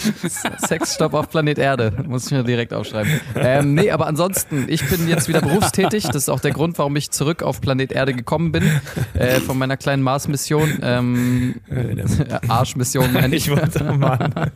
Sexstopp 0.68 1.14
auf 1.14 1.30
Planet 1.30 1.58
Erde. 1.58 1.94
Muss 2.06 2.26
ich 2.26 2.32
mir 2.32 2.44
direkt 2.44 2.74
aufschreiben. 2.74 3.20
Ähm, 3.36 3.74
nee, 3.74 3.92
aber 3.92 4.08
ansonsten, 4.08 4.66
ich 4.68 4.88
bin 4.88 5.08
jetzt 5.08 5.28
wieder 5.28 5.42
berufstätig. 5.42 6.06
Das 6.06 6.16
ist 6.16 6.30
auch 6.30 6.40
der 6.40 6.52
Grund, 6.52 6.78
warum 6.78 6.96
ich 6.96 7.12
zurück 7.12 7.44
auf 7.44 7.62
Planet 7.62 7.92
Erde 7.92 8.14
gekommen 8.14 8.52
bin. 8.52 8.64
Äh, 9.14 9.40
von 9.40 9.58
meiner 9.58 9.78
kleinen 9.78 10.04
Mars-Mission. 10.04 10.80
Ähm, 10.82 11.56
äh, 11.70 12.48
Arschmission, 12.48 13.14
meine 13.14 13.36
ich. 13.36 13.48
Ich 13.48 13.56
wollte 13.56 13.84
mal. 13.84 14.30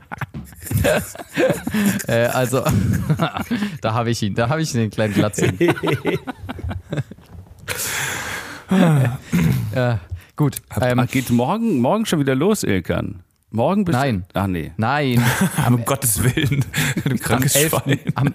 Äh, 2.12 2.28
also, 2.28 2.64
da 3.82 3.94
habe 3.94 4.12
ich 4.12 4.22
ihn. 4.22 4.36
Da 4.36 4.50
habe 4.50 4.62
ich 4.62 4.72
den 4.74 4.90
kleinen 4.90 5.14
Glatzen. 5.14 5.58
äh, 9.74 9.96
Gut. 10.36 10.58
Ähm, 10.82 11.00
Ach, 11.00 11.08
geht 11.08 11.30
morgen, 11.30 11.80
morgen 11.80 12.06
schon 12.06 12.20
wieder 12.20 12.36
los, 12.36 12.64
Ilkan? 12.64 13.24
Morgen 13.50 13.86
bist 13.86 13.98
Nein. 13.98 14.26
Ach 14.34 14.48
nee. 14.48 14.72
nein, 14.78 15.24
um 15.68 15.86
Gottes 15.86 16.24
Willen, 16.24 16.66
du 17.04 17.12
am 17.12 17.20
krankes 17.20 17.56
11. 17.56 17.70
Schwein. 17.70 18.00
Am, 18.16 18.34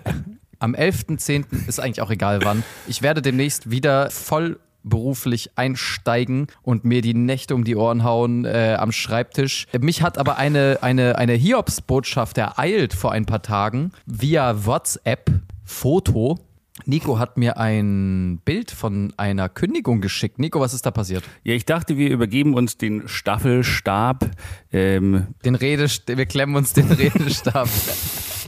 am 0.58 0.74
11.10. 0.74 1.66
ist 1.66 1.80
eigentlich 1.80 2.02
auch 2.02 2.10
egal 2.10 2.40
wann. 2.44 2.62
Ich 2.86 3.02
werde 3.02 3.22
demnächst 3.22 3.70
wieder 3.70 4.10
voll 4.10 4.58
beruflich 4.86 5.50
einsteigen 5.56 6.46
und 6.62 6.84
mir 6.84 7.02
die 7.02 7.14
Nächte 7.14 7.54
um 7.54 7.64
die 7.64 7.76
Ohren 7.76 8.04
hauen 8.04 8.44
äh, 8.44 8.76
am 8.78 8.92
Schreibtisch. 8.92 9.66
Mich 9.78 10.02
hat 10.02 10.16
aber 10.16 10.38
eine, 10.38 10.78
eine, 10.80 11.18
eine 11.18 11.34
Hiobs-Botschaft 11.34 12.38
ereilt 12.38 12.94
vor 12.94 13.12
ein 13.12 13.26
paar 13.26 13.42
Tagen 13.42 13.92
via 14.06 14.64
WhatsApp, 14.64 15.30
Foto. 15.64 16.38
Nico 16.84 17.18
hat 17.18 17.38
mir 17.38 17.56
ein 17.58 18.38
Bild 18.44 18.70
von 18.70 19.12
einer 19.16 19.48
Kündigung 19.48 20.00
geschickt. 20.00 20.38
Nico, 20.38 20.60
was 20.60 20.74
ist 20.74 20.84
da 20.84 20.90
passiert? 20.90 21.24
Ja, 21.42 21.54
ich 21.54 21.64
dachte, 21.64 21.96
wir 21.96 22.10
übergeben 22.10 22.54
uns 22.54 22.76
den 22.76 23.08
Staffelstab. 23.08 24.30
Ähm, 24.72 25.28
Den 25.44 25.54
Redest 25.54 26.04
wir 26.06 26.26
klemmen 26.26 26.54
uns 26.54 26.74
den 26.74 26.90
Redestab. 26.92 27.68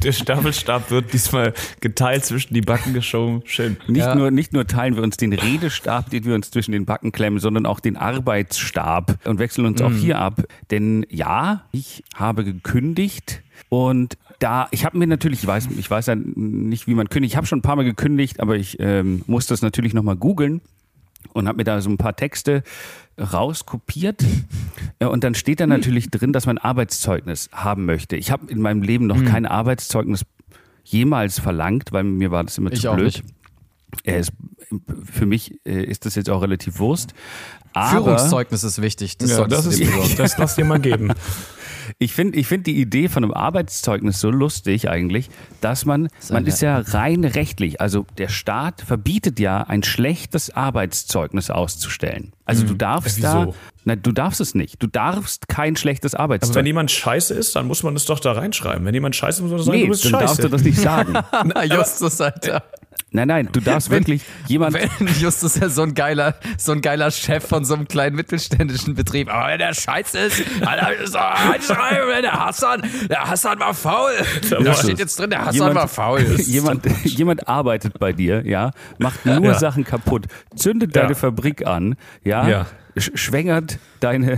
Der 0.02 0.12
Staffelstab 0.12 0.90
wird 0.90 1.12
diesmal 1.12 1.54
geteilt 1.80 2.24
zwischen 2.24 2.54
die 2.54 2.60
Backen 2.60 2.94
geschoben. 2.94 3.42
Schön. 3.44 3.76
nicht, 3.86 3.98
Ja. 4.04 4.14
nur, 4.14 4.30
nicht 4.30 4.52
nur 4.52 4.66
teilen 4.66 4.96
wir 4.96 5.02
uns 5.02 5.16
den 5.16 5.32
Redestab, 5.32 6.10
den 6.10 6.24
wir 6.24 6.34
uns 6.34 6.50
zwischen 6.50 6.72
den 6.72 6.84
Backen 6.84 7.12
klemmen, 7.12 7.38
sondern 7.40 7.66
auch 7.66 7.80
den 7.80 7.96
Arbeitsstab 7.96 9.18
und 9.26 9.38
wechseln 9.38 9.66
uns 9.66 9.82
auch 9.82 9.92
hier 9.92 10.18
ab. 10.18 10.42
Denn 10.70 11.04
ja, 11.10 11.64
ich 11.72 12.04
habe 12.14 12.44
gekündigt 12.44 13.42
und 13.68 14.16
da, 14.38 14.68
ich 14.70 14.84
habe 14.84 14.96
mir 14.98 15.06
natürlich, 15.06 15.40
ich 15.40 15.46
weiß, 15.46 15.68
ich 15.78 15.90
weiß 15.90 16.06
ja 16.06 16.14
nicht, 16.14 16.86
wie 16.86 16.94
man 16.94 17.08
kündigt. 17.08 17.32
Ich 17.32 17.36
habe 17.36 17.46
schon 17.46 17.58
ein 17.58 17.62
paar 17.62 17.76
Mal 17.76 17.84
gekündigt, 17.84 18.40
aber 18.40 18.56
ich 18.56 18.76
ähm, 18.78 19.22
muss 19.26 19.46
das 19.46 19.62
natürlich 19.62 19.94
nochmal 19.94 20.16
googeln 20.16 20.60
und 21.32 21.48
habe 21.48 21.58
mir 21.58 21.64
da 21.64 21.80
so 21.80 21.90
ein 21.90 21.98
paar 21.98 22.16
Texte 22.16 22.62
rauskopiert. 23.18 24.24
Ja, 25.00 25.08
Und 25.08 25.24
dann 25.24 25.34
steht 25.34 25.60
da 25.60 25.66
natürlich 25.66 26.10
drin, 26.10 26.32
dass 26.32 26.46
man 26.46 26.58
Arbeitszeugnis 26.58 27.50
haben 27.52 27.84
möchte. 27.84 28.16
Ich 28.16 28.30
habe 28.30 28.50
in 28.50 28.60
meinem 28.60 28.82
Leben 28.82 29.06
noch 29.06 29.24
kein 29.24 29.46
Arbeitszeugnis 29.46 30.24
jemals 30.84 31.38
verlangt, 31.38 31.92
weil 31.92 32.04
mir 32.04 32.30
war 32.30 32.44
das 32.44 32.58
immer 32.58 32.72
Ich 32.72 32.80
zu 32.80 32.92
blöd. 32.92 33.22
Er 34.04 34.18
ist, 34.18 34.32
für 35.04 35.26
mich 35.26 35.58
äh, 35.64 35.82
ist 35.82 36.04
das 36.06 36.14
jetzt 36.14 36.30
auch 36.30 36.42
relativ 36.42 36.78
Wurst. 36.78 37.14
Aber 37.72 37.90
Führungszeugnis 37.90 38.64
ist 38.64 38.80
wichtig. 38.82 39.18
Das 39.18 39.30
Ja, 39.30 39.46
das 39.46 39.64
du 39.64 39.70
ist 39.70 40.18
das 40.18 40.38
lass 40.38 40.56
dir 40.56 40.64
mal 40.64 40.80
geben. 40.80 41.12
ich 41.98 42.12
finde 42.12 42.38
ich 42.38 42.46
find 42.46 42.66
die 42.66 42.80
Idee 42.80 43.08
von 43.08 43.24
einem 43.24 43.32
Arbeitszeugnis 43.32 44.20
so 44.20 44.30
lustig 44.30 44.88
eigentlich, 44.88 45.30
dass 45.60 45.84
man, 45.84 46.08
man 46.28 46.38
eine- 46.38 46.48
ist 46.48 46.60
ja 46.62 46.78
rein 46.78 47.24
rechtlich, 47.24 47.80
also 47.80 48.06
der 48.18 48.28
Staat 48.28 48.80
verbietet 48.82 49.38
ja 49.40 49.62
ein 49.62 49.82
schlechtes 49.82 50.50
Arbeitszeugnis 50.50 51.50
auszustellen. 51.50 52.32
Also 52.44 52.64
du 52.64 52.74
darfst 52.74 53.18
Äh, 53.18 53.22
da, 53.22 53.40
wieso? 53.48 53.54
na, 53.84 53.94
du 53.96 54.10
darfst 54.12 54.40
es 54.40 54.54
nicht. 54.54 54.82
Du 54.82 54.86
darfst 54.86 55.48
kein 55.48 55.76
schlechtes 55.76 56.14
Aber 56.14 56.20
wenn 56.20 56.24
Arbeitszeugnis. 56.38 56.66
jemand 56.66 56.90
scheiße 56.90 57.34
ist, 57.34 57.54
dann 57.56 57.66
muss 57.66 57.82
man 57.82 57.92
das 57.94 58.06
doch 58.06 58.20
da 58.20 58.32
reinschreiben. 58.32 58.84
Wenn 58.86 58.94
jemand 58.94 59.16
scheiße 59.16 59.42
ist, 59.42 59.42
muss 59.42 59.50
man 59.50 59.62
sagen, 59.62 59.76
Nee, 59.78 59.84
du 59.84 59.90
bist 59.90 60.04
dann 60.06 60.12
scheiße. 60.12 60.24
darfst 60.24 60.44
du 60.44 60.48
das 60.48 60.62
nicht 60.62 60.78
sagen. 60.78 61.14
Justus, 61.70 62.20
Alter. 62.20 62.62
Nein, 63.10 63.28
nein, 63.28 63.48
du 63.52 63.60
darfst 63.60 63.88
wirklich 63.88 64.22
jemand. 64.48 64.74
Wenn 64.74 64.90
Justus 65.18 65.56
ist 65.56 65.62
ja 65.62 65.68
so 65.70 65.82
ein 65.82 65.94
geiler, 65.94 66.34
so 66.58 66.72
ein 66.72 66.82
geiler 66.82 67.10
Chef 67.10 67.46
von 67.46 67.64
so 67.64 67.74
einem 67.74 67.88
kleinen 67.88 68.14
mittelständischen 68.16 68.94
Betrieb. 68.94 69.32
Aber 69.32 69.48
wenn 69.48 69.58
der 69.58 69.72
scheiße 69.72 70.18
ist, 70.18 70.42
Alter, 70.60 70.90
doch 71.10 71.50
einschreiben, 71.52 72.08
wenn 72.08 72.22
der 72.22 72.32
Hassan, 72.44 72.82
der 73.08 73.22
Hassan 73.30 73.58
war 73.60 73.72
faul. 73.72 74.10
Da 74.50 74.74
steht 74.74 74.98
jetzt 74.98 75.18
drin, 75.18 75.30
der 75.30 75.46
Hassan 75.46 75.74
war 75.74 75.88
faul. 75.88 76.20
jemand, 76.38 76.84
jemand 77.04 77.48
arbeitet 77.48 77.98
bei 77.98 78.12
dir, 78.12 78.46
ja, 78.46 78.72
macht 78.98 79.24
nur 79.24 79.42
Ja. 79.42 79.54
Sachen 79.58 79.84
kaputt, 79.84 80.26
zündet 80.54 80.94
Ja. 80.94 81.02
deine 81.02 81.14
Fabrik 81.14 81.66
an, 81.66 81.94
ja, 82.24 82.46
Ja. 82.46 82.66
sch- 82.96 83.16
schwängert 83.16 83.78
deine 84.00 84.36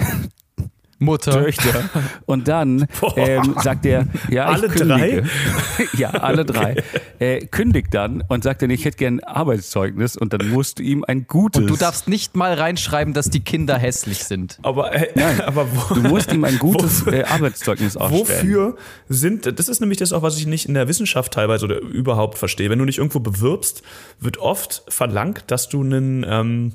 Mutter. 1.00 1.32
Töchter 1.32 1.90
und 2.26 2.46
dann 2.46 2.86
ähm, 3.16 3.56
sagt 3.62 3.86
er, 3.86 4.06
ja, 4.28 4.46
Alle 4.46 4.66
ich 4.66 4.72
kündige. 4.74 5.24
ja, 5.96 6.10
alle 6.10 6.44
drei. 6.44 6.76
Äh, 7.18 7.46
kündigt 7.46 7.92
dann 7.92 8.22
und 8.28 8.44
sagt 8.44 8.62
dann, 8.62 8.70
ich 8.70 8.84
hätte 8.84 8.98
gern 8.98 9.20
ein 9.20 9.24
Arbeitszeugnis 9.24 10.16
und 10.16 10.32
dann 10.32 10.48
musst 10.50 10.78
du 10.78 10.82
ihm 10.82 11.04
ein 11.04 11.26
gutes. 11.26 11.62
Und 11.62 11.70
du 11.70 11.76
darfst 11.76 12.06
nicht 12.06 12.36
mal 12.36 12.52
reinschreiben, 12.52 13.14
dass 13.14 13.30
die 13.30 13.40
Kinder 13.40 13.78
hässlich 13.78 14.24
sind. 14.24 14.58
Aber, 14.62 14.94
äh, 14.94 15.08
aber 15.44 15.66
wo, 15.72 15.94
du 15.94 16.02
musst 16.02 16.32
ihm 16.32 16.44
ein 16.44 16.58
gutes 16.58 17.06
äh, 17.06 17.24
Arbeitszeugnis 17.24 17.96
ausstellen. 17.96 18.20
Wofür 18.20 18.76
sind, 19.08 19.58
das 19.58 19.68
ist 19.68 19.80
nämlich 19.80 19.98
das 19.98 20.12
auch, 20.12 20.22
was 20.22 20.36
ich 20.36 20.46
nicht 20.46 20.66
in 20.66 20.74
der 20.74 20.86
Wissenschaft 20.86 21.32
teilweise 21.32 21.64
oder 21.64 21.80
überhaupt 21.80 22.36
verstehe. 22.36 22.68
Wenn 22.68 22.78
du 22.78 22.84
dich 22.84 22.98
irgendwo 22.98 23.20
bewirbst, 23.20 23.82
wird 24.20 24.36
oft 24.38 24.82
verlangt, 24.88 25.44
dass 25.46 25.70
du 25.70 25.82
einen, 25.82 26.26
ähm, 26.28 26.72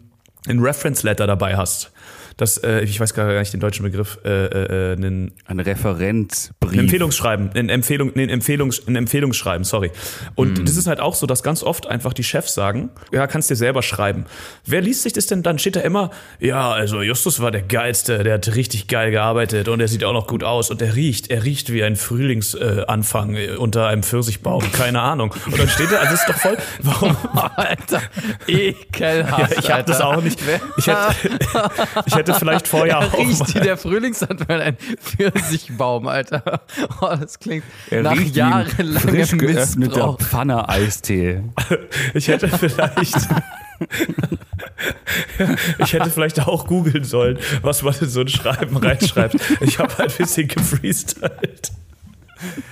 einen 0.47 0.59
Reference 0.59 1.03
Letter 1.03 1.27
dabei 1.27 1.57
hast. 1.57 1.91
Das, 2.37 2.57
äh, 2.57 2.81
ich 2.81 2.99
weiß 2.99 3.13
gar 3.13 3.39
nicht 3.39 3.53
den 3.53 3.59
deutschen 3.59 3.83
Begriff, 3.83 4.17
äh, 4.25 4.29
äh, 4.29 4.91
äh, 4.91 4.95
einen 4.97 5.31
Ein 5.45 5.59
Referenzbrief. 5.59 6.71
ein 6.73 6.79
Empfehlungsschreiben, 6.79 7.51
ein, 7.55 7.69
Empfehlung, 7.69 8.11
ein, 8.15 8.29
Empfehlungs, 8.29 8.87
ein 8.87 8.95
Empfehlungsschreiben, 8.95 9.63
sorry. 9.63 9.91
Und 10.35 10.59
Mhm. 10.59 10.65
das 10.65 10.75
ist 10.77 10.87
halt 10.87 10.99
auch 10.99 11.15
so, 11.15 11.25
dass 11.27 11.43
ganz 11.43 11.63
oft 11.63 11.87
einfach 11.87 12.13
die 12.13 12.23
Chefs 12.23 12.53
sagen, 12.53 12.89
ja, 13.11 13.27
kannst 13.27 13.49
dir 13.49 13.55
selber 13.55 13.81
schreiben. 13.81 14.25
Wer 14.65 14.81
liest 14.81 15.03
sich 15.03 15.13
das 15.13 15.27
denn 15.27 15.43
dann? 15.43 15.59
Steht 15.59 15.75
da 15.77 15.81
immer, 15.81 16.11
ja, 16.39 16.71
also 16.71 17.01
Justus 17.01 17.39
war 17.39 17.51
der 17.51 17.61
geilste, 17.61 18.23
der 18.23 18.33
hat 18.35 18.53
richtig 18.55 18.87
geil 18.87 19.11
gearbeitet 19.11 19.67
und 19.67 19.79
er 19.79 19.87
sieht 19.87 20.03
auch 20.03 20.13
noch 20.13 20.27
gut 20.27 20.43
aus 20.43 20.69
und 20.71 20.81
er 20.81 20.95
riecht, 20.95 21.29
er 21.31 21.43
riecht 21.43 21.71
wie 21.71 21.83
ein 21.83 21.95
Frühlingsanfang 21.95 22.79
äh, 22.79 22.85
Anfang, 22.87 23.35
äh, 23.35 23.51
unter 23.57 23.87
einem 23.87 24.03
Pfirsichbaum, 24.03 24.63
keine 24.73 25.01
Ahnung. 25.01 25.33
Und 25.45 25.57
dann 25.57 25.69
steht 25.69 25.91
da, 25.91 25.97
also 25.99 26.13
ist 26.13 26.25
doch 26.27 26.35
voll, 26.35 26.57
warum? 26.81 27.15
Alter, 27.55 28.01
ekelhaft. 28.47 29.51
Ja, 29.53 29.59
ich 29.59 29.71
habe 29.71 29.83
das 29.83 30.01
auch 30.01 30.21
nicht. 30.21 30.39
Ich 30.77 30.87
hätte, 30.87 31.15
ich 32.05 32.15
hätte 32.15 32.24
vielleicht 32.33 32.67
vorher 32.67 32.99
auch 32.99 33.17
Riecht 33.17 33.47
wie 33.47 33.57
mal, 33.59 33.63
der 33.63 33.77
Frühlingsanfang 33.77 34.61
ein 34.61 34.77
Pfirsichbaum, 34.77 36.07
Alter. 36.07 36.61
Oh, 37.01 37.15
das 37.19 37.39
klingt 37.39 37.63
Er 37.89 38.03
nach 38.03 38.11
riecht 38.13 38.35
wie 38.35 38.41
ein 38.41 38.51
jahrelangem 38.51 39.37
Missbrauch. 39.37 40.19
Pfanne-Eistee. 40.19 41.41
ich 42.13 42.27
hätte 42.27 42.47
vielleicht 42.47 43.15
Ich 45.79 45.93
hätte 45.93 46.09
vielleicht 46.09 46.47
auch 46.47 46.67
googeln 46.67 47.03
sollen, 47.03 47.37
was 47.61 47.83
man 47.83 47.93
in 47.99 48.09
so 48.09 48.21
ein 48.21 48.27
Schreiben 48.27 48.77
reinschreibt. 48.77 49.35
Ich 49.61 49.79
habe 49.79 49.97
halt 49.97 50.11
ein 50.11 50.17
bisschen 50.17 50.47
gefreestylt. 50.47 51.71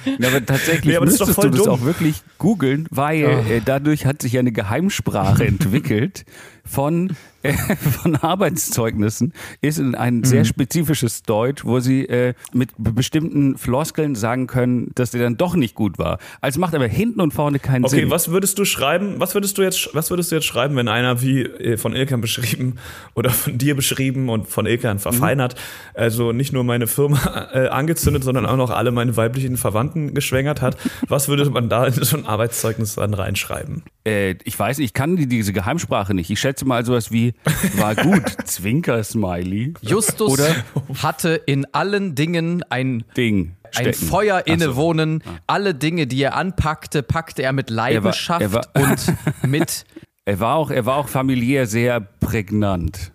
Ja, 0.05 0.27
aber 0.27 0.45
tatsächlich 0.45 0.85
Nee, 0.85 0.95
aber 0.97 1.05
das 1.05 1.15
ist 1.15 1.21
doch 1.21 1.27
müsstest 1.27 1.41
voll 1.41 1.51
du 1.51 1.57
das 1.57 1.65
dumm. 1.65 1.75
auch 1.75 1.85
wirklich 1.85 2.21
googeln, 2.37 2.87
weil 2.91 3.23
äh, 3.23 3.61
dadurch 3.63 4.05
hat 4.05 4.21
sich 4.21 4.37
eine 4.37 4.51
Geheimsprache 4.51 5.45
entwickelt 5.45 6.25
von, 6.65 7.15
äh, 7.43 7.53
von 8.01 8.15
Arbeitszeugnissen, 8.15 9.33
ist 9.61 9.79
in 9.79 9.95
ein 9.95 10.17
Mhm. 10.17 10.23
sehr 10.23 10.45
spezifisches 10.45 11.23
Deutsch, 11.23 11.65
wo 11.65 11.79
sie 11.79 12.05
äh, 12.07 12.33
mit 12.53 12.69
be- 12.77 12.91
bestimmten 12.93 13.57
Floskeln 13.57 14.15
sagen 14.15 14.47
können, 14.47 14.91
dass 14.95 15.11
der 15.11 15.21
dann 15.23 15.37
doch 15.37 15.55
nicht 15.55 15.75
gut 15.75 15.97
war. 15.97 16.19
Also 16.41 16.59
macht 16.59 16.73
aber 16.75 16.87
hinten 16.87 17.19
und 17.19 17.33
vorne 17.33 17.59
keinen 17.59 17.83
Okay, 17.85 18.01
Sinn. 18.01 18.09
was 18.09 18.29
würdest 18.29 18.59
du 18.59 18.65
schreiben? 18.65 19.15
Was 19.19 19.33
würdest 19.33 19.57
du 19.57 19.61
jetzt, 19.61 19.89
was 19.93 20.09
würdest 20.09 20.31
du 20.31 20.35
jetzt 20.35 20.45
schreiben, 20.45 20.75
wenn 20.75 20.87
einer 20.87 21.21
wie 21.21 21.41
äh, 21.41 21.77
von 21.77 21.93
Ilkan 21.95 22.21
beschrieben 22.21 22.75
oder 23.15 23.29
von 23.31 23.57
dir 23.57 23.75
beschrieben 23.75 24.29
und 24.29 24.47
von 24.47 24.65
Ilkan 24.65 24.99
verfeinert, 24.99 25.55
also 25.93 26.31
nicht 26.31 26.53
nur 26.53 26.63
meine 26.63 26.87
Firma 26.87 27.49
äh, 27.53 27.67
angezündet, 27.67 28.23
sondern 28.23 28.45
auch 28.45 28.57
noch 28.57 28.69
alle 28.69 28.91
meine 28.91 29.17
weiblichen 29.17 29.57
Verwandten 29.57 30.13
geschwängert 30.13 30.61
hat? 30.61 30.77
Was 31.07 31.27
würde 31.27 31.49
man 31.49 31.67
da 31.69 31.85
in 31.87 31.93
so 31.93 32.15
ein 32.17 32.25
Arbeitszeugnis 32.25 32.95
dann 32.95 33.13
reinschreiben? 33.13 33.83
Äh, 34.05 34.35
ich 34.43 34.57
weiß, 34.57 34.79
ich 34.79 34.93
kann 34.93 35.15
die, 35.17 35.27
diese 35.27 35.51
Geheimsprache 35.53 36.13
nicht. 36.13 36.29
Ich 36.29 36.39
schätze 36.39 36.52
mal 36.61 36.85
sowas 36.85 37.11
wie, 37.11 37.33
war 37.77 37.95
gut, 37.95 38.23
Zwinker-Smiley. 38.45 39.73
Justus 39.81 40.31
Oder 40.31 40.55
hatte 41.01 41.29
in 41.45 41.65
allen 41.73 42.15
Dingen 42.15 42.63
ein 42.69 43.03
Ding. 43.17 43.55
ein 43.63 43.71
stecken. 43.93 44.07
Feuer 44.07 44.37
Ach 44.41 44.47
so. 44.47 44.53
innewohnen. 44.53 45.23
Alle 45.47 45.73
Dinge, 45.75 46.07
die 46.07 46.21
er 46.21 46.35
anpackte, 46.35 47.03
packte 47.03 47.43
er 47.43 47.53
mit 47.53 47.69
Leidenschaft 47.69 48.41
er 48.41 48.53
war- 48.53 48.67
und 48.75 49.13
mit. 49.49 49.85
Er 50.25 50.39
war 50.39 50.55
auch, 50.55 50.71
er 50.71 50.85
war 50.85 50.97
auch 50.97 51.09
familiär 51.09 51.67
sehr 51.67 51.99
prägnant. 51.99 53.11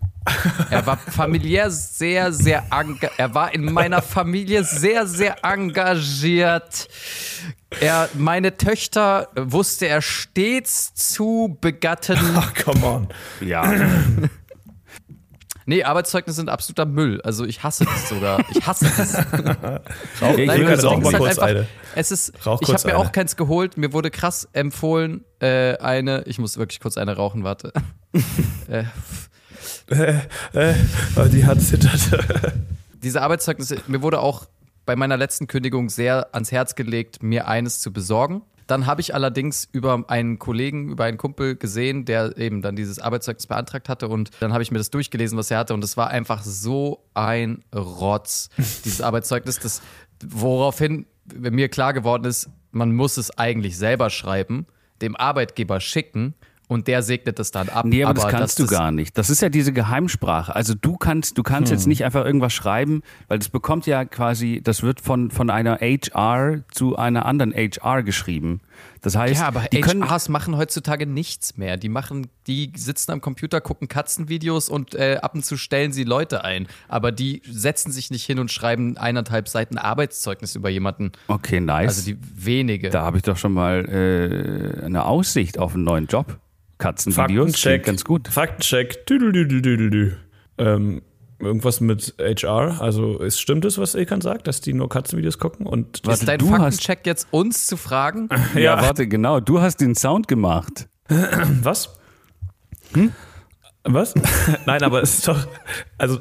Er 0.70 0.86
war 0.86 0.98
familiär 0.98 1.70
sehr, 1.70 2.32
sehr 2.32 2.70
Er 3.16 3.34
war 3.34 3.54
in 3.54 3.72
meiner 3.72 4.02
Familie 4.02 4.62
sehr, 4.64 5.06
sehr 5.06 5.42
engagiert. 5.42 6.88
Er, 7.80 8.08
meine 8.14 8.56
Töchter 8.56 9.28
wusste 9.36 9.86
er 9.88 10.00
stets 10.02 10.94
zu 10.94 11.58
begatten. 11.60 12.18
Ach, 12.34 12.52
come 12.54 12.86
on. 12.86 13.08
Ja. 13.40 13.72
Nee, 15.66 15.84
Arbeitszeugnisse 15.84 16.36
sind 16.36 16.48
absoluter 16.48 16.86
Müll. 16.86 17.20
Also 17.22 17.44
ich 17.44 17.62
hasse 17.62 17.84
das 17.84 18.08
sogar. 18.08 18.42
Ich 18.52 18.66
hasse 18.66 18.86
das. 18.96 19.12
ich 20.38 20.46
Nein, 20.46 20.60
will 20.60 20.64
das 20.66 20.84
auch 20.86 20.96
mal 20.98 21.08
ist 21.08 21.12
halt 21.12 21.16
kurz 21.18 21.38
einfach, 21.38 21.46
eine. 21.46 21.68
es 21.94 22.10
ist, 22.10 22.32
Rauch 22.46 22.60
ich 22.62 22.68
kurz 22.68 22.84
habe 22.84 22.94
mir 22.94 22.98
eine. 22.98 23.06
auch 23.06 23.12
keins 23.12 23.36
geholt. 23.36 23.76
Mir 23.76 23.92
wurde 23.92 24.10
krass 24.10 24.48
empfohlen, 24.54 25.26
äh, 25.40 25.76
eine, 25.76 26.22
ich 26.22 26.38
muss 26.38 26.56
wirklich 26.56 26.80
kurz 26.80 26.96
eine 26.96 27.16
rauchen, 27.16 27.44
warte. 27.44 27.72
äh, 28.68 28.84
Äh, 29.90 30.20
äh, 30.54 30.74
die 31.30 31.44
hat 31.44 31.60
zittert. 31.60 32.00
diese 33.02 33.20
Arbeitszeugnisse, 33.22 33.76
mir 33.88 34.00
wurde 34.02 34.20
auch 34.20 34.46
bei 34.88 34.96
meiner 34.96 35.18
letzten 35.18 35.48
Kündigung 35.48 35.90
sehr 35.90 36.34
ans 36.34 36.50
Herz 36.50 36.74
gelegt, 36.74 37.22
mir 37.22 37.46
eines 37.46 37.80
zu 37.80 37.92
besorgen. 37.92 38.40
Dann 38.66 38.86
habe 38.86 39.02
ich 39.02 39.14
allerdings 39.14 39.68
über 39.70 40.02
einen 40.08 40.38
Kollegen, 40.38 40.88
über 40.88 41.04
einen 41.04 41.18
Kumpel 41.18 41.56
gesehen, 41.56 42.06
der 42.06 42.38
eben 42.38 42.62
dann 42.62 42.74
dieses 42.74 42.98
Arbeitszeugnis 42.98 43.46
beantragt 43.46 43.90
hatte 43.90 44.08
und 44.08 44.30
dann 44.40 44.54
habe 44.54 44.62
ich 44.62 44.70
mir 44.70 44.78
das 44.78 44.88
durchgelesen, 44.88 45.36
was 45.36 45.50
er 45.50 45.58
hatte 45.58 45.74
und 45.74 45.84
es 45.84 45.98
war 45.98 46.08
einfach 46.08 46.42
so 46.42 47.04
ein 47.12 47.62
Rotz, 47.74 48.48
dieses 48.56 49.02
Arbeitszeugnis, 49.02 49.58
das, 49.58 49.82
woraufhin 50.26 51.04
mir 51.34 51.68
klar 51.68 51.92
geworden 51.92 52.24
ist, 52.24 52.48
man 52.70 52.94
muss 52.94 53.18
es 53.18 53.36
eigentlich 53.36 53.76
selber 53.76 54.08
schreiben, 54.08 54.66
dem 55.02 55.16
Arbeitgeber 55.16 55.80
schicken 55.80 56.32
und 56.68 56.86
der 56.86 57.02
segnet 57.02 57.40
es 57.40 57.50
dann 57.50 57.68
ab. 57.70 57.86
Nee, 57.86 58.04
aber, 58.04 58.14
das 58.14 58.28
kannst 58.28 58.58
dass 58.58 58.66
du 58.66 58.72
gar 58.72 58.92
nicht. 58.92 59.16
Das 59.16 59.30
ist 59.30 59.42
ja 59.42 59.48
diese 59.48 59.72
Geheimsprache. 59.72 60.54
Also 60.54 60.74
du 60.74 60.96
kannst, 60.96 61.38
du 61.38 61.42
kannst 61.42 61.72
jetzt 61.72 61.86
nicht 61.86 62.04
einfach 62.04 62.24
irgendwas 62.24 62.52
schreiben, 62.52 63.02
weil 63.26 63.38
das 63.38 63.48
bekommt 63.48 63.86
ja 63.86 64.04
quasi, 64.04 64.60
das 64.62 64.82
wird 64.82 65.00
von, 65.00 65.30
von 65.30 65.50
einer 65.50 65.78
HR 65.80 66.62
zu 66.70 66.96
einer 66.96 67.24
anderen 67.26 67.52
HR 67.54 68.02
geschrieben. 68.02 68.60
Das 69.00 69.16
heißt, 69.16 69.40
Ja, 69.40 69.48
aber 69.48 69.62
die 69.72 69.80
können, 69.80 70.08
HRs 70.08 70.28
machen 70.28 70.56
heutzutage 70.56 71.06
nichts 71.06 71.56
mehr. 71.56 71.76
Die 71.76 71.88
machen, 71.88 72.26
die 72.46 72.72
sitzen 72.76 73.12
am 73.12 73.20
Computer, 73.20 73.60
gucken 73.60 73.88
Katzenvideos 73.88 74.68
und 74.68 74.94
äh, 74.94 75.18
ab 75.22 75.34
und 75.34 75.44
zu 75.44 75.56
stellen 75.56 75.92
sie 75.92 76.04
Leute 76.04 76.44
ein. 76.44 76.68
Aber 76.88 77.12
die 77.12 77.42
setzen 77.48 77.92
sich 77.92 78.10
nicht 78.10 78.24
hin 78.24 78.38
und 78.38 78.50
schreiben 78.50 78.96
eineinhalb 78.96 79.48
Seiten 79.48 79.78
Arbeitszeugnis 79.78 80.54
über 80.54 80.68
jemanden. 80.68 81.12
okay, 81.28 81.60
nice. 81.60 81.88
Also 81.98 82.12
die 82.12 82.18
wenige. 82.34 82.90
da 82.90 83.02
habe 83.02 83.16
ich 83.16 83.22
doch 83.22 83.36
schon 83.36 83.52
mal 83.52 83.84
äh, 83.88 84.84
eine 84.84 85.04
Aussicht 85.04 85.58
auf 85.58 85.74
einen 85.74 85.84
neuen 85.84 86.06
Job. 86.06 86.38
Katzenvideos 86.78 87.52
klingt 87.60 87.84
ganz 87.84 88.04
gut. 88.04 88.28
Faktencheck. 88.28 89.04
Tüdelüdelüdelü. 89.06 90.14
Ähm, 90.58 91.02
irgendwas 91.40 91.80
mit 91.80 92.14
HR. 92.20 92.80
Also 92.80 93.18
ist, 93.18 93.40
stimmt 93.40 93.64
es, 93.64 93.78
was 93.78 93.94
Ilkan 93.94 94.20
sagt, 94.20 94.46
dass 94.46 94.60
die 94.60 94.72
nur 94.72 94.88
Katzenvideos 94.88 95.38
gucken? 95.38 95.66
Und 95.66 96.00
Warte, 96.04 96.20
ist 96.20 96.28
dein 96.28 96.38
du 96.38 96.50
hast- 96.50 96.60
Faktencheck 96.60 97.06
jetzt 97.06 97.28
uns 97.30 97.66
zu 97.66 97.76
fragen? 97.76 98.28
Ja, 98.54 98.80
warte, 98.80 99.06
genau. 99.08 99.40
Du 99.40 99.60
hast 99.60 99.80
den 99.80 99.94
Sound 99.94 100.28
gemacht. 100.28 100.88
was? 101.62 101.98
Was? 103.92 104.14
Nein, 104.66 104.82
aber 104.82 105.02
es 105.02 105.18
ist 105.18 105.28
doch. 105.28 105.46
Also 105.96 106.18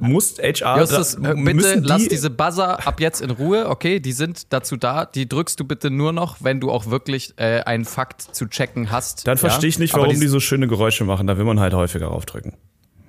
muss 0.00 0.38
HR. 0.38 0.80
Justus, 0.80 1.18
da- 1.20 1.32
äh, 1.32 1.42
bitte 1.42 1.80
die- 1.80 1.86
lass 1.88 2.08
diese 2.08 2.30
Buzzer 2.30 2.86
ab 2.86 3.00
jetzt 3.00 3.20
in 3.20 3.30
Ruhe, 3.30 3.68
okay? 3.68 4.00
Die 4.00 4.12
sind 4.12 4.52
dazu 4.52 4.76
da. 4.76 5.04
Die 5.04 5.28
drückst 5.28 5.58
du 5.60 5.64
bitte 5.64 5.90
nur 5.90 6.12
noch, 6.12 6.38
wenn 6.40 6.60
du 6.60 6.70
auch 6.70 6.86
wirklich 6.86 7.34
äh, 7.38 7.60
einen 7.60 7.84
Fakt 7.84 8.22
zu 8.34 8.46
checken 8.46 8.90
hast. 8.90 9.26
Dann 9.26 9.36
ja? 9.36 9.40
verstehe 9.40 9.68
ich 9.68 9.78
nicht, 9.78 9.94
warum 9.94 10.18
die, 10.18 10.26
so 10.28 10.40
schöne 10.40 10.68
Geräusche 10.68 11.04
machen. 11.04 11.26
Da 11.26 11.38
will 11.38 11.44
man 11.44 11.60
halt 11.60 11.74
häufiger 11.74 12.08
raufdrücken. 12.08 12.54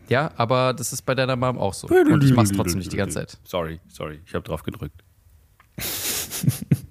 Ja, 0.08 0.32
aber 0.38 0.74
das 0.74 0.92
ist 0.94 1.04
bei 1.04 1.14
deiner 1.14 1.36
Mom 1.36 1.58
auch 1.60 1.74
so. 1.74 1.88
Und 1.88 2.24
ich 2.24 2.34
mach's 2.34 2.52
trotzdem 2.52 2.80
nicht 2.80 2.92
die 2.92 2.98
ganze 2.98 3.20
Zeit. 3.20 3.38
Sorry, 3.44 3.80
sorry, 3.88 4.20
ich 4.26 4.34
habe 4.34 4.44
drauf 4.44 4.64
gedrückt. 4.64 5.04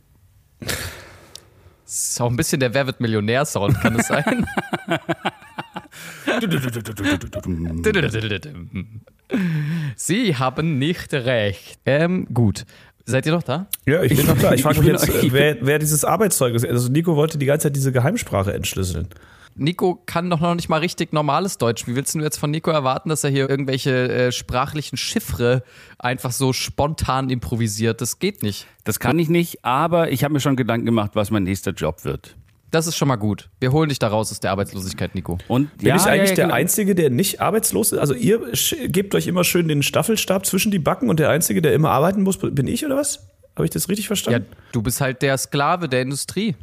Das 1.99 2.11
ist 2.11 2.21
auch 2.21 2.31
ein 2.31 2.37
bisschen 2.37 2.61
der 2.61 2.73
Wer 2.75 2.87
wird 2.87 3.01
Millionär-Sound, 3.01 3.81
kann 3.81 3.99
es 3.99 4.07
sein? 4.07 4.47
Sie 9.97 10.37
haben 10.37 10.79
nicht 10.79 11.13
recht. 11.13 11.81
Ähm, 11.85 12.29
gut. 12.33 12.67
Seid 13.05 13.27
ihr 13.27 13.33
noch 13.33 13.43
da? 13.43 13.67
Ja, 13.85 14.05
ich 14.05 14.17
bin 14.17 14.27
noch 14.27 14.39
klar. 14.39 14.55
Ich 14.55 14.63
frage 14.63 14.77
Ich 14.77 14.83
mich 14.85 14.93
jetzt, 14.93 15.09
äh, 15.09 15.33
wer, 15.33 15.57
wer 15.61 15.81
dieses 15.81 16.05
Arbeitszeugnis. 16.05 16.65
Also 16.65 16.89
Nico 16.89 17.17
wollte 17.17 17.37
die 17.37 17.47
ganze 17.47 17.65
Zeit 17.65 17.75
diese 17.75 17.91
Geheimsprache 17.91 18.55
entschlüsseln. 18.55 19.09
Nico 19.59 20.03
kann 20.07 20.31
doch 20.31 20.41
noch 20.41 20.55
nicht 20.55 20.69
mal 20.69 20.79
richtig 20.81 21.13
normales 21.13 21.59
Deutsch. 21.59 21.87
Wie 21.87 21.97
willst 21.97 22.15
du 22.15 22.21
jetzt 22.21 22.39
von 22.39 22.51
Nico 22.51 22.71
erwarten, 22.71 23.09
dass 23.09 23.25
er 23.25 23.31
hier 23.31 23.51
irgendwelche 23.51 24.09
äh, 24.09 24.33
sprachlichen 24.33 24.97
Chiffre 24.97 25.63
einfach 25.99 26.33
so 26.33 26.53
spontan 26.53 27.29
improvisiert? 27.29 28.01
Das 28.01 28.19
geht 28.19 28.43
nicht. 28.43 28.67
Das 28.85 29.01
kann 29.01 29.19
ich 29.19 29.29
nicht, 29.29 29.65
aber 29.65 30.13
ich 30.13 30.25
habe 30.25 30.33
mir 30.33 30.41
schon 30.41 30.57
Gedanken 30.57 30.87
gemacht, 30.87 31.11
was 31.15 31.31
mein 31.31 31.43
nächster 31.43 31.73
Job 31.73 32.05
wird. 32.05 32.37
Das 32.71 32.87
ist 32.87 32.97
schon 32.97 33.09
mal 33.09 33.17
gut. 33.17 33.49
Wir 33.61 33.73
holen 33.73 33.89
dich 33.89 33.99
da 33.99 34.09
raus 34.09 34.31
aus 34.31 34.41
der 34.41 34.51
Arbeitslosigkeit, 34.51 35.15
Nico. 35.15 35.39
Und 35.49 35.77
Bin 35.79 35.89
ja, 35.89 35.97
ich 35.97 36.03
eigentlich 36.03 36.17
ja, 36.17 36.29
ja, 36.31 36.35
der 36.35 36.45
genau. 36.47 36.55
Einzige, 36.55 36.95
der 36.95 37.09
nicht 37.11 37.41
arbeitslos 37.41 37.93
ist? 37.93 37.99
Also 37.99 38.13
ihr 38.15 38.41
gebt 38.89 39.15
euch 39.15 39.27
immer 39.27 39.43
schön 39.45 39.69
den 39.69 39.83
Staffelstab 39.83 40.45
zwischen 40.45 40.71
die 40.71 40.79
Backen 40.79 41.09
und 41.09 41.19
der 41.19 41.31
Einzige, 41.31 41.63
der 41.63 41.73
immer 41.73 41.91
arbeiten 41.91 42.23
muss, 42.23 42.39
bin 42.39 42.67
ich 42.67 42.85
oder 42.85 42.97
was? 42.97 43.27
Habe 43.57 43.65
ich 43.65 43.71
das 43.71 43.89
richtig 43.89 44.05
Ja, 44.05 44.09
verstanden? 44.09 44.47
du 44.73 44.83
bist 44.83 45.01
halt 45.01 45.23
der 45.23 45.37
Sklave 45.39 45.89
der 45.89 46.03
Industrie. 46.03 46.55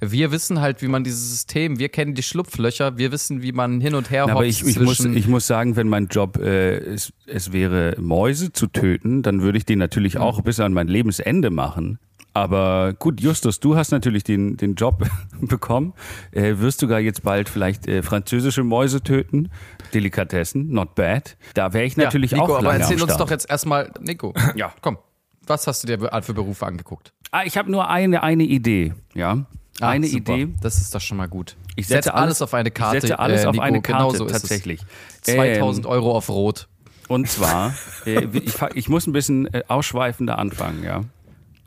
Wir 0.00 0.30
wissen 0.30 0.60
halt, 0.60 0.80
wie 0.82 0.88
man 0.88 1.02
dieses 1.02 1.30
System, 1.30 1.78
wir 1.78 1.88
kennen 1.88 2.14
die 2.14 2.22
Schlupflöcher, 2.22 2.98
wir 2.98 3.10
wissen, 3.10 3.42
wie 3.42 3.52
man 3.52 3.80
hin 3.80 3.94
und 3.94 4.10
her 4.10 4.24
Na, 4.26 4.32
aber 4.32 4.46
ich, 4.46 4.64
ich, 4.64 4.78
muss, 4.78 5.04
ich 5.04 5.26
muss 5.26 5.46
sagen, 5.46 5.76
wenn 5.76 5.88
mein 5.88 6.06
Job 6.06 6.38
äh, 6.38 6.76
es, 6.76 7.12
es 7.26 7.52
wäre, 7.52 7.96
Mäuse 7.98 8.52
zu 8.52 8.68
töten, 8.68 9.22
dann 9.22 9.42
würde 9.42 9.58
ich 9.58 9.66
den 9.66 9.78
natürlich 9.78 10.18
auch 10.18 10.40
bis 10.42 10.60
an 10.60 10.72
mein 10.72 10.88
Lebensende 10.88 11.50
machen. 11.50 11.98
Aber 12.34 12.92
gut, 12.92 13.20
Justus, 13.20 13.58
du 13.58 13.74
hast 13.74 13.90
natürlich 13.90 14.22
den, 14.22 14.56
den 14.56 14.74
Job 14.76 15.04
bekommen. 15.40 15.94
Äh, 16.30 16.58
wirst 16.58 16.80
du 16.82 16.86
gar 16.86 17.00
jetzt 17.00 17.24
bald 17.24 17.48
vielleicht 17.48 17.88
äh, 17.88 18.02
französische 18.02 18.62
Mäuse 18.62 19.02
töten? 19.02 19.50
Delikatessen, 19.92 20.70
not 20.70 20.94
bad. 20.94 21.36
Da 21.54 21.72
wäre 21.72 21.84
ich 21.84 21.96
natürlich 21.96 22.30
Nico, 22.32 22.44
auch 22.44 22.58
aber 22.58 22.68
lange 22.68 22.80
erzähl 22.80 23.02
uns 23.02 23.16
doch 23.16 23.30
jetzt 23.30 23.50
erstmal, 23.50 23.90
Nico, 24.00 24.34
Ja. 24.54 24.72
komm, 24.82 24.98
was 25.46 25.66
hast 25.66 25.82
du 25.82 25.86
dir 25.88 26.22
für 26.22 26.34
Berufe 26.34 26.64
angeguckt? 26.66 27.12
Ah, 27.32 27.42
ich 27.44 27.58
habe 27.58 27.70
nur 27.70 27.88
eine, 27.90 28.22
eine 28.22 28.44
Idee, 28.44 28.94
ja. 29.14 29.46
Ah, 29.80 29.90
eine 29.90 30.06
super. 30.06 30.34
Idee. 30.34 30.54
Das 30.60 30.78
ist 30.78 30.94
doch 30.94 31.00
schon 31.00 31.16
mal 31.16 31.28
gut. 31.28 31.56
Ich 31.76 31.86
setz 31.86 32.04
setze 32.04 32.14
alles, 32.14 32.24
alles- 32.24 32.42
auf 32.42 32.54
eine 32.54 32.70
Karte. 32.70 32.96
Ich 32.96 33.00
setze 33.02 33.18
alles 33.18 33.44
äh, 33.44 33.46
auf 33.46 33.52
Nico, 33.54 33.64
eine 33.64 33.80
Karte, 33.82 34.04
genau 34.04 34.14
so 34.16 34.26
ist 34.26 34.32
tatsächlich. 34.32 34.80
Es. 35.24 35.34
2000 35.34 35.86
Euro 35.86 36.16
auf 36.16 36.28
Rot. 36.28 36.68
Und 37.08 37.28
zwar, 37.28 37.74
äh, 38.04 38.26
ich, 38.32 38.54
ich 38.74 38.88
muss 38.88 39.06
ein 39.06 39.12
bisschen 39.12 39.46
äh, 39.54 39.62
ausschweifender 39.68 40.38
anfangen, 40.38 40.82
ja. 40.84 41.02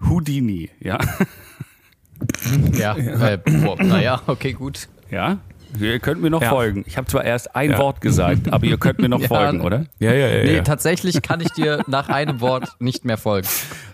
Houdini, 0.08 0.70
ja. 0.80 0.98
Ja, 2.78 2.96
äh, 2.96 3.40
naja, 3.80 4.22
okay, 4.28 4.54
gut. 4.54 4.88
Ja? 5.10 5.40
Ihr 5.80 6.00
könnt 6.00 6.22
mir 6.22 6.30
noch 6.30 6.42
Ja. 6.42 6.50
folgen. 6.50 6.84
Ich 6.86 6.98
habe 6.98 7.08
zwar 7.08 7.24
erst 7.24 7.56
ein 7.56 7.76
Wort 7.78 8.02
gesagt, 8.02 8.52
aber 8.54 8.66
ihr 8.66 8.78
könnt 8.78 9.00
mir 9.00 9.10
noch 9.10 9.20
Ja. 9.22 9.28
folgen, 9.28 9.62
oder? 9.62 9.86
Ja, 10.00 10.14
ja, 10.14 10.28
ja. 10.28 10.44
Nee, 10.44 10.56
ja. 10.58 10.62
tatsächlich 10.64 11.22
kann 11.24 11.40
ich 11.42 11.50
dir 11.52 11.84
nach 11.88 12.10
einem 12.10 12.40
Wort 12.42 12.70
nicht 12.80 13.06
mehr 13.06 13.18
folgen. 13.18 13.48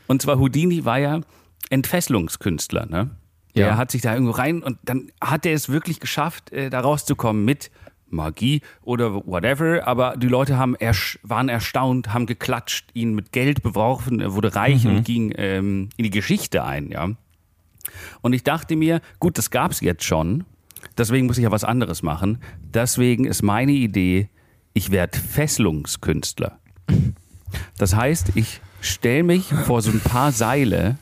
Und 0.08 0.22
zwar 0.22 0.40
Houdini 0.40 0.84
war 0.86 0.98
ja 1.00 1.22
Entfesselungskünstler, 1.70 2.86
ne? 2.88 3.12
Der 3.58 3.68
Ja. 3.68 3.78
hat 3.78 3.92
sich 3.92 4.02
da 4.02 4.14
irgendwo 4.14 4.32
rein 4.34 4.64
und 4.64 4.78
dann 4.84 5.12
hat 5.22 5.46
er 5.46 5.54
es 5.54 5.70
wirklich 5.70 6.00
geschafft, 6.00 6.52
äh, 6.52 6.70
da 6.70 6.80
rauszukommen 6.80 7.44
mit 7.44 7.72
Magie 8.10 8.62
oder 8.84 9.14
whatever, 9.26 9.86
aber 9.86 10.16
die 10.16 10.28
Leute 10.28 10.58
haben 10.58 10.76
ersch 10.76 11.20
waren 11.24 11.50
erstaunt, 11.50 12.14
haben 12.14 12.26
geklatscht, 12.26 12.90
ihn 12.94 13.14
mit 13.16 13.32
Geld 13.34 13.64
beworfen, 13.64 14.22
er 14.22 14.34
wurde 14.34 14.56
reich 14.56 14.86
und 14.88 15.04
ging 15.04 15.34
ähm, 15.36 15.90
in 15.98 16.04
die 16.06 16.10
Geschichte 16.10 16.64
ein, 16.64 16.90
ja. 16.90 17.10
Und 18.22 18.34
ich 18.34 18.44
dachte 18.44 18.76
mir, 18.78 19.02
gut, 19.20 19.38
das 19.38 19.50
gab's 19.52 19.82
jetzt 19.82 20.04
schon, 20.06 20.46
deswegen 20.98 21.28
muss 21.28 21.38
ich 21.38 21.44
ja 21.44 21.52
was 21.52 21.64
anderes 21.66 22.02
machen. 22.04 22.40
Deswegen 22.62 23.26
ist 23.26 23.44
meine 23.44 23.72
Idee, 23.74 24.30
ich 24.74 24.92
werde 24.92 25.18
Fesselungskünstler. 25.18 26.60
Das 27.78 27.96
heißt, 27.96 28.34
ich 28.36 28.62
stelle 28.82 29.24
mich 29.24 29.46
vor 29.66 29.82
so 29.82 29.92
ein 29.92 30.00
paar 30.00 30.32
Seile, 30.32 30.98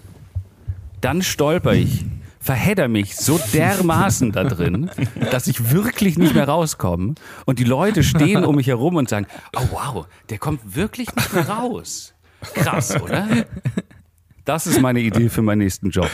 dann 1.02 1.22
stolper 1.22 1.74
ich, 1.74 2.06
verhedder 2.46 2.88
mich 2.88 3.16
so 3.16 3.40
dermaßen 3.54 4.32
da 4.32 4.44
drin, 4.44 4.92
dass 5.32 5.48
ich 5.48 5.72
wirklich 5.72 6.20
nicht 6.20 6.36
mehr 6.36 6.48
rauskomme 6.48 7.16
und 7.46 7.58
die 7.58 7.64
Leute 7.64 8.04
stehen 8.04 8.46
um 8.46 8.58
mich 8.58 8.68
herum 8.68 8.98
und 8.98 9.10
sagen, 9.10 9.26
oh 9.56 9.64
wow, 9.72 10.08
der 10.30 10.38
kommt 10.38 10.76
wirklich 10.76 11.14
nicht 11.16 11.34
mehr 11.34 11.50
raus. 11.50 12.14
Krass, 12.54 13.02
oder? 13.02 13.28
Das 14.46 14.68
ist 14.68 14.80
meine 14.80 15.00
Idee 15.00 15.30
für 15.30 15.42
meinen 15.42 15.58
nächsten 15.58 15.90
Job. 15.90 16.12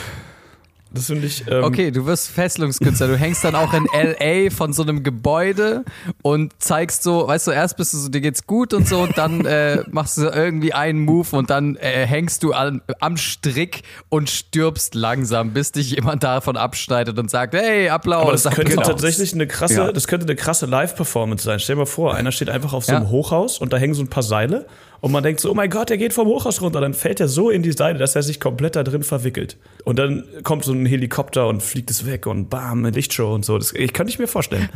Das 0.94 1.06
finde 1.06 1.26
ich. 1.26 1.44
Ähm, 1.48 1.64
Okay, 1.64 1.90
du 1.90 2.04
wirst 2.06 2.28
Fesselungskünstler. 2.28 3.08
Du 3.08 3.16
hängst 3.16 3.42
dann 3.44 3.54
auch 3.54 3.72
in 3.72 3.86
L.A. 3.92 4.50
von 4.50 4.72
so 4.72 4.82
einem 4.82 5.02
Gebäude 5.02 5.84
und 6.22 6.52
zeigst 6.58 7.02
so, 7.02 7.26
weißt 7.28 7.46
du, 7.46 7.50
erst 7.52 7.76
bist 7.76 7.94
du 7.94 7.98
so, 7.98 8.08
dir 8.08 8.20
geht's 8.20 8.46
gut 8.46 8.74
und 8.74 8.86
so 8.88 9.00
und 9.00 9.16
dann 9.16 9.44
äh, 9.46 9.82
machst 9.90 10.18
du 10.18 10.22
irgendwie 10.28 10.72
einen 10.74 11.00
Move 11.04 11.28
und 11.36 11.50
dann 11.50 11.76
äh, 11.76 12.06
hängst 12.06 12.42
du 12.42 12.52
an, 12.52 12.82
am 13.00 13.16
Strick 13.16 13.82
und 14.08 14.28
stirbst 14.30 14.94
langsam, 14.94 15.52
bis 15.52 15.72
dich 15.72 15.90
jemand 15.92 16.22
davon 16.24 16.56
abschneidet 16.56 17.18
und 17.18 17.30
sagt, 17.30 17.54
hey, 17.54 17.88
Applaus. 17.88 18.22
Aber 18.22 18.32
das 18.32 18.44
könnte 18.54 18.72
Applaus. 18.72 18.86
tatsächlich 18.88 19.32
eine 19.34 19.46
krasse, 19.46 19.74
Ja. 19.74 19.92
das 19.92 20.06
könnte 20.06 20.26
eine 20.26 20.36
krasse 20.36 20.66
Live-Performance 20.66 21.44
sein. 21.44 21.58
Stell 21.58 21.76
dir 21.76 21.80
mal 21.80 21.86
vor, 21.86 22.14
einer 22.14 22.32
steht 22.32 22.50
einfach 22.50 22.72
auf 22.72 22.84
so 22.84 22.92
Ja. 22.92 22.98
einem 22.98 23.08
Hochhaus 23.08 23.58
und 23.58 23.72
da 23.72 23.76
hängen 23.78 23.94
so 23.94 24.02
ein 24.02 24.08
paar 24.08 24.22
Seile 24.22 24.66
und 25.02 25.10
man 25.10 25.24
denkt 25.24 25.40
so, 25.40 25.50
oh 25.50 25.54
mein 25.54 25.68
Gott, 25.68 25.90
der 25.90 25.98
geht 25.98 26.12
vom 26.12 26.28
Hochhaus 26.28 26.60
runter. 26.60 26.80
Dann 26.80 26.94
fällt 26.94 27.18
er 27.18 27.26
so 27.26 27.50
in 27.50 27.64
die 27.64 27.72
Seile, 27.72 27.98
dass 27.98 28.14
er 28.14 28.22
sich 28.22 28.38
komplett 28.38 28.76
da 28.76 28.84
drin 28.84 29.02
verwickelt. 29.02 29.56
Und 29.82 29.98
dann 29.98 30.22
kommt 30.44 30.64
so 30.64 30.72
ein 30.72 30.86
Helikopter 30.86 31.48
und 31.48 31.60
fliegt 31.60 31.90
es 31.90 32.06
weg 32.06 32.28
und 32.28 32.48
bam, 32.48 32.78
eine 32.78 32.90
Lichtshow 32.90 33.34
und 33.34 33.44
so. 33.44 33.58
Das 33.58 33.72
ich 33.72 33.92
kann 33.92 34.06
ich 34.06 34.20
mir 34.20 34.28
vorstellen. 34.28 34.68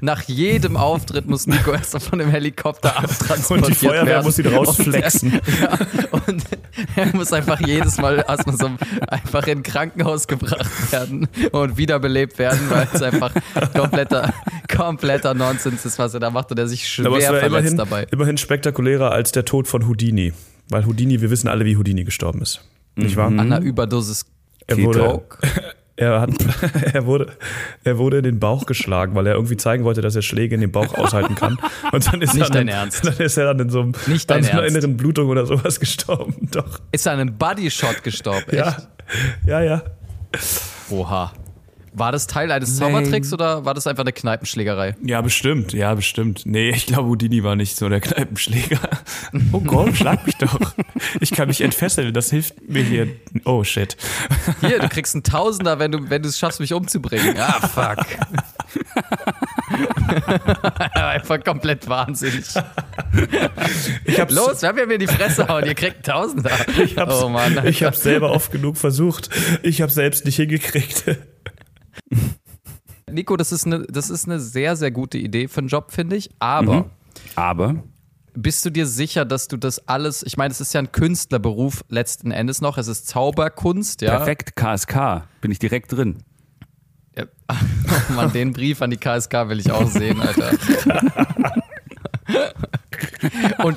Nach 0.00 0.22
jedem 0.22 0.76
Auftritt 0.76 1.26
muss 1.26 1.46
Nico 1.46 1.72
erst 1.72 2.00
von 2.02 2.18
dem 2.18 2.30
Helikopter 2.30 2.96
abtransportiert 2.96 3.68
Und 3.68 3.68
die 3.68 3.86
Feuerwehr 3.86 4.06
werden. 4.06 4.24
muss 4.24 4.38
ihn 4.38 4.46
rausflexen. 4.46 5.32
Und, 5.32 5.42
ja, 5.60 6.22
und 6.26 6.44
er 6.96 7.06
muss 7.14 7.32
einfach 7.32 7.60
jedes 7.60 7.98
Mal 7.98 8.24
erstmal 8.26 8.56
so 8.56 8.70
einfach 9.08 9.46
in 9.46 9.58
ein 9.58 9.62
Krankenhaus 9.62 10.26
gebracht 10.26 10.92
werden 10.92 11.28
und 11.52 11.76
wiederbelebt 11.76 12.38
werden, 12.38 12.60
weil 12.70 12.88
es 12.92 13.02
einfach 13.02 13.32
kompletter, 13.74 14.32
kompletter 14.74 15.34
Nonsens 15.34 15.84
ist, 15.84 15.98
was 15.98 16.14
er 16.14 16.20
da 16.20 16.30
macht 16.30 16.50
und 16.50 16.58
er 16.58 16.66
sich 16.68 16.88
schwer 16.88 17.06
Aber 17.06 17.18
es 17.18 17.24
verletzt 17.26 17.46
immerhin, 17.46 17.76
dabei. 17.76 18.06
immerhin 18.10 18.36
spektakulärer 18.38 19.10
als 19.10 19.32
der 19.32 19.44
Tod 19.44 19.68
von 19.68 19.86
Houdini. 19.88 20.32
Weil 20.68 20.86
Houdini, 20.86 21.20
wir 21.20 21.30
wissen 21.30 21.48
alle, 21.48 21.64
wie 21.64 21.76
Houdini 21.76 22.04
gestorben 22.04 22.40
ist. 22.40 22.60
Nicht 22.94 23.16
wahr? 23.16 23.26
An 23.28 23.40
einer 23.40 23.60
Überdosis 23.60 24.26
Er 24.66 24.78
wurde, 24.78 25.22
er, 25.96 26.20
hat, 26.20 26.30
er, 26.94 27.06
wurde, 27.06 27.32
er 27.84 27.98
wurde 27.98 28.18
in 28.18 28.22
den 28.24 28.40
Bauch 28.40 28.66
geschlagen, 28.66 29.14
weil 29.14 29.26
er 29.26 29.34
irgendwie 29.34 29.56
zeigen 29.56 29.84
wollte, 29.84 30.00
dass 30.00 30.16
er 30.16 30.22
Schläge 30.22 30.54
in 30.54 30.60
den 30.60 30.72
Bauch 30.72 30.94
aushalten 30.94 31.34
kann. 31.34 31.58
Und 31.92 32.12
dann 32.12 32.22
ist, 32.22 32.34
Nicht 32.34 32.44
er, 32.44 32.54
dann, 32.54 32.66
dein 32.66 32.68
Ernst. 32.68 33.04
dann 33.06 33.16
ist 33.18 33.36
er 33.36 33.44
dann 33.46 33.60
in 33.60 33.70
so, 33.70 33.80
einem, 33.82 33.92
Nicht 34.06 34.30
an 34.30 34.38
dein 34.38 34.44
so 34.44 34.50
einer 34.52 34.62
Ernst. 34.62 34.76
inneren 34.76 34.96
Blutung 34.96 35.28
oder 35.28 35.46
sowas 35.46 35.78
gestorben. 35.80 36.48
Doch. 36.50 36.80
Ist 36.92 37.06
er 37.06 37.12
an 37.12 37.20
einem 37.20 37.36
Bodyshot 37.36 38.02
gestorben? 38.02 38.50
Echt? 38.50 38.56
Ja, 38.56 38.76
ja, 39.46 39.60
ja. 39.62 39.82
Oha. 40.90 41.32
War 41.94 42.10
das 42.10 42.26
Teil 42.26 42.50
eines 42.50 42.78
Zaubertricks 42.78 43.34
oder 43.34 43.66
war 43.66 43.74
das 43.74 43.86
einfach 43.86 44.02
eine 44.04 44.12
Kneipenschlägerei? 44.12 44.96
Ja, 45.02 45.20
bestimmt, 45.20 45.74
ja, 45.74 45.94
bestimmt. 45.94 46.42
Nee, 46.46 46.70
ich 46.70 46.86
glaube, 46.86 47.08
Houdini 47.08 47.44
war 47.44 47.54
nicht 47.54 47.76
so 47.76 47.88
der 47.88 48.00
Kneipenschläger. 48.00 48.78
Oh 49.52 49.60
Gott, 49.60 49.96
schlag 49.96 50.24
mich 50.26 50.36
doch. 50.36 50.58
Ich 51.20 51.32
kann 51.32 51.48
mich 51.48 51.60
entfesseln, 51.60 52.14
das 52.14 52.30
hilft 52.30 52.68
mir 52.68 52.82
hier. 52.82 53.08
Oh 53.44 53.62
shit. 53.62 53.96
Hier, 54.60 54.78
du 54.78 54.88
kriegst 54.88 55.14
einen 55.14 55.22
Tausender, 55.22 55.78
wenn 55.78 55.92
du, 55.92 56.10
wenn 56.10 56.22
du 56.22 56.28
es 56.28 56.38
schaffst, 56.38 56.60
mich 56.60 56.72
umzubringen. 56.72 57.36
Ah, 57.38 57.68
fuck. 57.68 58.06
einfach 60.94 61.44
komplett 61.44 61.88
wahnsinnig. 61.88 62.44
Ich 64.04 64.20
hab's, 64.20 64.34
Los, 64.34 64.62
wer 64.62 64.72
mir 64.72 64.94
in 64.94 65.00
die 65.00 65.06
Fresse 65.06 65.48
hauen, 65.48 65.66
ihr 65.66 65.74
kriegt 65.74 65.96
einen 65.96 66.02
Tausender. 66.04 66.50
ich 66.82 66.96
hab's, 66.96 67.22
oh 67.22 67.28
Mann. 67.28 67.66
ich 67.66 67.82
hab's 67.82 68.02
selber 68.02 68.30
oft 68.30 68.50
genug 68.50 68.76
versucht. 68.76 69.28
Ich 69.62 69.82
hab's 69.82 69.94
selbst 69.94 70.24
nicht 70.24 70.36
hingekriegt. 70.36 71.04
Nico, 73.10 73.36
das 73.36 73.52
ist, 73.52 73.66
eine, 73.66 73.82
das 73.82 74.10
ist 74.10 74.26
eine 74.26 74.40
sehr, 74.40 74.76
sehr 74.76 74.90
gute 74.90 75.18
Idee 75.18 75.48
für 75.48 75.58
einen 75.58 75.68
Job, 75.68 75.92
finde 75.92 76.16
ich. 76.16 76.30
Aber 76.38 76.90
Aber 77.34 77.82
bist 78.34 78.64
du 78.64 78.70
dir 78.70 78.86
sicher, 78.86 79.24
dass 79.24 79.48
du 79.48 79.56
das 79.56 79.88
alles, 79.88 80.22
ich 80.22 80.36
meine, 80.36 80.52
es 80.52 80.60
ist 80.60 80.72
ja 80.72 80.80
ein 80.80 80.92
Künstlerberuf 80.92 81.84
letzten 81.88 82.30
Endes 82.30 82.60
noch, 82.60 82.78
es 82.78 82.88
ist 82.88 83.06
Zauberkunst, 83.06 84.00
ja. 84.00 84.16
perfekt, 84.16 84.56
KSK, 84.56 85.24
bin 85.40 85.50
ich 85.50 85.58
direkt 85.58 85.92
drin. 85.92 86.18
Ja. 87.16 87.24
Oh 88.08 88.14
Mann, 88.14 88.32
den 88.32 88.54
Brief 88.54 88.80
an 88.80 88.90
die 88.90 88.96
KSK 88.96 89.48
will 89.48 89.60
ich 89.60 89.70
auch 89.70 89.86
sehen, 89.86 90.18
Alter. 90.20 90.52
Und 93.64 93.76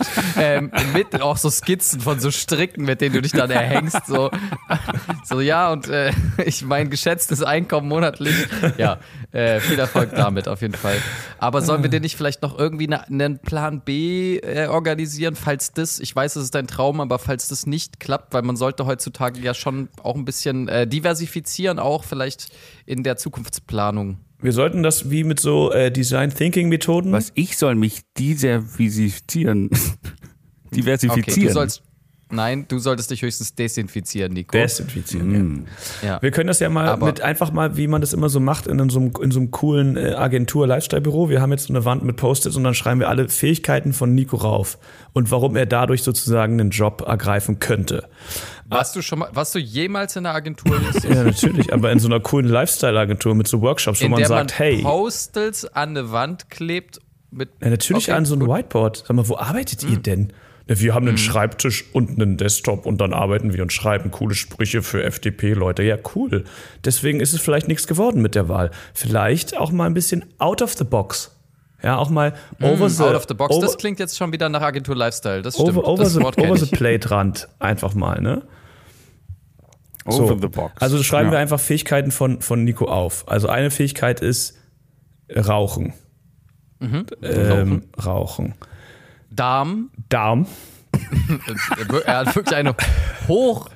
ähm, 0.58 0.72
mit 0.94 1.22
auch 1.22 1.38
so 1.38 1.50
Skizzen 1.50 2.00
von 2.02 2.20
so 2.20 2.32
Stricken, 2.32 2.86
mit 2.86 3.02
denen 3.02 3.16
du 3.16 3.22
dich 3.22 3.32
dann 3.32 3.50
erhängst. 3.52 4.06
So, 4.08 4.32
so 5.24 5.42
ja, 5.42 5.72
und 5.72 5.88
äh, 5.88 6.12
ich 6.46 6.64
mein 6.64 6.90
geschätztes 6.90 7.44
Einkommen 7.44 7.88
monatlich. 7.88 8.34
Ja, 8.78 9.00
äh, 9.32 9.60
viel 9.60 9.80
Erfolg 9.80 10.12
damit 10.16 10.48
auf 10.48 10.62
jeden 10.62 10.74
Fall. 10.74 10.98
Aber 11.38 11.62
sollen 11.62 11.84
wir 11.84 11.90
dir 11.90 12.00
nicht 12.00 12.16
vielleicht 12.16 12.42
noch 12.42 12.58
irgendwie 12.58 12.88
ne- 12.88 13.08
einen 13.08 13.40
Plan 13.40 13.82
B 13.82 14.38
äh, 14.38 14.68
organisieren, 14.68 15.36
falls 15.36 15.72
das, 15.74 16.00
ich 16.00 16.16
weiß, 16.16 16.36
es 16.36 16.46
ist 16.46 16.56
dein 16.56 16.68
Traum, 16.68 17.02
aber 17.02 17.20
falls 17.20 17.48
das 17.48 17.66
nicht 17.66 18.00
klappt, 18.00 18.34
weil 18.34 18.42
man 18.42 18.56
sollte 18.56 18.86
heutzutage 18.86 19.40
ja 19.40 19.54
schon 19.54 19.90
auch 20.02 20.16
ein 20.16 20.26
bisschen 20.26 20.68
äh, 20.68 20.88
diversifizieren, 20.88 21.80
auch 21.80 22.04
vielleicht 22.04 22.50
in 22.86 23.04
der 23.04 23.18
Zukunftsplanung. 23.18 24.18
Wir 24.42 24.52
sollten 24.52 24.84
das 24.84 25.10
wie 25.10 25.24
mit 25.24 25.40
so 25.40 25.72
äh, 25.72 25.92
Design 25.92 26.30
Thinking 26.30 26.70
Methoden. 26.70 27.12
Was 27.12 27.32
ich 27.36 27.58
soll 27.58 27.76
mich 27.76 28.02
diversifizieren. 28.18 29.70
Okay, 30.76 30.98
diversifizieren. 30.98 31.48
du 31.48 31.54
sollst. 31.54 31.82
Nein, 32.32 32.66
du 32.68 32.80
solltest 32.80 33.12
dich 33.12 33.22
höchstens 33.22 33.54
desinfizieren, 33.54 34.34
Nico. 34.34 34.52
Desinfizieren. 34.58 35.68
Ja. 36.02 36.08
ja. 36.08 36.22
Wir 36.24 36.32
können 36.32 36.48
das 36.48 36.60
ja 36.60 36.70
mal 36.70 36.88
Aber- 36.88 37.06
mit 37.06 37.22
einfach 37.22 37.52
mal, 37.52 37.78
wie 37.78 37.86
man 37.88 38.02
das 38.02 38.14
immer 38.14 38.30
so 38.30 38.40
macht, 38.40 38.66
in 38.66 38.90
so 38.90 39.00
einem, 39.00 39.12
in 39.22 39.30
so 39.30 39.40
einem 39.40 39.52
coolen 39.52 39.96
äh, 39.96 40.14
Agentur-Lifestyle-Büro. 40.16 41.30
Wir 41.30 41.40
haben 41.40 41.52
jetzt 41.52 41.68
so 41.68 41.74
eine 41.74 41.86
Wand 41.86 42.04
mit 42.04 42.16
Post-its 42.18 42.56
und 42.56 42.64
dann 42.64 42.74
schreiben 42.74 43.00
wir 43.00 43.10
alle 43.10 43.30
Fähigkeiten 43.30 43.94
von 43.94 44.16
Nico 44.16 44.38
rauf 44.38 44.80
und 45.14 45.30
warum 45.30 45.56
er 45.56 45.68
dadurch 45.68 46.02
sozusagen 46.02 46.60
einen 46.60 46.72
Job 46.72 47.04
ergreifen 47.08 47.60
könnte. 47.60 48.10
Warst 48.68 48.96
du 48.96 49.04
schon 49.04 49.20
mal, 49.20 49.30
warst 49.34 49.54
du 49.54 49.60
jemals 49.60 50.16
in 50.16 50.26
einer 50.26 50.34
Agentur, 50.36 50.76
Ja, 51.04 51.24
natürlich, 51.24 51.72
aber 51.72 51.92
in 51.92 52.00
so 52.00 52.08
einer 52.08 52.20
coolen 52.22 52.48
Lifestyle-Agentur 52.50 53.36
mit 53.36 53.48
so 53.48 53.62
Workshops, 53.62 54.02
wo 54.02 54.06
in 54.06 54.12
man 54.12 54.18
der 54.22 54.28
sagt, 54.30 54.50
man 54.52 54.58
hey, 54.58 54.82
Postals 54.82 55.66
an 55.66 55.90
eine 55.90 56.12
Wand 56.12 56.50
klebt 56.50 57.00
mit. 57.30 57.50
ja, 57.62 57.70
natürlich 57.70 58.06
Okay, 58.08 58.18
an 58.18 58.26
so 58.26 58.34
einem 58.34 58.48
gut. 58.48 58.50
Hm. 58.50 58.64
Whiteboard. 58.64 59.04
Sag 59.08 59.16
mal, 59.16 59.28
wo 59.30 59.38
arbeitet 59.38 59.84
ihr 59.84 59.98
denn? 59.98 60.34
Wir 60.68 60.96
haben 60.96 61.08
einen 61.08 61.18
Schreibtisch 61.20 61.86
und 61.94 62.10
einen 62.20 62.38
Desktop 62.38 62.86
und 62.88 63.00
dann 63.00 63.14
arbeiten 63.14 63.54
wir 63.54 63.62
und 63.62 63.72
schreiben 63.72 64.10
coole 64.10 64.34
Sprüche 64.34 64.82
für 64.82 65.04
FDP-Leute. 65.04 65.84
Ja, 65.84 65.98
cool. 66.16 66.44
Deswegen 66.84 67.20
ist 67.20 67.34
es 67.34 67.42
vielleicht 67.42 67.68
nichts 67.68 67.86
geworden 67.86 68.22
mit 68.22 68.34
der 68.34 68.50
Wahl. 68.50 68.72
Vielleicht 68.94 69.56
auch 69.58 69.72
mal 69.72 69.86
ein 69.86 69.94
bisschen 69.94 70.26
out 70.40 70.64
of 70.64 70.74
the 70.74 70.84
box. 70.84 71.32
Ja, 71.84 71.98
auch 71.98 72.10
mal 72.10 72.34
over 72.62 72.90
the, 72.90 73.04
Hm, 73.04 73.10
Out 73.10 73.16
of 73.16 73.26
the 73.28 73.36
box. 73.36 73.54
over, 73.56 73.64
das 73.66 73.78
klingt 73.78 74.00
jetzt 74.00 74.18
schon 74.18 74.32
wieder 74.32 74.50
nach 74.50 74.62
Agentur 74.62 74.96
Lifestyle. 74.96 75.44
Das 75.44 75.54
stimmt. 75.54 75.70
over, 75.78 75.88
over, 75.88 76.04
das 76.04 76.14
the, 76.14 76.22
Wort 76.22 76.38
over 76.40 76.58
the 76.58 76.66
plate 76.66 77.12
Rand 77.12 77.48
einfach 77.60 77.94
mal, 77.94 78.20
ne? 78.22 78.42
Over 80.06 80.28
So. 80.36 80.40
the 80.40 80.48
box. 80.48 80.74
Also 80.82 81.04
schreiben 81.04 81.28
Ja. 81.28 81.34
wir 81.34 81.40
einfach 81.40 81.60
Fähigkeiten 81.60 82.10
von, 82.12 82.42
von 82.42 82.64
Nico 82.64 82.86
auf. 82.86 83.28
Also 83.28 83.50
eine 83.50 83.70
Fähigkeit 83.70 84.20
ist 84.20 84.58
Rauchen. 85.36 85.94
Mhm. 86.80 87.06
Ähm, 87.22 87.84
Rauchen. 88.04 88.56
Darm. 89.36 89.92
Darm. 90.10 90.48
Er 92.06 92.18
hat 92.20 92.36
wirklich 92.36 92.56
einen 92.56 92.74
hoch, 93.28 93.70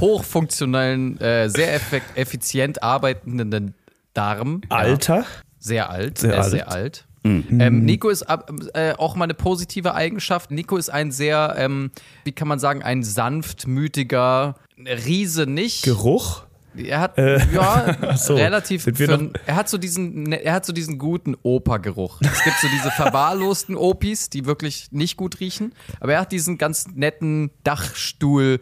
hochfunktionellen, 0.00 1.20
äh, 1.20 1.48
sehr 1.48 1.80
effizient 2.16 2.82
arbeitenden 2.82 3.74
Darm. 4.12 4.62
Ja. 4.70 4.76
Alter. 4.76 5.24
Sehr 5.58 5.88
alt, 5.90 6.18
Sehr 6.18 6.30
sehr, 6.30 6.42
alt. 6.42 6.50
sehr 6.50 6.70
alt. 6.70 7.06
Ähm, 7.26 7.84
Nico 7.86 8.10
ist 8.10 8.26
äh, 8.74 8.92
auch 8.98 9.16
mal 9.16 9.24
eine 9.24 9.32
positive 9.32 9.94
Eigenschaft. 9.94 10.50
Nico 10.50 10.76
ist 10.76 10.90
ein 10.90 11.10
sehr, 11.10 11.54
ähm, 11.56 11.90
wie 12.24 12.32
kann 12.32 12.48
man 12.48 12.58
sagen, 12.58 12.82
ein 12.82 13.02
sanftmütiger 13.02 14.56
Riese 14.76 15.46
nicht. 15.46 15.84
Geruch. 15.84 16.42
Er 16.76 17.00
hat 17.00 17.18
ja 17.18 18.16
so. 18.16 18.34
relativ. 18.34 18.82
Sind 18.82 18.98
wir 18.98 19.06
Für, 19.06 19.30
er 19.46 19.56
hat 19.56 19.68
so 19.68 19.78
diesen, 19.78 20.24
ne, 20.24 20.44
er 20.44 20.54
hat 20.54 20.66
so 20.66 20.72
diesen 20.72 20.98
guten 20.98 21.36
Opergeruch. 21.42 22.20
Es 22.20 22.44
gibt 22.44 22.56
so 22.60 22.68
diese 22.68 22.90
verwahrlosten 22.90 23.76
Opis, 23.76 24.30
die 24.30 24.46
wirklich 24.46 24.88
nicht 24.90 25.16
gut 25.16 25.40
riechen, 25.40 25.74
aber 26.00 26.14
er 26.14 26.20
hat 26.20 26.32
diesen 26.32 26.58
ganz 26.58 26.86
netten 26.94 27.50
Dachstuhl 27.62 28.60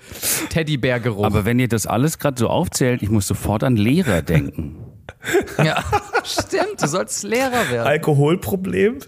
Teddybärgeruch. 0.50 1.24
Aber 1.24 1.44
wenn 1.44 1.58
ihr 1.58 1.68
das 1.68 1.86
alles 1.86 2.18
gerade 2.18 2.38
so 2.38 2.48
aufzählt, 2.48 3.02
ich 3.02 3.10
muss 3.10 3.26
sofort 3.26 3.64
an 3.64 3.76
Lehrer 3.76 4.22
denken. 4.22 4.76
ja, 5.64 5.82
stimmt. 6.24 6.80
Du 6.80 6.86
sollst 6.86 7.22
Lehrer 7.22 7.70
werden. 7.70 7.86
Alkoholproblem. 7.86 8.98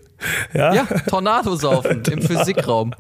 Ja, 0.53 0.75
Ja, 0.75 0.85
Tornado 1.09 1.57
saufen 1.57 2.03
im 2.11 2.23
Physikraum. 2.23 2.95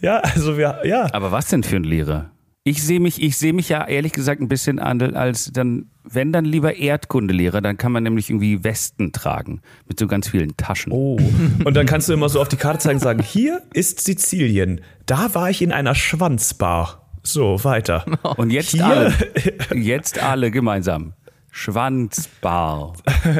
ja, 0.00 0.18
also 0.18 0.56
wir, 0.56 0.80
ja. 0.84 1.08
Aber 1.12 1.32
was 1.32 1.48
denn 1.48 1.62
für 1.62 1.76
ein 1.76 1.84
Lehrer? 1.84 2.30
Ich 2.68 2.82
sehe 2.82 2.98
mich, 2.98 3.22
ich 3.22 3.36
sehe 3.38 3.52
mich 3.52 3.68
ja 3.68 3.86
ehrlich 3.86 4.12
gesagt 4.12 4.40
ein 4.40 4.48
bisschen 4.48 4.80
an, 4.80 5.00
als 5.14 5.52
dann, 5.52 5.86
wenn 6.02 6.32
dann 6.32 6.44
lieber 6.44 6.74
Erdkundelehrer, 6.74 7.60
dann 7.60 7.76
kann 7.76 7.92
man 7.92 8.02
nämlich 8.02 8.28
irgendwie 8.28 8.64
Westen 8.64 9.12
tragen 9.12 9.60
mit 9.88 10.00
so 10.00 10.08
ganz 10.08 10.28
vielen 10.28 10.56
Taschen. 10.56 10.90
Oh. 10.90 11.16
Und 11.64 11.74
dann 11.74 11.86
kannst 11.86 12.08
du 12.08 12.12
immer 12.12 12.28
so 12.28 12.40
auf 12.40 12.48
die 12.48 12.56
Karte 12.56 12.80
zeigen 12.80 12.96
und 12.96 13.04
sagen, 13.04 13.22
hier 13.22 13.62
ist 13.72 14.00
Sizilien. 14.00 14.80
Da 15.06 15.32
war 15.36 15.48
ich 15.48 15.62
in 15.62 15.70
einer 15.70 15.94
Schwanzbar. 15.94 17.08
So, 17.22 17.62
weiter. 17.62 18.04
Und 18.36 18.50
jetzt 18.50 18.70
Hier- 18.70 18.84
alle, 18.84 19.14
jetzt 19.76 20.20
alle 20.20 20.50
gemeinsam. 20.50 21.12
Schwanzbar. 21.52 22.94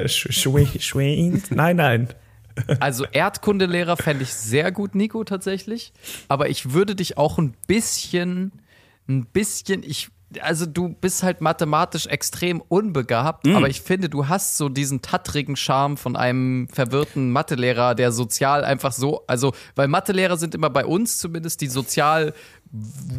Sch- 0.05 0.31
Schwe- 0.31 0.81
Schwein. 0.81 1.43
Nein, 1.51 1.77
nein. 1.77 2.09
Also 2.79 3.05
Erdkundelehrer 3.11 3.97
fände 3.97 4.22
ich 4.22 4.33
sehr 4.33 4.70
gut, 4.70 4.95
Nico, 4.95 5.24
tatsächlich. 5.24 5.93
Aber 6.29 6.49
ich 6.49 6.72
würde 6.72 6.95
dich 6.95 7.18
auch 7.18 7.39
ein 7.39 7.55
bisschen, 7.66 8.53
ein 9.09 9.27
bisschen, 9.27 9.83
ich, 9.83 10.09
also 10.41 10.67
du 10.67 10.89
bist 10.89 11.23
halt 11.23 11.41
mathematisch 11.41 12.07
extrem 12.07 12.61
unbegabt, 12.61 13.47
aber 13.49 13.69
ich 13.69 13.81
finde, 13.81 14.09
du 14.09 14.29
hast 14.29 14.57
so 14.57 14.69
diesen 14.69 15.01
tattrigen 15.03 15.57
Charme 15.57 15.97
von 15.97 16.17
einem 16.17 16.69
verwirrten 16.69 17.31
Mathelehrer, 17.31 17.95
der 17.95 18.11
sozial 18.13 18.65
einfach 18.65 18.93
so, 18.93 19.23
also, 19.27 19.53
weil 19.77 19.89
Mathelehrer 19.89 20.37
sind 20.37 20.55
immer 20.55 20.71
bei 20.71 20.85
uns 20.85 21.19
zumindest 21.19 21.61
die 21.61 21.69
sozial 21.69 22.33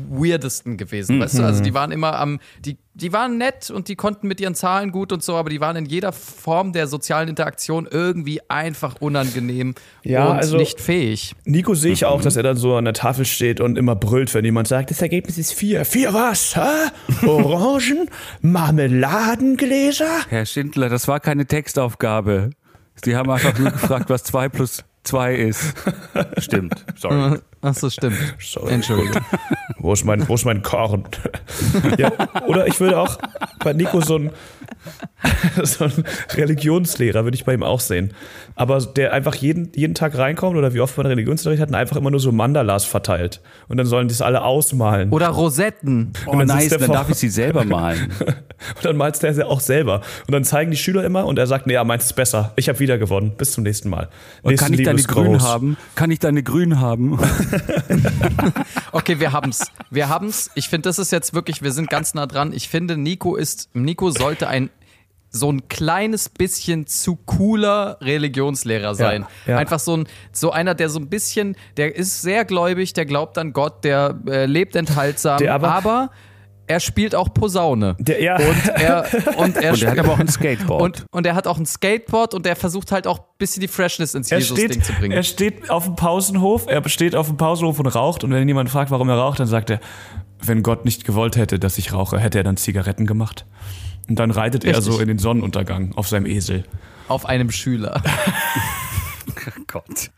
weirdesten 0.10 0.78
gewesen, 0.78 1.20
weißt 1.20 1.40
du? 1.40 1.44
Also 1.44 1.64
die 1.64 1.74
waren 1.74 1.92
immer 1.92 2.20
am, 2.20 2.40
die, 2.66 2.78
die 2.94 3.14
waren 3.14 3.38
nett 3.38 3.70
und 3.70 3.88
die 3.88 3.96
konnten 3.96 4.28
mit 4.28 4.40
ihren 4.42 4.56
Zahlen 4.56 4.92
gut 4.92 5.12
und 5.12 5.24
so, 5.24 5.36
aber 5.36 5.50
die 5.50 5.60
waren 5.62 5.76
in 5.76 5.86
jeder 5.86 6.12
Form 6.12 6.74
der 6.74 6.88
sozialen 6.88 7.30
Interaktion 7.30 7.88
irgendwie 7.90 8.40
einfach 8.50 8.96
unangenehm 9.00 9.74
Ja, 10.04 10.28
und 10.32 10.38
also- 10.38 10.58
nicht 10.58 10.80
fähig. 10.82 11.34
Nico 11.46 11.74
sehe 11.76 11.94
ich 11.94 12.06
auch, 12.06 12.22
dass 12.22 12.36
er 12.36 12.44
dann 12.44 12.58
so 12.58 12.76
an 12.76 12.86
der 12.86 12.94
Tafel 12.94 13.26
steht 13.26 13.62
und 13.62 13.78
immer 13.78 13.96
brüllt, 13.96 14.34
wenn 14.34 14.46
jemand 14.46 14.68
sagt, 14.68 14.92
das 14.92 15.02
Ergebnis 15.02 15.38
ist 15.38 15.54
vier. 15.54 15.86
Vier 15.86 16.14
was? 16.14 16.56
Hä? 16.56 17.26
Orangen? 17.28 18.10
Marmeladengläser? 18.42 20.26
Herr 20.30 20.46
Schindler, 20.46 20.90
das 20.90 21.08
war 21.08 21.20
keine 21.20 21.46
Textaufgabe. 21.46 22.52
Sie 23.04 23.16
haben 23.16 23.30
einfach 23.30 23.58
nur 23.58 23.72
gefragt, 23.72 24.10
was 24.10 24.24
2 24.24 24.50
plus 24.50 24.84
2 25.04 25.36
ist. 25.36 25.74
Stimmt, 26.38 26.86
sorry. 26.98 27.40
Ach 27.62 27.74
so, 27.74 27.90
stimmt. 27.90 28.18
Sorry. 28.40 28.74
Entschuldigung. 28.74 29.22
Wo 29.80 29.94
ist 29.94 30.06
mein, 30.06 30.28
wo 30.28 30.36
ist 30.36 30.46
mein 30.46 30.62
Korn? 30.62 31.04
ja, 31.98 32.12
oder 32.48 32.68
ich 32.68 32.80
würde 32.80 33.00
auch 33.00 33.18
bei 33.64 33.74
Nico 33.74 34.02
so 34.02 34.18
ein, 34.18 34.32
so 35.64 35.86
ein 35.86 36.04
Religionslehrer, 36.36 37.24
würde 37.24 37.36
ich 37.36 37.46
bei 37.46 37.54
ihm 37.54 37.64
auch 37.64 37.80
sehen. 37.80 38.14
Aber 38.56 38.80
der 38.80 39.14
einfach 39.14 39.36
jeden, 39.36 39.72
jeden 39.76 39.94
Tag 39.94 40.18
reinkommt 40.18 40.58
oder 40.58 40.74
wie 40.74 40.80
oft 40.82 40.98
man 40.98 41.06
Religionsunterricht 41.06 41.62
hat 41.62 41.70
und 41.70 41.76
einfach 41.76 41.96
immer 41.96 42.12
nur 42.12 42.20
so 42.20 42.32
Mandalas 42.32 42.86
verteilt. 42.86 43.42
Und 43.68 43.78
dann 43.78 43.86
sollen 43.86 44.08
das 44.08 44.22
alle 44.22 44.44
ausmalen. 44.44 45.12
Oder 45.12 45.28
Rosetten. 45.30 46.14
Oh, 46.26 46.36
dann 46.38 46.48
nice, 46.48 46.70
dann 46.70 46.80
vor- 46.82 46.96
darf 46.96 47.10
ich 47.10 47.16
sie 47.18 47.30
selber 47.30 47.64
malen. 47.66 48.12
Und 48.76 48.86
dann 48.86 48.98
malt 48.98 49.22
der 49.22 49.48
auch 49.48 49.60
selber. 49.60 50.02
Und 50.28 50.32
dann 50.34 50.44
zeigen 50.44 50.72
die 50.72 50.78
Schüler 50.78 51.04
immer 51.04 51.26
und 51.26 51.38
er 51.38 51.48
sagt, 51.48 51.68
nee, 51.68 51.74
ja, 51.74 51.84
meins 51.84 52.06
ist 52.06 52.14
besser. 52.14 52.54
Ich 52.56 52.70
habe 52.70 52.80
wieder 52.80 52.98
gewonnen. 52.98 53.34
Bis 53.38 53.52
zum 53.54 53.64
nächsten 53.64 53.90
Mal. 53.90 54.10
Und 54.42 54.58
kann 54.58 54.74
ich 54.74 54.84
deine 54.84 55.02
grün 55.04 55.42
haben? 55.42 55.78
Kann 55.96 56.12
ich 56.12 56.20
deine 56.20 56.44
grün 56.44 56.80
haben? 56.80 57.20
Okay, 58.92 59.20
wir 59.20 59.32
haben's. 59.32 59.66
Wir 59.90 60.10
haben's. 60.10 60.50
Ich 60.56 60.70
finde, 60.70 60.90
das 60.90 61.00
ist 61.00 61.12
jetzt 61.12 61.34
wirklich, 61.34 61.62
wir 61.62 61.72
sind 61.72 61.90
ganz 61.90 62.14
nah 62.14 62.26
dran. 62.26 62.54
Ich 62.54 62.70
finde, 62.70 62.98
Nico 62.98 63.36
ist, 63.36 63.70
Nico 63.74 64.10
sollte 64.12 64.48
ein 64.48 64.70
so 65.30 65.52
ein 65.52 65.68
kleines 65.68 66.30
bisschen 66.30 66.88
zu 66.88 67.18
cooler 67.18 67.98
Religionslehrer 68.02 68.96
sein. 68.96 69.26
ja. 69.46 69.58
Einfach 69.58 69.78
so 69.80 69.98
ein, 69.98 70.08
so 70.32 70.52
einer, 70.52 70.74
der 70.74 70.90
so 70.90 71.00
ein 71.00 71.10
bisschen, 71.10 71.58
der 71.76 71.96
ist 71.98 72.22
sehr 72.22 72.46
gläubig, 72.46 72.94
der 72.94 73.06
glaubt 73.06 73.38
an 73.38 73.52
Gott, 73.52 73.84
der 73.84 74.18
äh, 74.28 74.46
lebt 74.46 74.76
enthaltsam, 74.78 75.38
Der 75.40 75.54
aber- 75.54 75.72
aber, 75.74 76.12
er 76.68 76.80
spielt 76.80 77.16
auch 77.16 77.34
Posaune. 77.34 77.96
Der, 78.00 78.22
ja. 78.22 78.36
Und 78.36 78.68
er, 78.68 79.06
und 79.38 79.58
er, 79.58 79.72
Und 79.74 79.82
er 79.84 79.92
hat 79.92 80.00
aber 80.00 80.12
auch 80.14 80.20
ein 80.20 80.28
Skateboard. 80.28 80.82
und, 80.82 81.06
und 81.12 81.26
er 81.26 81.34
hat 81.36 81.48
auch 81.48 81.58
ein 81.58 81.66
Skateboard 81.66 82.34
und 82.34 82.46
er 82.46 82.56
versucht 82.56 82.92
halt 82.92 83.08
auch 83.08 83.20
ein 83.20 83.26
bisschen 83.38 83.62
die 83.62 83.68
Freshness 83.68 84.14
ins 84.14 84.32
Er 84.32 84.40
Jesus-Ding 84.40 84.72
steht, 84.72 84.86
zu 84.86 84.94
bringen. 84.94 85.14
er 85.16 85.24
steht 85.24 85.70
auf 85.70 85.86
dem 85.86 85.96
Pausenhof, 85.96 86.66
er 86.68 86.88
steht 86.90 87.16
auf 87.16 87.28
dem 87.28 87.38
Pausenhof 87.38 87.80
und 87.80 87.88
raucht 87.88 88.24
und 88.24 88.32
wenn 88.32 88.48
jemand 88.48 88.70
fragt, 88.70 88.92
warum 88.92 89.10
er 89.10 89.16
raucht, 89.16 89.40
dann 89.40 89.48
sagt 89.48 89.70
er, 89.70 89.80
wenn 90.42 90.62
Gott 90.62 90.86
nicht 90.86 91.04
gewollt 91.06 91.36
hätte, 91.38 91.58
dass 91.58 91.78
ich 91.78 91.94
rauche, 91.94 92.20
hätte 92.20 92.38
er 92.38 92.44
dann 92.44 92.58
Zigaretten 92.58 93.06
gemacht. 93.08 93.46
Und 94.10 94.20
dann 94.20 94.32
reitet 94.32 94.64
er 94.64 94.78
Richtig. 94.78 94.94
so 94.94 95.00
in 95.00 95.08
den 95.08 95.18
Sonnenuntergang 95.18 95.94
auf 95.96 96.08
seinem 96.08 96.26
Esel. 96.28 96.64
auf 97.08 97.26
einem 97.26 97.50
Schüler. 97.52 98.02
Gott. 99.68 100.12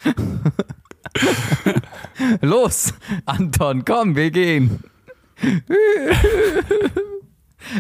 Los, 2.42 2.94
Anton, 3.26 3.84
komm, 3.86 4.16
wir 4.16 4.32
gehen. 4.32 4.84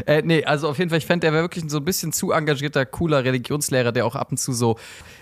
Äh, 0.06 0.22
nee, 0.24 0.44
also 0.44 0.70
auf 0.70 0.78
jeden 0.78 0.90
Fall, 0.90 1.00
ich 1.00 1.06
fände, 1.06 1.28
er 1.28 1.34
wäre 1.34 1.44
wirklich 1.44 1.64
so 1.70 1.78
ein 1.78 1.86
bisschen 1.86 2.12
zu 2.12 2.32
engagierter, 2.32 2.86
cooler 2.86 3.24
Religionslehrer, 3.24 3.92
der 3.92 4.06
auch 4.06 4.16
ab 4.16 4.32
und 4.32 4.38
zu 4.38 4.54
so, 4.54 4.78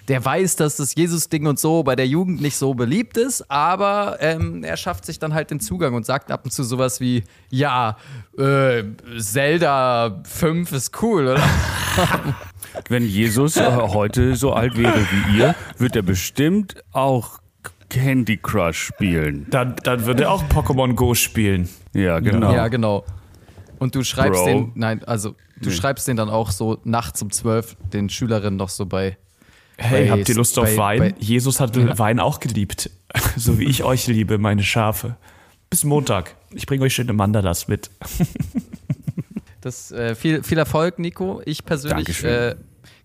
der 0.07 0.23
weiß, 0.23 0.55
dass 0.55 0.77
das 0.77 0.95
Jesus-Ding 0.95 1.45
und 1.47 1.59
so 1.59 1.83
bei 1.83 1.95
der 1.95 2.07
Jugend 2.07 2.41
nicht 2.41 2.55
so 2.57 2.73
beliebt 2.73 3.17
ist, 3.17 3.49
aber 3.49 4.17
ähm, 4.19 4.63
er 4.63 4.77
schafft 4.77 5.05
sich 5.05 5.19
dann 5.19 5.33
halt 5.33 5.51
den 5.51 5.59
Zugang 5.59 5.93
und 5.93 6.05
sagt 6.05 6.31
ab 6.31 6.41
und 6.45 6.51
zu 6.51 6.63
sowas 6.63 6.99
wie, 6.99 7.23
ja, 7.49 7.97
äh, 8.38 8.83
Zelda 9.17 10.21
5 10.23 10.71
ist 10.71 11.01
cool, 11.01 11.27
oder? 11.29 11.43
Wenn 12.89 13.03
Jesus 13.03 13.57
äh, 13.57 13.71
heute 13.71 14.35
so 14.35 14.53
alt 14.53 14.77
wäre 14.77 15.05
wie 15.11 15.38
ihr, 15.38 15.55
wird 15.77 15.95
er 15.95 16.03
bestimmt 16.03 16.75
auch 16.91 17.39
Candy 17.89 18.38
Crush 18.38 18.77
spielen. 18.88 19.47
Dann, 19.49 19.75
dann 19.83 20.05
wird 20.05 20.19
er 20.19 20.31
auch 20.31 20.43
Pokémon 20.49 20.93
Go 20.93 21.13
spielen. 21.15 21.69
Ja, 21.93 22.19
genau. 22.19 22.53
Ja, 22.53 22.67
genau. 22.67 23.05
Und 23.79 23.95
du 23.95 24.03
schreibst 24.03 24.41
Bro. 24.43 24.47
den, 24.47 24.71
nein, 24.75 25.03
also 25.05 25.35
du 25.61 25.69
schreibst 25.71 26.07
den 26.07 26.17
dann 26.17 26.29
auch 26.29 26.51
so 26.51 26.79
nachts 26.83 27.21
um 27.21 27.31
12 27.31 27.77
den 27.93 28.09
Schülerinnen 28.09 28.57
noch 28.57 28.69
so 28.69 28.85
bei, 28.85 29.17
Hey, 29.79 30.05
Bei- 30.05 30.11
habt 30.11 30.27
ihr 30.29 30.33
Lust 30.35 30.57
auf 30.57 30.65
bei- 30.65 30.77
Wein? 30.77 30.99
bei- 30.99 31.13
Jesus 31.19 31.59
hat 31.59 31.75
Wein 31.99 32.19
auch 32.19 32.39
geliebt. 32.39 32.89
So 33.38 33.57
wie 33.59 33.65
ich 33.65 33.83
euch 33.83 34.07
liebe, 34.07 34.38
meine 34.38 34.63
Schafe. 34.63 35.15
Bis 35.69 35.83
Montag. 35.83 36.35
Ich 36.51 36.65
bringe 36.65 36.83
euch 36.83 36.93
schöne 36.95 37.13
Mandalas 37.13 37.67
mit. 37.67 37.89
Das, 39.61 39.91
äh, 39.91 40.15
viel, 40.15 40.43
viel 40.43 40.57
Erfolg, 40.57 40.97
Nico. 40.99 41.41
Ich 41.45 41.65
persönlich 41.65 42.23
äh, 42.23 42.55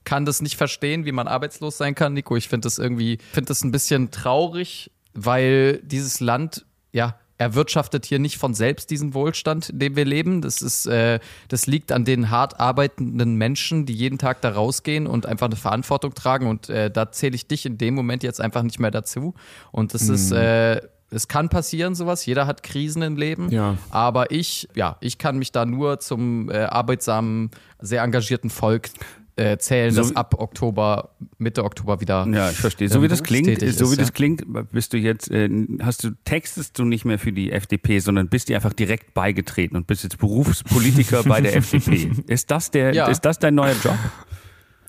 kann 0.04 0.24
das 0.24 0.42
nicht 0.42 0.56
verstehen, 0.56 1.04
wie 1.04 1.12
man 1.12 1.28
arbeitslos 1.28 1.78
sein 1.78 1.94
kann, 1.94 2.14
Nico. 2.14 2.36
Ich 2.36 2.48
finde 2.48 2.66
das 2.66 2.78
irgendwie, 2.78 3.18
finde 3.32 3.48
das 3.48 3.62
ein 3.64 3.72
bisschen 3.72 4.10
traurig, 4.10 4.90
weil 5.14 5.78
dieses 5.84 6.20
Land, 6.20 6.64
ja, 6.92 7.16
erwirtschaftet 7.42 8.06
hier 8.06 8.18
nicht 8.18 8.38
von 8.38 8.54
selbst 8.54 8.90
diesen 8.90 9.14
Wohlstand, 9.14 9.70
in 9.70 9.78
dem 9.80 9.96
wir 9.96 10.04
leben. 10.04 10.42
Das 10.42 10.62
ist, 10.62 10.86
äh, 10.86 11.18
das 11.48 11.66
liegt 11.66 11.92
an 11.92 12.04
den 12.04 12.30
hart 12.30 12.60
arbeitenden 12.60 13.34
Menschen, 13.34 13.84
die 13.84 13.94
jeden 13.94 14.18
Tag 14.18 14.40
da 14.42 14.50
rausgehen 14.50 15.06
und 15.06 15.26
einfach 15.26 15.46
eine 15.46 15.56
Verantwortung 15.56 16.14
tragen. 16.14 16.46
Und 16.46 16.68
äh, 16.68 16.90
da 16.90 17.10
zähle 17.10 17.34
ich 17.34 17.48
dich 17.48 17.66
in 17.66 17.78
dem 17.78 17.94
Moment 17.94 18.22
jetzt 18.22 18.40
einfach 18.40 18.62
nicht 18.62 18.78
mehr 18.78 18.92
dazu. 18.92 19.34
Und 19.72 19.92
das 19.92 20.08
ist, 20.08 20.30
äh, 20.30 20.80
es 21.10 21.28
kann 21.28 21.48
passieren, 21.48 21.94
sowas. 21.94 22.24
Jeder 22.24 22.46
hat 22.46 22.62
Krisen 22.62 23.02
im 23.02 23.16
Leben. 23.16 23.50
Ja. 23.50 23.76
Aber 23.90 24.30
ich, 24.30 24.68
ja, 24.74 24.96
ich 25.00 25.18
kann 25.18 25.36
mich 25.36 25.52
da 25.52 25.66
nur 25.66 26.00
zum 26.00 26.48
äh, 26.48 26.58
arbeitsamen, 26.58 27.50
sehr 27.80 28.02
engagierten 28.02 28.50
Volk 28.50 28.88
äh, 29.36 29.56
zählen, 29.58 29.92
So 29.92 30.02
das 30.02 30.16
ab 30.16 30.34
Oktober, 30.38 31.10
Mitte 31.38 31.64
Oktober 31.64 32.00
wieder. 32.00 32.26
Ja, 32.30 32.50
ich 32.50 32.56
verstehe. 32.56 32.88
So 32.88 32.96
ähm, 32.96 33.02
wie 33.04 33.08
das 33.08 33.22
klingt, 33.22 33.46
so 33.46 33.52
ist, 33.66 33.92
wie 33.92 33.96
das 33.96 34.08
ja. 34.08 34.12
klingt, 34.12 34.44
bist 34.72 34.92
du 34.92 34.98
jetzt, 34.98 35.30
äh, 35.30 35.48
hast 35.80 36.04
du, 36.04 36.10
textest 36.24 36.78
du 36.78 36.84
nicht 36.84 37.04
mehr 37.04 37.18
für 37.18 37.32
die 37.32 37.50
FDP, 37.50 37.98
sondern 38.00 38.28
bist 38.28 38.48
dir 38.48 38.56
einfach 38.56 38.72
direkt 38.74 39.14
beigetreten 39.14 39.76
und 39.76 39.86
bist 39.86 40.02
jetzt 40.04 40.18
Berufspolitiker 40.18 41.22
bei 41.24 41.40
der 41.40 41.56
FDP. 41.56 42.10
Ist 42.26 42.50
das 42.50 42.70
der, 42.70 42.94
Ja. 42.94 43.06
ist 43.06 43.20
das 43.22 43.38
dein 43.38 43.54
neuer 43.54 43.76
Job? 43.82 43.96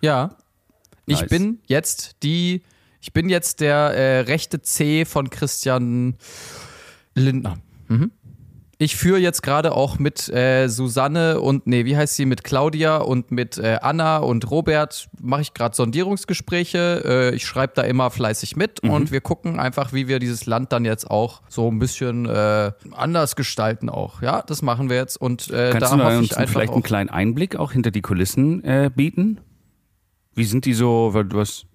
Ja. 0.02 0.36
Ich 1.06 1.22
Nice. 1.22 1.30
bin 1.30 1.60
jetzt 1.68 2.18
die, 2.24 2.64
ich 3.02 3.14
bin 3.14 3.30
jetzt 3.30 3.62
der 3.62 3.76
äh, 3.76 4.20
rechte 4.22 4.62
C 4.62 5.06
von 5.06 5.30
Christian 5.30 6.16
Lindner. 7.16 7.58
Mhm. 7.88 8.12
Ich 8.80 8.96
führe 8.96 9.20
jetzt 9.20 9.44
gerade 9.44 9.74
auch 9.74 10.00
mit 10.00 10.28
äh, 10.30 10.68
Susanne 10.68 11.40
und, 11.40 11.68
nee, 11.68 11.86
wie 11.86 11.96
heißt 11.96 12.16
sie, 12.16 12.26
mit 12.26 12.44
Claudia 12.44 12.98
und 12.98 13.32
mit 13.32 13.58
äh, 13.58 13.78
Anna 13.82 14.18
und 14.18 14.50
Robert 14.50 15.10
mache 15.22 15.42
ich 15.42 15.54
gerade 15.54 15.76
Sondierungsgespräche. 15.76 17.04
Äh, 17.32 17.36
ich 17.36 17.46
schreibe 17.46 17.74
da 17.76 17.84
immer 17.84 18.10
fleißig 18.10 18.56
mit 18.56 18.84
Mhm. 18.84 18.90
und 18.90 19.12
wir 19.12 19.22
gucken 19.22 19.60
einfach, 19.60 19.94
wie 19.94 20.08
wir 20.08 20.18
dieses 20.20 20.48
Land 20.48 20.74
dann 20.74 20.86
jetzt 20.86 21.10
auch 21.10 21.42
so 21.50 21.70
ein 21.72 21.78
bisschen 21.80 22.26
äh, 22.26 22.72
anders 22.92 23.36
gestalten 23.36 23.90
auch. 23.90 24.22
Ja, 24.22 24.42
das 24.42 24.62
machen 24.64 24.90
wir 24.90 24.98
jetzt 24.98 25.18
und 25.18 25.50
äh, 25.52 25.70
Kannst 25.72 25.94
da 25.94 25.96
du 25.96 26.18
uns 26.18 26.34
vielleicht 26.34 26.74
einen 26.74 26.84
kleinen 26.84 27.10
Einblick 27.10 27.56
auch 27.56 27.72
hinter 27.72 27.92
die 27.92 28.02
Kulissen 28.02 28.64
äh, 28.64 28.90
bieten? 28.94 29.40
Wie 30.34 30.46
sind 30.46 30.66
die 30.66 30.74
so, 30.74 31.12
du 31.24 31.40
hast 31.40 31.68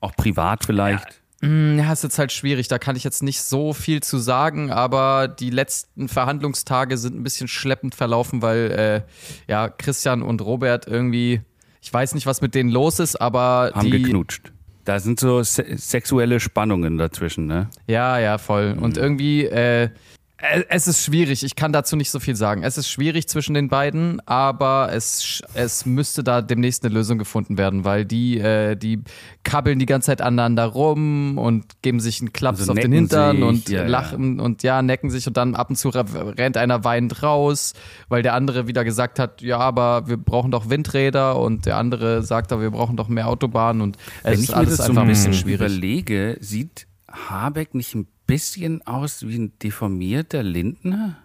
auch 0.00 0.14
privat 0.14 0.66
vielleicht? 0.66 1.04
Ja, 1.04 1.16
ist 1.44 2.02
jetzt 2.02 2.18
halt 2.18 2.32
schwierig. 2.32 2.68
Da 2.68 2.78
kann 2.78 2.96
ich 2.96 3.04
jetzt 3.04 3.22
nicht 3.22 3.42
so 3.42 3.72
viel 3.72 4.02
zu 4.02 4.18
sagen, 4.18 4.70
aber 4.70 5.28
die 5.28 5.50
letzten 5.50 6.08
Verhandlungstage 6.08 6.98
sind 6.98 7.18
ein 7.18 7.22
bisschen 7.22 7.48
schleppend 7.48 7.94
verlaufen, 7.94 8.42
weil 8.42 9.04
äh, 9.08 9.50
ja 9.50 9.68
Christian 9.68 10.22
und 10.22 10.40
Robert 10.42 10.86
irgendwie, 10.86 11.40
ich 11.80 11.92
weiß 11.92 12.14
nicht, 12.14 12.26
was 12.26 12.40
mit 12.40 12.54
denen 12.54 12.70
los 12.70 12.98
ist, 12.98 13.20
aber 13.20 13.72
Haben 13.74 13.90
die 13.90 14.02
geknutscht. 14.02 14.52
Da 14.84 15.00
sind 15.00 15.18
so 15.18 15.42
se 15.42 15.64
sexuelle 15.76 16.40
Spannungen 16.40 16.98
dazwischen, 16.98 17.46
ne? 17.46 17.70
Ja, 17.86 18.18
ja, 18.18 18.36
voll. 18.36 18.76
Und 18.78 18.98
irgendwie, 18.98 19.46
äh, 19.46 19.88
es 20.36 20.88
ist 20.88 21.04
schwierig. 21.04 21.44
Ich 21.44 21.54
kann 21.54 21.72
dazu 21.72 21.94
nicht 21.96 22.10
so 22.10 22.18
viel 22.18 22.34
sagen. 22.34 22.64
Es 22.64 22.76
ist 22.76 22.88
schwierig 22.88 23.28
zwischen 23.28 23.54
den 23.54 23.68
beiden, 23.68 24.20
aber 24.26 24.90
es, 24.92 25.42
es 25.54 25.86
müsste 25.86 26.24
da 26.24 26.42
demnächst 26.42 26.84
eine 26.84 26.92
Lösung 26.92 27.18
gefunden 27.18 27.56
werden, 27.56 27.84
weil 27.84 28.04
die, 28.04 28.38
äh, 28.40 28.74
die 28.76 29.00
kabbeln 29.44 29.78
die 29.78 29.86
ganze 29.86 30.06
Zeit 30.06 30.20
aneinander 30.20 30.66
rum 30.66 31.38
und 31.38 31.80
geben 31.82 32.00
sich 32.00 32.20
einen 32.20 32.32
Klaps 32.32 32.60
Also 32.60 32.72
auf 32.72 32.78
den 32.78 32.92
Hintern 32.92 33.36
sich, 33.36 33.44
und 33.44 33.68
ja, 33.68 33.82
ja. 33.82 33.88
lachen 33.88 34.40
und 34.40 34.62
ja, 34.64 34.82
necken 34.82 35.08
sich 35.08 35.26
und 35.28 35.36
dann 35.36 35.54
ab 35.54 35.70
und 35.70 35.76
zu 35.76 35.88
re- 35.90 36.36
rennt 36.36 36.56
einer 36.56 36.82
weinend 36.84 37.22
raus, 37.22 37.72
weil 38.08 38.22
der 38.22 38.34
andere 38.34 38.66
wieder 38.66 38.84
gesagt 38.84 39.18
hat, 39.20 39.40
ja, 39.40 39.58
aber 39.58 40.08
wir 40.08 40.16
brauchen 40.16 40.50
doch 40.50 40.68
Windräder 40.68 41.38
und 41.38 41.64
der 41.64 41.76
andere 41.76 42.22
sagt, 42.22 42.52
aber 42.52 42.62
wir 42.62 42.70
brauchen 42.70 42.96
doch 42.96 43.08
mehr 43.08 43.28
Autobahnen 43.28 43.80
und 43.82 43.96
es 44.24 44.32
Wenn 44.32 44.40
ist 44.40 44.52
alles 44.52 44.76
das 44.76 44.86
so 44.86 44.92
einfach 44.92 45.02
ein 45.02 45.08
bisschen 45.08 45.32
schwierig. 45.32 45.60
überlege, 45.60 46.36
sieht 46.40 46.86
Habeck 47.08 47.74
nicht 47.74 47.94
ein 47.94 48.08
bisschen 48.26 48.86
aus 48.86 49.26
wie 49.26 49.36
ein 49.38 49.52
deformierter 49.62 50.42
Lindner? 50.42 51.16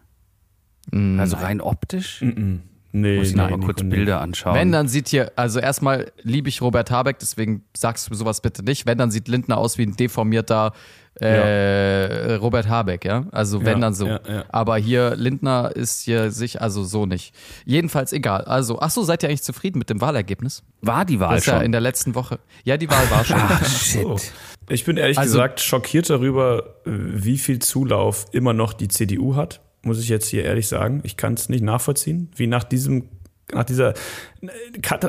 Also 0.91 1.37
rein 1.37 1.61
optisch? 1.61 2.23
Nee, 2.91 3.17
Muss 3.19 3.27
ich 3.29 3.35
nein, 3.35 3.51
noch 3.51 3.57
mal 3.59 3.65
kurz. 3.67 3.83
Bilder 3.83 4.19
anschauen. 4.21 4.55
Wenn, 4.55 4.71
dann 4.71 4.87
sieht 4.87 5.09
hier, 5.09 5.31
also 5.35 5.59
erstmal 5.59 6.11
liebe 6.23 6.49
ich 6.49 6.61
Robert 6.63 6.89
Habeck, 6.89 7.19
deswegen 7.19 7.63
sagst 7.77 8.09
du 8.09 8.15
sowas 8.15 8.41
bitte 8.41 8.63
nicht. 8.63 8.87
Wenn, 8.87 8.97
dann 8.97 9.11
sieht 9.11 9.27
Lindner 9.27 9.59
aus 9.59 9.77
wie 9.77 9.83
ein 9.83 9.95
deformierter 9.95 10.73
äh, 11.13 12.33
Robert 12.35 12.67
Habeck, 12.67 13.05
ja. 13.05 13.25
Also 13.31 13.59
wenn 13.61 13.73
Ja, 13.77 13.79
dann 13.79 13.93
so. 13.93 14.07
ja, 14.07 14.19
ja. 14.27 14.45
Aber 14.49 14.77
hier, 14.77 15.15
Lindner 15.15 15.75
ist 15.75 16.01
hier 16.01 16.31
sich, 16.31 16.61
also 16.61 16.83
so 16.83 17.05
nicht. 17.05 17.35
Jedenfalls 17.65 18.11
egal. 18.13 18.41
Also, 18.45 18.79
ach 18.79 18.89
so, 18.89 19.03
seid 19.03 19.21
ihr 19.21 19.29
eigentlich 19.29 19.43
zufrieden 19.43 19.77
mit 19.77 19.89
dem 19.91 20.01
Wahlergebnis? 20.01 20.63
war 20.81 21.03
die 21.05 21.19
Wahl 21.19 21.35
Das 21.35 21.39
ist 21.41 21.47
ja 21.47 21.55
schon. 21.57 21.65
in 21.65 21.71
der 21.73 21.81
letzten 21.81 22.15
Woche. 22.15 22.39
Ja, 22.63 22.77
die 22.77 22.89
Wahl 22.89 23.11
war 23.11 23.23
schon. 23.25 23.39
So. 23.67 24.17
Ich 24.69 24.85
bin 24.85 24.97
ehrlich 24.97 25.17
Also- 25.17 25.33
gesagt 25.33 25.59
schockiert 25.61 26.09
darüber, 26.09 26.75
wie 26.85 27.37
viel 27.37 27.59
Zulauf 27.59 28.25
immer 28.31 28.53
noch 28.53 28.73
die 28.73 28.87
CDU 28.87 29.35
hat. 29.35 29.61
Muss 29.81 29.99
ich 29.99 30.09
jetzt 30.09 30.27
hier 30.27 30.43
ehrlich 30.43 30.67
sagen. 30.67 31.01
Ich 31.03 31.15
kann 31.17 31.33
es 31.35 31.49
nicht 31.49 31.63
nachvollziehen, 31.63 32.31
wie 32.35 32.47
nach 32.47 32.63
diesem 32.63 33.09
nach 33.51 33.63
dieser, 33.63 33.95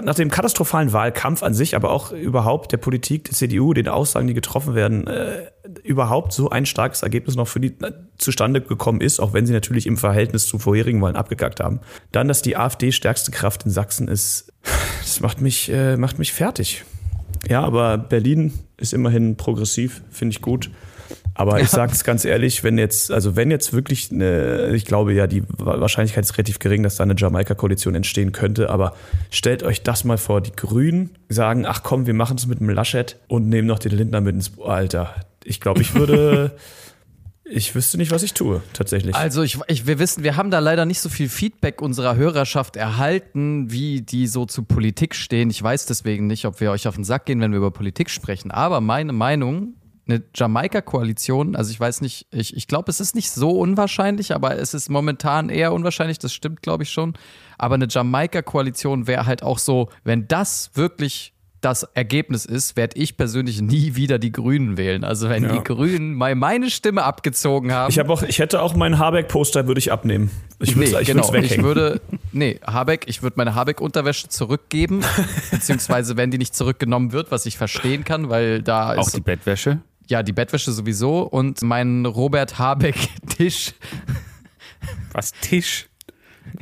nach 0.03 0.15
dem 0.15 0.31
katastrophalen 0.31 0.95
Wahlkampf 0.95 1.43
an 1.43 1.53
sich, 1.53 1.77
aber 1.77 1.91
auch 1.91 2.11
überhaupt 2.13 2.73
der 2.73 2.79
Politik 2.79 3.25
der 3.25 3.35
CDU, 3.35 3.75
den 3.75 3.87
Aussagen, 3.87 4.27
die 4.29 4.33
getroffen 4.35 4.75
werden, 4.75 5.07
äh, 5.07 5.51
überhaupt 5.83 6.33
so 6.33 6.49
ein 6.49 6.65
starkes 6.67 7.03
Ergebnis 7.03 7.37
noch 7.37 7.49
für 7.49 7.61
die 7.61 7.75
äh, 7.83 7.93
zustande 8.17 8.63
gekommen 8.63 9.03
ist, 9.03 9.21
auch 9.21 9.35
wenn 9.35 9.45
sie 9.45 9.53
natürlich 9.53 9.87
im 9.87 9.97
Verhältnis 9.99 10.47
zu 10.47 10.59
vorherigen 10.59 11.03
Wahlen 11.03 11.17
abgegackt 11.17 11.61
haben. 11.61 11.81
Dann, 12.13 12.29
dass 12.29 12.41
die 12.43 12.57
AfD 12.57 12.93
stärkste 12.93 13.31
Kraft 13.31 13.67
in 13.67 13.71
Sachsen 13.71 14.09
ist, 14.09 14.53
das 15.03 15.21
macht 15.21 15.41
mich, 15.41 15.71
äh, 15.71 15.97
macht 15.99 16.19
mich 16.19 16.33
fertig. 16.33 16.85
Ja, 17.49 17.63
aber 17.63 17.99
Berlin 17.99 18.53
ist 18.77 18.93
immerhin 18.93 19.37
progressiv, 19.37 20.03
finde 20.11 20.35
ich 20.35 20.43
gut. 20.43 20.71
Aber 21.35 21.57
ja. 21.57 21.65
ich 21.65 21.71
sage 21.71 21.93
es 21.93 22.05
ganz 22.05 22.25
ehrlich, 22.25 22.65
wenn 22.65 22.77
jetzt, 22.77 23.11
also 23.11 23.37
wenn 23.37 23.51
jetzt 23.51 23.73
wirklich 23.73 24.11
eine, 24.13 24.73
ich 24.75 24.85
glaube 24.85 25.15
ja, 25.15 25.27
die 25.27 25.43
Wahrscheinlichkeit 25.57 26.25
ist 26.25 26.37
relativ 26.37 26.59
gering, 26.59 26.83
dass 26.83 26.97
da 26.97 27.05
eine 27.05 27.15
Jamaika-Koalition 27.17 27.95
entstehen 27.95 28.33
könnte, 28.33 28.69
aber 28.69 28.95
stellt 29.31 29.63
euch 29.63 29.83
das 29.83 30.05
mal 30.05 30.19
vor, 30.19 30.41
die 30.41 30.53
Grünen 30.53 31.11
sagen, 31.29 31.65
ach 31.67 31.83
komm, 31.83 32.07
wir 32.07 32.15
machen 32.15 32.37
es 32.37 32.47
mit 32.47 32.61
dem 32.61 32.69
Laschet 32.69 33.17
und 33.29 33.49
nehmen 33.49 33.69
noch 33.69 33.79
den 33.79 33.93
Lindner 33.93 34.21
mit 34.21 34.35
ins 34.35 34.53
Alter. 34.63 35.15
Ich 35.45 35.61
glaube, 35.61 35.81
ich 35.81 35.95
würde. 35.95 36.53
Ich 37.53 37.75
wüsste 37.75 37.99
nicht, 37.99 38.13
was 38.13 38.23
ich 38.23 38.33
tue, 38.33 38.63
tatsächlich. 38.73 39.15
Also 39.17 39.43
ich, 39.43 39.59
ich, 39.67 39.87
wir 39.87 39.99
wissen, 39.99 40.23
wir 40.23 40.37
haben 40.37 40.53
da 40.53 40.61
leider 40.61 40.87
nicht 40.87 41.01
so 41.01 41.09
viel 41.09 41.29
Feedback 41.29 41.83
unserer 41.83 42.15
Hörerschaft 42.15 42.77
erhalten, 42.77 43.73
wie 43.73 44.03
die 44.03 44.29
so 44.29 44.47
zu 44.47 44.63
Politik 44.63 45.17
stehen. 45.17 45.51
Ich 45.51 45.61
weiß 45.61 45.87
deswegen 45.87 46.29
nicht, 46.29 46.45
ob 46.45 46.61
wir 46.61 46.71
euch 46.71 46.87
auf 46.87 46.95
den 46.95 47.05
Sack 47.05 47.27
gehen, 47.27 47.41
wenn 47.41 47.51
wir 47.51 47.59
über 47.59 47.73
Politik 47.73 48.09
sprechen. 48.09 48.53
Aber 48.53 48.81
meine 48.81 49.13
Meinung 49.13 49.75
eine 50.07 50.23
Jamaika-Koalition, 50.35 51.57
also 51.57 51.71
ich 51.71 51.79
weiß 51.79 52.01
nicht, 52.01 52.27
ich, 52.31 52.57
ich 52.57 52.67
glaube, 52.67 52.91
es 52.91 53.01
ist 53.01 53.15
nicht 53.15 53.31
so 53.31 53.51
unwahrscheinlich, 53.51 54.35
aber 54.35 54.57
es 54.57 54.75
ist 54.75 54.89
momentan 54.89 55.49
eher 55.49 55.73
unwahrscheinlich, 55.73 56.19
das 56.19 56.33
stimmt, 56.33 56.63
glaube 56.63 56.85
ich 56.85 56.91
schon. 56.91 57.15
Aber 57.59 57.75
eine 57.75 57.87
Jamaika-Koalition 57.89 59.07
wäre 59.07 59.27
halt 59.27 59.43
auch 59.43 59.59
so, 59.59 59.89
wenn 60.05 60.29
das 60.29 60.71
wirklich 60.75 61.33
das 61.61 61.83
Ergebnis 61.95 62.47
ist, 62.47 62.77
werde 62.77 62.99
ich 62.99 63.17
persönlich 63.17 63.61
nie 63.61 63.95
wieder 63.95 64.19
die 64.19 64.33
Grünen 64.33 64.79
wählen. 64.79 65.05
Also 65.05 65.29
wenn 65.29 65.45
ja. 65.45 65.53
die 65.53 65.63
Grünen 65.63 66.15
mal 66.15 66.35
meine 66.35 66.71
Stimme 66.71 67.03
abgezogen 67.03 67.73
haben. 67.73 67.91
Ich 67.91 67.99
habe 67.99 68.11
auch, 68.13 68.23
ich 68.23 68.39
hätte 68.39 68.63
auch 68.63 68.75
mein 68.75 68.99
Habeck-Poster 68.99 69.67
würde 69.67 69.79
ich 69.79 69.93
abnehmen. 69.93 70.31
Ich 70.59 70.77
würde 70.77 70.91
nee, 70.91 71.05
genau, 71.05 71.35
ich 71.35 71.63
würde, 71.63 72.01
nee, 72.33 72.59
Habeck, 72.67 73.05
ich 73.07 73.23
würde 73.23 73.35
meine 73.37 73.55
Habeck-Unterwäsche 73.55 74.29
zurückgeben, 74.29 75.03
beziehungsweise 75.51 76.17
wenn 76.17 76.31
die 76.31 76.39
nicht 76.39 76.55
zurückgenommen 76.55 77.13
wird, 77.13 77.31
was 77.31 77.45
ich 77.45 77.59
verstehen 77.59 78.05
kann, 78.05 78.31
weil 78.31 78.63
da 78.63 78.95
auch 78.95 79.03
ist. 79.03 79.09
Auch 79.09 79.11
die 79.13 79.21
Bettwäsche? 79.21 79.81
Ja, 80.09 80.23
die 80.23 80.33
Bettwäsche 80.33 80.73
sowieso 80.73 81.21
und 81.21 81.61
mein 81.63 82.07
Robert 82.07 82.59
Habeck-Tisch. 82.59 83.75
Was, 85.13 85.33
Tisch? 85.33 85.90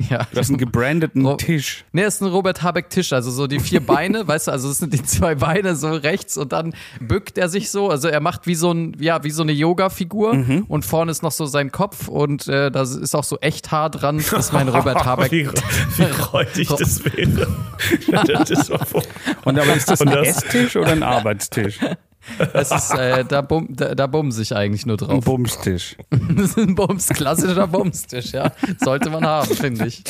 Ja. 0.09 0.27
Du 0.31 0.39
hast 0.39 0.49
einen 0.49 0.57
gebrandeten 0.57 1.25
Ro 1.25 1.35
Tisch. 1.35 1.85
Nee, 1.91 2.03
das 2.03 2.15
ist 2.15 2.21
ein 2.21 2.27
Robert 2.27 2.61
Habeck-Tisch. 2.61 3.13
Also 3.13 3.31
so 3.31 3.47
die 3.47 3.59
vier 3.59 3.79
Beine, 3.85 4.27
weißt 4.27 4.47
du, 4.47 4.51
also 4.51 4.67
das 4.67 4.77
sind 4.77 4.93
die 4.93 5.03
zwei 5.03 5.35
Beine 5.35 5.75
so 5.75 5.91
rechts 5.91 6.37
und 6.37 6.51
dann 6.51 6.73
bückt 6.99 7.37
er 7.37 7.49
sich 7.49 7.71
so. 7.71 7.89
Also 7.89 8.07
er 8.07 8.19
macht 8.19 8.47
wie 8.47 8.55
so 8.55 8.71
ein, 8.71 8.95
ja, 8.99 9.23
wie 9.23 9.31
so 9.31 9.43
eine 9.43 9.51
Yoga-Figur 9.51 10.35
mhm. 10.35 10.65
und 10.67 10.85
vorne 10.85 11.11
ist 11.11 11.23
noch 11.23 11.31
so 11.31 11.45
sein 11.45 11.71
Kopf 11.71 12.07
und 12.07 12.47
äh, 12.47 12.71
da 12.71 12.81
ist 12.81 13.15
auch 13.15 13.23
so 13.23 13.37
echt 13.39 13.71
Haar 13.71 13.89
dran. 13.89 14.17
Das 14.17 14.47
ist 14.47 14.53
mein 14.53 14.69
Robert 14.69 15.05
Habeck. 15.05 15.31
wie, 15.31 15.47
wie 15.47 16.21
räudig 16.21 16.69
das 16.69 17.03
wäre. 17.05 17.47
das 18.25 18.69
und 18.69 19.59
aber 19.59 19.73
ist 19.73 19.89
das 19.89 20.01
ein 20.01 20.09
Esstisch 20.09 20.75
oder 20.75 20.91
ein 20.91 21.03
Arbeitstisch? 21.03 21.79
Es 22.53 22.71
ist, 22.71 22.91
äh, 22.91 23.25
da, 23.25 23.41
bum, 23.41 23.67
da, 23.69 23.95
da 23.95 24.07
bumse 24.07 24.41
ich 24.41 24.55
eigentlich 24.55 24.85
nur 24.85 24.97
drauf. 24.97 25.11
Ein 25.11 25.21
Bumstisch. 25.21 25.95
das 26.09 26.51
ist 26.51 26.57
ein 26.57 26.75
Bums, 26.75 27.07
klassischer 27.09 27.67
Bumstisch, 27.67 28.31
ja. 28.31 28.51
Sollte 28.79 29.09
man 29.09 29.25
haben, 29.25 29.53
finde 29.55 29.87
ich. 29.87 30.03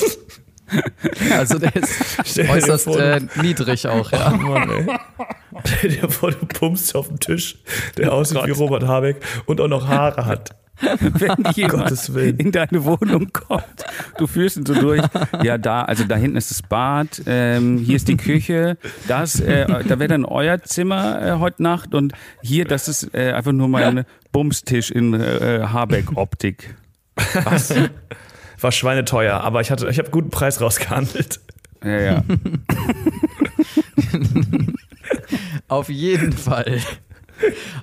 Also 1.31 1.57
der 1.57 1.75
ist 1.75 2.37
äußerst 2.37 2.87
äh, 2.87 3.21
niedrig 3.41 3.87
auch, 3.87 4.11
ja. 4.11 4.31
Oh 4.33 4.37
Mann, 4.37 4.69
ey. 4.69 4.99
Stell 5.65 5.89
dir 5.89 6.09
vor, 6.09 6.31
du 6.31 6.45
pumpst 6.45 6.95
auf 6.95 7.07
dem 7.07 7.19
Tisch, 7.19 7.57
der 7.97 8.13
aussieht 8.13 8.37
oh 8.41 8.45
wie 8.45 8.51
Robert 8.51 8.83
Habeck 8.83 9.17
und 9.45 9.59
auch 9.61 9.67
noch 9.67 9.87
Haare 9.87 10.25
hat. 10.25 10.55
Wenn 10.81 11.53
jemand 11.53 12.09
in 12.39 12.51
deine 12.51 12.83
Wohnung 12.83 13.31
kommt. 13.33 13.63
Du 14.17 14.27
führst 14.27 14.57
ihn 14.57 14.65
so 14.65 14.73
durch. 14.73 15.01
Ja, 15.43 15.57
da, 15.57 15.83
also 15.83 16.03
da 16.03 16.15
hinten 16.15 16.37
ist 16.37 16.51
das 16.51 16.61
Bad, 16.61 17.21
ähm, 17.25 17.77
hier 17.77 17.95
ist 17.95 18.07
die 18.07 18.17
Küche, 18.17 18.77
das, 19.07 19.39
äh, 19.39 19.65
da 19.65 19.99
wäre 19.99 20.07
dann 20.07 20.25
euer 20.25 20.61
Zimmer 20.61 21.21
äh, 21.21 21.39
heute 21.39 21.63
Nacht 21.63 21.93
und 21.93 22.13
hier, 22.41 22.65
das 22.65 22.87
ist 22.87 23.13
äh, 23.13 23.31
einfach 23.31 23.51
nur 23.51 23.67
mein 23.67 24.05
Bumstisch 24.31 24.91
in 24.91 25.13
äh, 25.13 25.61
Habeck-Optik. 25.71 26.75
Was? 27.43 27.73
War 28.61 28.71
schweineteuer, 28.71 29.39
aber 29.41 29.61
ich, 29.61 29.71
hatte, 29.71 29.87
ich 29.89 29.99
habe 29.99 30.09
guten 30.09 30.29
Preis 30.29 30.59
rausgehandelt. 30.59 31.39
Ja, 31.83 31.99
ja. 31.99 32.23
Auf 35.67 35.89
jeden 35.89 36.33
Fall. 36.33 36.79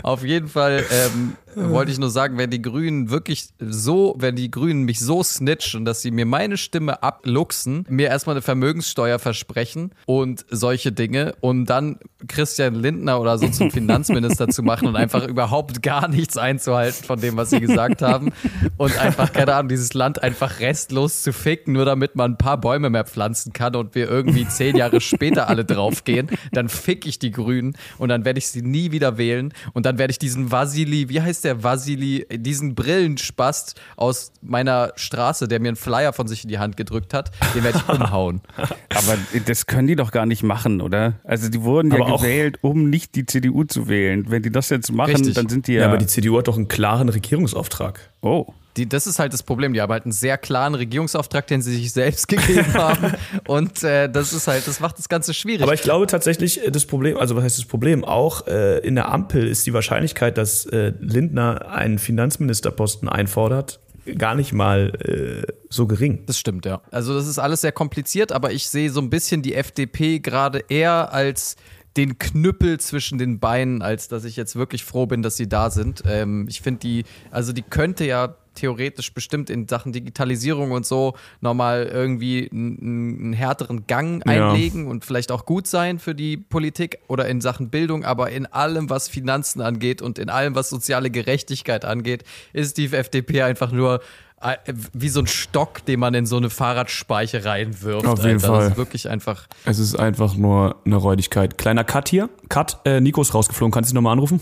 Auf 0.03 0.25
jeden 0.25 0.49
Fall 0.49 0.85
ähm, 0.91 1.37
wollte 1.57 1.91
ich 1.91 1.99
nur 1.99 2.11
sagen, 2.11 2.37
wenn 2.37 2.51
die 2.51 2.61
Grünen 2.61 3.11
wirklich 3.11 3.49
so, 3.59 4.15
wenn 4.19 4.37
die 4.37 4.51
Grünen 4.51 4.85
mich 4.85 5.01
so 5.01 5.23
snitchen, 5.23 5.85
dass 5.87 6.03
sie 6.03 6.11
mir 6.11 6.27
meine 6.27 6.59
Stimme 6.59 7.03
abluchsen, 7.03 7.87
mir 7.89 8.09
erstmal 8.09 8.35
eine 8.35 8.43
Vermögenssteuer 8.43 9.19
versprechen 9.19 9.93
und 10.05 10.45
solche 10.51 10.93
Dinge 10.93 11.35
und 11.41 11.67
dann 11.67 11.99
Christian 12.29 12.75
Lindner 12.75 13.21
oder 13.21 13.39
so 13.39 13.49
zum 13.49 13.71
Finanzminister 13.77 14.49
zu 14.49 14.63
machen 14.63 14.89
und 14.89 14.97
einfach 14.97 15.27
überhaupt 15.27 15.83
gar 15.83 16.09
nichts 16.09 16.37
einzuhalten 16.37 17.05
von 17.05 17.21
dem, 17.21 17.37
was 17.37 17.51
sie 17.51 17.61
gesagt 17.61 18.03
haben 18.03 18.33
und 18.77 18.99
einfach, 18.99 19.33
keine 19.33 19.55
Ahnung, 19.55 19.71
dieses 19.71 19.95
Land 19.95 20.23
einfach 20.23 20.61
restlos 20.61 21.23
zu 21.23 21.33
ficken, 21.33 21.73
nur 21.73 21.87
damit 21.87 22.17
man 22.17 22.33
ein 22.33 22.39
paar 22.39 22.61
Bäume 22.61 22.91
mehr 22.91 23.05
pflanzen 23.05 23.53
kann 23.55 23.77
und 23.77 23.95
wir 23.95 24.11
irgendwie 24.11 24.47
zehn 24.47 24.77
Jahre 24.77 25.01
später 25.01 25.49
alle 25.49 25.65
draufgehen, 25.65 26.29
dann 26.53 26.69
fick 26.69 27.07
ich 27.07 27.19
die 27.19 27.31
Grünen 27.31 27.77
und 27.97 28.11
dann 28.11 28.25
werde 28.27 28.39
ich 28.39 28.49
sie 28.49 28.63
nie 28.63 28.93
wieder 28.93 29.17
wählen 29.17 29.55
und 29.73 29.87
dann 29.87 29.99
werde 29.99 30.11
ich 30.11 30.19
diesen 30.19 30.51
Vasili, 30.53 31.09
wie 31.09 31.23
heißt 31.23 31.45
der 31.45 31.46
Vasili, 31.55 32.27
diesen 32.31 32.75
Brillenspast 32.75 33.81
aus 33.97 34.33
meiner 34.43 34.93
Straße, 34.97 35.49
der 35.49 35.61
mir 35.61 35.69
einen 35.69 35.77
Flyer 35.77 36.13
von 36.13 36.29
sich 36.29 36.45
in 36.45 36.49
die 36.49 36.59
Hand 36.59 36.77
gedrückt 36.77 37.15
hat, 37.15 37.31
den 37.55 37.65
werde 37.65 37.79
ich 37.79 37.89
umhauen. 37.95 38.41
Aber 38.57 39.17
das 39.47 39.67
können 39.67 39.89
die 39.89 39.97
doch 39.97 40.11
gar 40.11 40.27
nicht 40.27 40.43
machen, 40.43 40.81
oder? 40.81 41.15
Also 41.25 41.49
die 41.49 41.63
wurden 41.63 41.93
ja 41.93 42.01
aber 42.01 42.17
gewählt, 42.19 42.59
um 42.63 42.89
nicht 42.91 43.15
die 43.15 43.27
CDU 43.27 43.65
zu 43.65 43.89
wählen. 43.89 44.25
Wenn 44.29 44.43
die 44.43 44.51
das 44.51 44.69
jetzt 44.71 44.93
machen, 44.93 45.17
Richtig. 45.17 45.35
dann 45.35 45.49
sind 45.49 45.67
die 45.67 45.75
ja. 45.75 45.83
Ja, 45.83 45.89
aber 45.89 45.99
die 45.99 46.07
CDU 46.07 46.39
hat 46.39 46.49
doch 46.49 46.57
einen 46.57 46.69
klaren 46.69 47.09
Regierungsauftrag. 47.09 48.11
Oh. 48.21 48.47
Die, 48.77 48.89
das 48.89 49.07
ist 49.07 49.19
halt 49.19 49.33
das 49.33 49.43
Problem. 49.43 49.73
Die 49.73 49.81
haben 49.81 49.93
halt 49.93 50.05
einen 50.05 50.13
sehr 50.13 50.39
klaren 50.39 50.75
Regierungsauftrag, 50.75 51.47
den 51.47 51.63
sie 51.63 51.75
sich 51.77 51.93
selbst 51.93 52.29
gegeben 52.29 52.75
haben. 52.75 53.15
Und 53.47 53.83
äh, 53.83 54.09
das 54.11 54.33
ist 54.33 54.49
halt, 54.49 54.67
das 54.67 54.81
macht 54.81 54.99
das 54.99 55.09
Ganze 55.09 55.35
schwierig. 55.35 55.63
Aber 55.63 55.75
ich 55.75 55.83
glaube 55.83 56.07
tatsächlich, 56.07 56.65
äh, 56.65 56.71
das 56.71 56.87
Problem, 56.87 57.17
also 57.17 57.37
was 57.37 57.45
heißt 57.45 57.59
das 57.59 57.65
Problem? 57.65 58.05
Auch 58.05 58.47
äh, 58.47 58.79
in 58.79 58.95
der 58.95 59.11
Ampel 59.11 59.47
ist 59.47 59.67
die 59.67 59.73
Wahrscheinlichkeit, 59.73 60.37
dass 60.39 60.67
äh, 60.67 60.93
Lindner 61.01 61.71
einen 61.71 61.99
Finanzministerposten 61.99 63.09
einfordert, 63.09 63.81
gar 64.19 64.35
nicht 64.35 64.53
mal 64.53 64.93
äh, 65.01 65.53
so 65.69 65.87
gering. 65.87 66.25
Das 66.27 66.39
stimmt, 66.39 66.67
ja. 66.67 66.81
Also 66.91 67.15
das 67.15 67.27
ist 67.27 67.39
alles 67.39 67.63
sehr 67.63 67.73
kompliziert, 67.73 68.33
aber 68.33 68.53
ich 68.53 68.69
sehe 68.69 68.91
so 68.91 69.01
ein 69.01 69.11
bisschen 69.11 69.43
die 69.43 69.55
FDP 69.55 70.21
gerade 70.21 70.65
eher 70.69 71.13
als 71.13 71.57
den 71.97 72.19
Knüppel 72.19 72.79
zwischen 72.79 73.19
den 73.19 73.41
Beinen, 73.41 73.83
als 73.83 74.09
dass 74.09 74.25
ich 74.25 74.37
jetzt 74.37 74.55
wirklich 74.55 74.85
froh 74.85 75.07
bin, 75.07 75.23
dass 75.23 75.37
sie 75.37 75.49
da 75.49 75.71
sind. 75.71 76.03
Ähm, 76.07 76.47
ich 76.49 76.61
finde 76.61 76.81
die, 76.81 77.05
also 77.31 77.53
die 77.53 77.63
könnte 77.63 78.05
ja 78.05 78.37
theoretisch 78.57 79.13
bestimmt 79.15 79.51
in 79.51 79.69
Sachen 79.69 79.93
Digitalisierung 79.93 80.73
und 80.73 80.85
so 80.85 81.15
nochmal 81.41 81.85
irgendwie 81.87 82.49
einen, 82.51 82.79
einen 83.19 83.33
härteren 83.33 83.87
Gang 83.87 84.27
einlegen 84.27 84.85
ja. 84.85 84.91
und 84.91 85.05
vielleicht 85.05 85.31
auch 85.31 85.47
gut 85.47 85.67
sein 85.67 85.99
für 85.99 86.15
die 86.15 86.37
Politik 86.37 86.99
oder 87.09 87.29
in 87.29 87.41
Sachen 87.41 87.71
Bildung, 87.71 88.05
aber 88.05 88.31
in 88.31 88.47
allem, 88.47 88.91
was 88.91 89.09
Finanzen 89.09 89.61
angeht 89.61 90.03
und 90.03 90.19
in 90.19 90.31
allem, 90.31 90.55
was 90.55 90.69
soziale 90.69 91.11
Gerechtigkeit 91.11 91.85
angeht, 91.85 92.25
ist 92.53 92.79
die 92.79 92.93
FDP 92.93 93.43
einfach 93.43 93.73
nur 93.73 94.01
äh, 94.43 94.57
wie 94.93 95.09
so 95.09 95.21
ein 95.21 95.27
Stock, 95.27 95.85
den 95.87 96.01
man 96.01 96.13
in 96.15 96.27
so 96.27 96.37
eine 96.37 96.51
Fahrradspeiche 96.51 97.45
reinwirft. 97.45 98.07
Auf 98.07 98.19
jeden 98.19 98.35
Alter. 98.35 98.47
Fall. 98.49 98.61
Das 98.61 98.73
ist 98.73 98.77
wirklich 98.77 99.09
einfach. 99.09 99.47
Es 99.65 99.79
ist 99.79 99.99
einfach 99.99 100.37
nur 100.37 100.77
eine 100.85 100.97
Räudigkeit. 100.97 101.57
Kleiner 101.57 101.85
Cut 101.85 102.09
hier. 102.09 102.29
Cut. 102.49 102.81
Äh, 102.85 103.01
Nico 103.01 103.23
ist 103.23 103.33
rausgeflogen. 103.33 103.73
Kannst 103.73 103.91
du 103.91 103.95
ihn 103.95 103.97
nochmal 103.97 104.13
anrufen? 104.13 104.41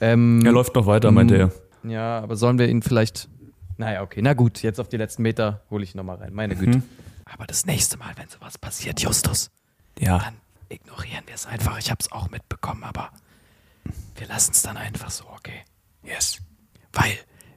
Ähm, 0.00 0.42
er 0.44 0.52
läuft 0.52 0.74
noch 0.74 0.86
weiter, 0.86 1.10
meinte 1.10 1.36
er. 1.36 1.52
Ja, 1.82 2.20
aber 2.20 2.36
sollen 2.36 2.58
wir 2.58 2.68
ihn 2.68 2.82
vielleicht 2.82 3.28
naja, 3.80 4.02
okay. 4.02 4.20
Na 4.22 4.34
gut, 4.34 4.62
jetzt 4.62 4.78
auf 4.78 4.88
die 4.88 4.98
letzten 4.98 5.22
Meter 5.22 5.62
hole 5.70 5.82
ich 5.82 5.94
nochmal 5.94 6.16
rein. 6.16 6.34
Meine 6.34 6.54
Güte. 6.54 6.78
Mhm. 6.78 6.82
Aber 7.24 7.46
das 7.46 7.64
nächste 7.64 7.96
Mal, 7.96 8.12
wenn 8.16 8.28
sowas 8.28 8.58
passiert, 8.58 9.00
Justus, 9.00 9.50
ja. 9.98 10.18
dann 10.18 10.34
ignorieren 10.68 11.24
wir 11.26 11.34
es 11.34 11.46
einfach. 11.46 11.78
Ich 11.78 11.90
habe 11.90 11.98
es 12.00 12.12
auch 12.12 12.30
mitbekommen, 12.30 12.84
aber 12.84 13.10
wir 14.16 14.26
lassen 14.26 14.52
es 14.52 14.60
dann 14.60 14.76
einfach 14.76 15.10
so, 15.10 15.24
okay? 15.30 15.64
Yes. 16.02 16.38
Weil 16.92 17.12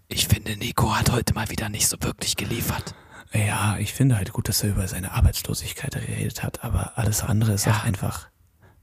ich 0.07 0.29
finde, 0.29 0.55
Nico 0.55 0.95
hat 0.95 1.11
heute 1.11 1.33
mal 1.33 1.49
wieder 1.49 1.67
nicht 1.67 1.87
so 1.87 1.97
wirklich 2.01 2.37
geliefert. 2.37 2.95
Ja, 3.33 3.75
ich 3.79 3.93
finde 3.93 4.15
halt 4.15 4.31
gut, 4.31 4.47
dass 4.47 4.63
er 4.63 4.69
über 4.69 4.87
seine 4.87 5.11
Arbeitslosigkeit 5.11 5.91
geredet 5.91 6.41
hat, 6.41 6.63
aber 6.63 6.93
alles 6.95 7.21
andere 7.21 7.51
ist 7.53 7.65
ja. 7.65 7.73
auch 7.73 7.83
einfach. 7.83 8.27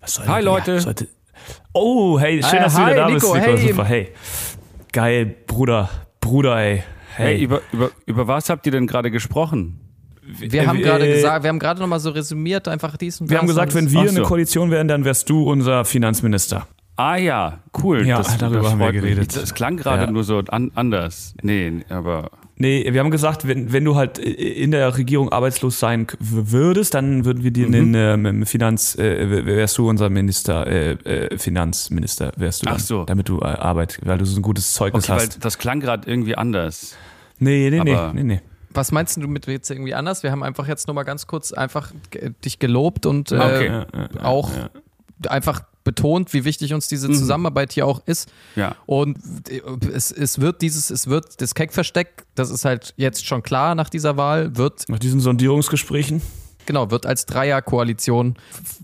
Was 0.01 0.15
soll 0.15 0.27
Hi 0.27 0.43
Leute. 0.43 0.81
Sollte, 0.81 1.09
oh, 1.73 2.21
hey, 2.21 2.43
schön, 2.43 2.61
dass 2.61 2.75
du 2.75 2.81
wieder 2.83 2.95
da 2.97 3.09
Nico, 3.09 3.33
bist, 3.33 3.47
Nico. 3.47 3.57
Hey. 3.57 3.69
Super, 3.69 3.85
hey. 3.85 4.15
Geil, 4.93 5.25
Bruder, 5.47 5.89
Bruder, 6.21 6.59
ey. 6.59 6.85
Hey, 7.21 7.37
hey 7.37 7.45
über, 7.45 7.61
über, 7.73 7.91
über 8.07 8.27
was 8.29 8.49
habt 8.51 8.67
ihr 8.67 8.73
denn 8.73 8.87
gerade 8.87 9.11
gesprochen? 9.11 9.81
Wir 10.39 10.67
haben 10.67 10.79
gerade 10.81 11.09
gesagt, 11.13 11.43
wir 11.43 11.49
haben 11.49 11.59
gerade 11.59 11.81
nochmal 11.81 11.99
so 12.01 12.11
resümiert, 12.11 12.69
einfach 12.69 12.97
dies 12.97 13.21
und 13.21 13.29
Wir 13.31 13.35
das 13.35 13.41
haben 13.43 13.49
gesagt, 13.49 13.75
wenn 13.75 13.85
das- 13.87 13.95
wir 13.95 14.09
so. 14.09 14.17
eine 14.17 14.25
Koalition 14.27 14.71
wären, 14.71 14.87
dann 14.89 15.05
wärst 15.05 15.29
du 15.29 15.43
unser 15.51 15.85
Finanzminister. 15.85 16.67
Ah 16.97 17.17
ja, 17.17 17.61
cool. 17.83 18.07
Ja, 18.07 18.23
darüber 18.39 18.71
haben 18.71 18.79
wir 18.79 18.93
mich. 18.93 19.01
geredet. 19.01 19.35
Das 19.35 19.55
klang 19.55 19.77
gerade 19.79 20.05
Ja. 20.05 20.11
nur 20.11 20.23
so 20.23 20.39
an, 20.49 20.71
anders. 20.75 21.35
Nee, 21.43 21.81
aber 21.89 22.31
Nee, 22.63 22.87
wir 22.93 23.01
haben 23.01 23.11
gesagt, 23.11 23.49
wenn, 23.49 23.73
wenn 23.73 23.87
du 23.87 23.97
halt 23.97 24.19
in 24.19 24.71
der 24.71 24.95
Regierung 24.99 25.33
arbeitslos 25.33 25.81
sein 25.81 26.07
würdest, 26.19 26.93
dann 26.93 27.25
würden 27.25 27.43
wir 27.43 27.53
dir 27.53 27.67
Mhm. 27.69 27.73
den 27.73 27.95
ähm, 27.95 28.45
Finanz, 28.45 28.97
äh, 28.99 29.47
wärst 29.47 29.79
du 29.79 29.89
unser 29.89 30.11
Minister, 30.11 30.67
äh, 30.67 30.91
äh, 30.93 31.39
Finanzminister, 31.39 32.33
wärst 32.37 32.61
du 32.61 32.67
dann, 32.67 32.75
Ach 32.75 32.81
so. 32.81 33.05
damit 33.07 33.31
du 33.31 33.39
äh, 33.39 33.45
Arbeit, 33.45 33.99
weil 34.05 34.19
du 34.19 34.27
so 34.27 34.39
ein 34.39 34.43
gutes 34.43 34.75
Zeugnis 34.75 35.05
okay, 35.05 35.13
weil 35.19 35.27
hast. 35.29 35.43
das 35.43 35.57
klang 35.57 35.81
gerade 35.81 36.07
irgendwie 36.11 36.35
anders. 36.37 36.95
Nee, 37.41 37.71
nee, 37.71 37.83
nee, 37.83 37.95
aber- 37.95 38.13
nee, 38.13 38.23
nee. 38.23 38.41
Was 38.73 38.93
meinst 38.93 39.17
du 39.17 39.27
mit 39.27 39.49
jetzt 39.49 39.69
irgendwie 39.69 39.95
anders? 39.95 40.23
Wir 40.23 40.31
haben 40.31 40.45
einfach 40.45 40.69
jetzt 40.69 40.87
nochmal 40.87 41.05
ganz 41.05 41.27
kurz 41.27 41.53
einfach 41.53 41.91
dich 42.45 42.61
gelobt 42.61 43.05
und 43.05 43.33
äh, 43.33 43.35
Okay. 43.35 43.67
Ja, 43.67 43.87
ja, 43.93 44.09
ja, 44.15 44.23
auch 44.25 44.49
ja. 44.57 44.71
einfach 45.29 45.63
betont, 45.83 46.33
wie 46.35 46.45
wichtig 46.45 46.73
uns 46.73 46.87
diese 46.87 47.11
Zusammenarbeit 47.11 47.73
hier 47.73 47.85
auch 47.87 48.01
ist. 48.07 48.31
Ja. 48.55 48.77
Und 48.87 49.19
es, 49.93 50.13
es 50.13 50.41
wird 50.41 50.63
dieses, 50.63 50.91
es 50.91 51.09
wird 51.09 51.41
das 51.41 51.57
Keck-Versteck, 51.57 52.27
das 52.37 52.51
ist 52.51 52.65
halt 52.65 52.95
jetzt 52.97 53.27
schon 53.27 53.43
klar 53.43 53.75
nach 53.75 53.89
dieser 53.89 54.17
Wahl, 54.17 54.57
wird, 54.57 54.89
Nach 54.89 55.01
diesen 55.01 55.19
Sondierungsgesprächen. 55.19 56.23
genau, 56.67 56.93
wird 56.93 57.07
als 57.07 57.27
Dreier-Koalition 57.27 58.37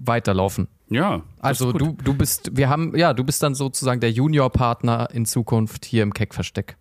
weiterlaufen. 0.05 0.67
Ja. 0.89 1.23
Also 1.39 1.73
du, 1.73 1.97
du 2.03 2.15
bist, 2.15 2.57
wir 2.57 2.69
haben, 2.69 2.97
ja, 2.97 3.13
du 3.13 3.23
bist 3.23 3.41
dann 3.43 3.55
sozusagen 3.55 4.01
der 4.01 4.11
Junior-Partner 4.11 5.11
in 5.13 5.27
Zukunft 5.27 5.85
hier 5.85 6.03
im 6.03 6.13
Keck-Versteck. 6.13 6.77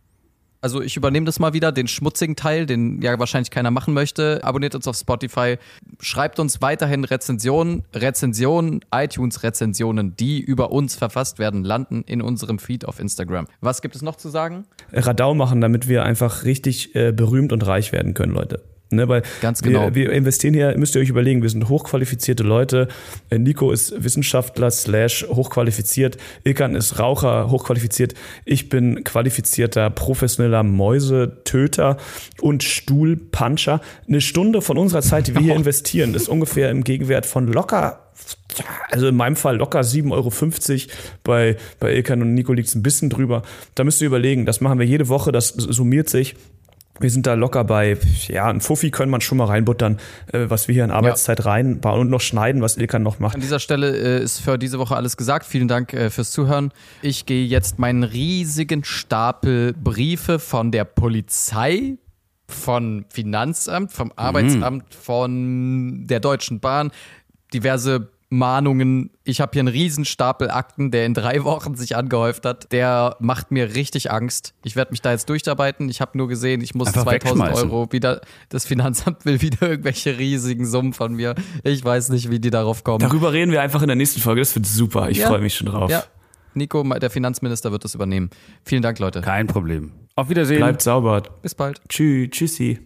Also 0.65 0.81
ich 0.81 0.97
übernehme 0.97 1.27
das 1.27 1.37
mal 1.37 1.53
wieder, 1.53 1.71
den 1.71 1.87
schmutzigen 1.87 2.35
Teil, 2.35 2.65
den 2.65 2.99
ja 2.99 3.19
wahrscheinlich 3.19 3.51
keiner 3.51 3.69
machen 3.69 3.93
möchte. 3.93 4.43
Abonniert 4.43 4.73
uns 4.73 4.87
auf 4.87 4.95
Spotify, 4.95 5.57
schreibt 5.99 6.39
uns 6.39 6.59
weiterhin 6.59 7.03
Rezensionen, 7.03 7.83
Rezensionen, 7.93 8.79
iTunes-Rezensionen, 8.91 10.15
die 10.15 10.41
über 10.41 10.71
uns 10.71 10.95
verfasst 10.95 11.37
werden, 11.37 11.63
landen 11.63 12.03
in 12.07 12.19
unserem 12.19 12.57
Feed 12.57 12.85
auf 12.85 12.99
Instagram. 12.99 13.45
Was 13.61 13.83
gibt 13.83 13.95
es 13.95 14.01
noch 14.01 14.15
zu 14.15 14.29
sagen? 14.29 14.65
Radau 14.91 15.35
machen, 15.35 15.61
damit 15.61 15.87
wir 15.87 16.01
einfach 16.01 16.45
richtig 16.45 16.95
äh, 16.95 17.11
berühmt 17.11 17.53
und 17.53 17.67
reich 17.67 17.91
werden 17.91 18.15
können, 18.15 18.33
Leute. 18.33 18.63
Ne, 18.91 19.07
weil 19.07 19.23
Ganz 19.41 19.61
genau. 19.63 19.95
Wir, 19.95 19.95
wir 19.95 20.11
investieren 20.11 20.53
hier, 20.53 20.77
müsst 20.77 20.95
ihr 20.95 21.01
euch 21.01 21.09
überlegen, 21.09 21.41
wir 21.41 21.49
sind 21.49 21.69
hochqualifizierte 21.69 22.43
Leute. 22.43 22.87
Äh, 23.29 23.39
Nico 23.39 23.71
ist 23.71 24.03
Wissenschaftler 24.03 24.69
slash 24.69 25.25
hochqualifiziert. 25.27 26.17
Ilkan 26.43 26.75
ist 26.75 26.99
Raucher, 26.99 27.49
hochqualifiziert. 27.49 28.13
Ich 28.45 28.69
bin 28.69 29.03
qualifizierter 29.03 29.89
professioneller 29.89 30.61
Mäusetöter 30.61 31.97
und 32.41 32.63
Stuhlpuncher. 32.63 33.81
Eine 34.07 34.21
Stunde 34.21 34.61
von 34.61 34.77
unserer 34.77 35.01
Zeit, 35.01 35.27
die 35.27 35.33
wir 35.33 35.41
hier 35.41 35.55
investieren, 35.55 36.13
ist 36.13 36.29
ungefähr 36.29 36.69
im 36.69 36.83
Gegenwert 36.83 37.25
von 37.25 37.47
locker 37.47 38.01
also 38.89 39.07
in 39.07 39.15
meinem 39.15 39.35
Fall 39.35 39.57
locker 39.57 39.81
7,50 39.81 40.11
Euro. 40.11 40.31
Bei, 41.23 41.57
bei 41.79 41.93
Ilkan 41.93 42.21
und 42.21 42.33
Nico 42.33 42.53
liegt 42.53 42.69
es 42.69 42.75
ein 42.75 42.83
bisschen 42.83 43.09
drüber. 43.09 43.43
Da 43.75 43.83
müsst 43.83 44.01
ihr 44.01 44.07
überlegen, 44.07 44.45
das 44.45 44.61
machen 44.61 44.79
wir 44.79 44.85
jede 44.85 45.09
Woche, 45.09 45.31
das 45.31 45.49
summiert 45.49 46.09
sich. 46.09 46.35
Wir 46.99 47.09
sind 47.09 47.27
da 47.27 47.33
locker 47.33 47.63
bei, 47.65 47.97
ja, 48.27 48.47
ein 48.47 48.61
Fuffi 48.61 48.89
können 48.89 49.11
man 49.11 49.19
schon 49.19 49.37
mal 49.37 49.45
reinbuttern, 49.45 49.99
äh, 50.31 50.45
was 50.47 50.67
wir 50.67 50.73
hier 50.73 50.85
in 50.85 50.91
Arbeitszeit 50.91 51.45
reinbauen 51.45 52.01
und 52.01 52.09
noch 52.09 52.21
schneiden, 52.21 52.61
was 52.61 52.77
Ilkan 52.77 53.03
noch 53.03 53.19
macht. 53.19 53.35
An 53.35 53.41
dieser 53.41 53.59
Stelle 53.59 53.95
äh, 53.97 54.23
ist 54.23 54.39
für 54.39 54.57
diese 54.57 54.79
Woche 54.79 54.95
alles 54.95 55.17
gesagt. 55.17 55.45
Vielen 55.45 55.67
Dank 55.67 55.93
äh, 55.93 56.09
fürs 56.09 56.31
Zuhören. 56.31 56.71
Ich 57.01 57.25
gehe 57.25 57.45
jetzt 57.45 57.79
meinen 57.79 58.03
riesigen 58.03 58.83
Stapel 58.85 59.73
Briefe 59.73 60.39
von 60.39 60.71
der 60.71 60.85
Polizei, 60.85 61.97
vom 62.47 63.05
Finanzamt, 63.09 63.91
vom 63.91 64.13
Arbeitsamt, 64.15 64.93
von 64.93 66.07
der 66.07 66.19
Deutschen 66.19 66.59
Bahn, 66.59 66.91
diverse 67.53 68.09
Mahnungen. 68.29 69.11
Ich 69.23 69.39
habe 69.41 69.51
hier 69.53 69.61
einen 69.61 69.67
riesen 69.67 70.03
Stapel 70.05 70.49
Akten, 70.49 70.91
der 70.91 71.05
in 71.05 71.13
drei 71.13 71.43
Wochen 71.43 71.75
sich 71.75 71.95
angehäuft 71.95 72.45
hat. 72.45 72.71
Der 72.71 73.15
macht 73.19 73.51
mir 73.51 73.75
richtig 73.75 74.11
Angst. 74.11 74.53
Ich 74.63 74.75
werde 74.75 74.91
mich 74.91 75.01
da 75.01 75.11
jetzt 75.11 75.29
durcharbeiten. 75.29 75.89
Ich 75.89 76.01
habe 76.01 76.17
nur 76.17 76.27
gesehen, 76.27 76.61
ich 76.61 76.75
muss 76.75 76.87
Einfach 76.89 77.03
2000 77.03 77.23
wegschmeißen. 77.41 77.69
Euro 77.71 77.91
wieder. 77.91 78.21
Das 78.49 78.65
Finanzamt 78.65 79.25
will 79.25 79.41
wieder 79.41 79.61
irgendwelche 79.69 80.17
riesigen 80.17 80.65
Summen 80.65 80.93
von 80.93 81.13
mir. 81.15 81.35
Ich 81.63 81.83
weiß 81.83 82.09
nicht, 82.09 82.29
wie 82.31 82.39
die 82.39 82.49
darauf 82.49 82.83
kommen. 82.83 82.99
Darüber 82.99 83.31
reden 83.33 83.51
wir 83.51 83.61
einfach 83.61 83.81
in 83.81 83.87
der 83.87 83.95
nächsten 83.95 84.19
Folge. 84.21 84.41
Das 84.41 84.55
wird 84.55 84.65
super. 84.65 85.09
Ich 85.09 85.19
Ja. 85.19 85.27
freue 85.27 85.41
mich 85.41 85.55
schon 85.55 85.67
drauf. 85.67 85.89
Ja, 85.89 86.03
Nico, 86.53 86.83
der 86.83 87.09
Finanzminister 87.09 87.71
wird 87.71 87.83
das 87.83 87.95
übernehmen. 87.95 88.29
Vielen 88.63 88.81
Dank, 88.81 88.99
Leute. 88.99 89.21
Kein 89.21 89.47
Problem. 89.47 89.91
Auf 90.15 90.29
Wiedersehen. 90.29 90.57
Bleibt 90.59 90.81
sauber. 90.81 91.23
Bis 91.41 91.53
bald. 91.53 91.81
Tschüss, 91.89 92.29
tschüssi. 92.29 92.79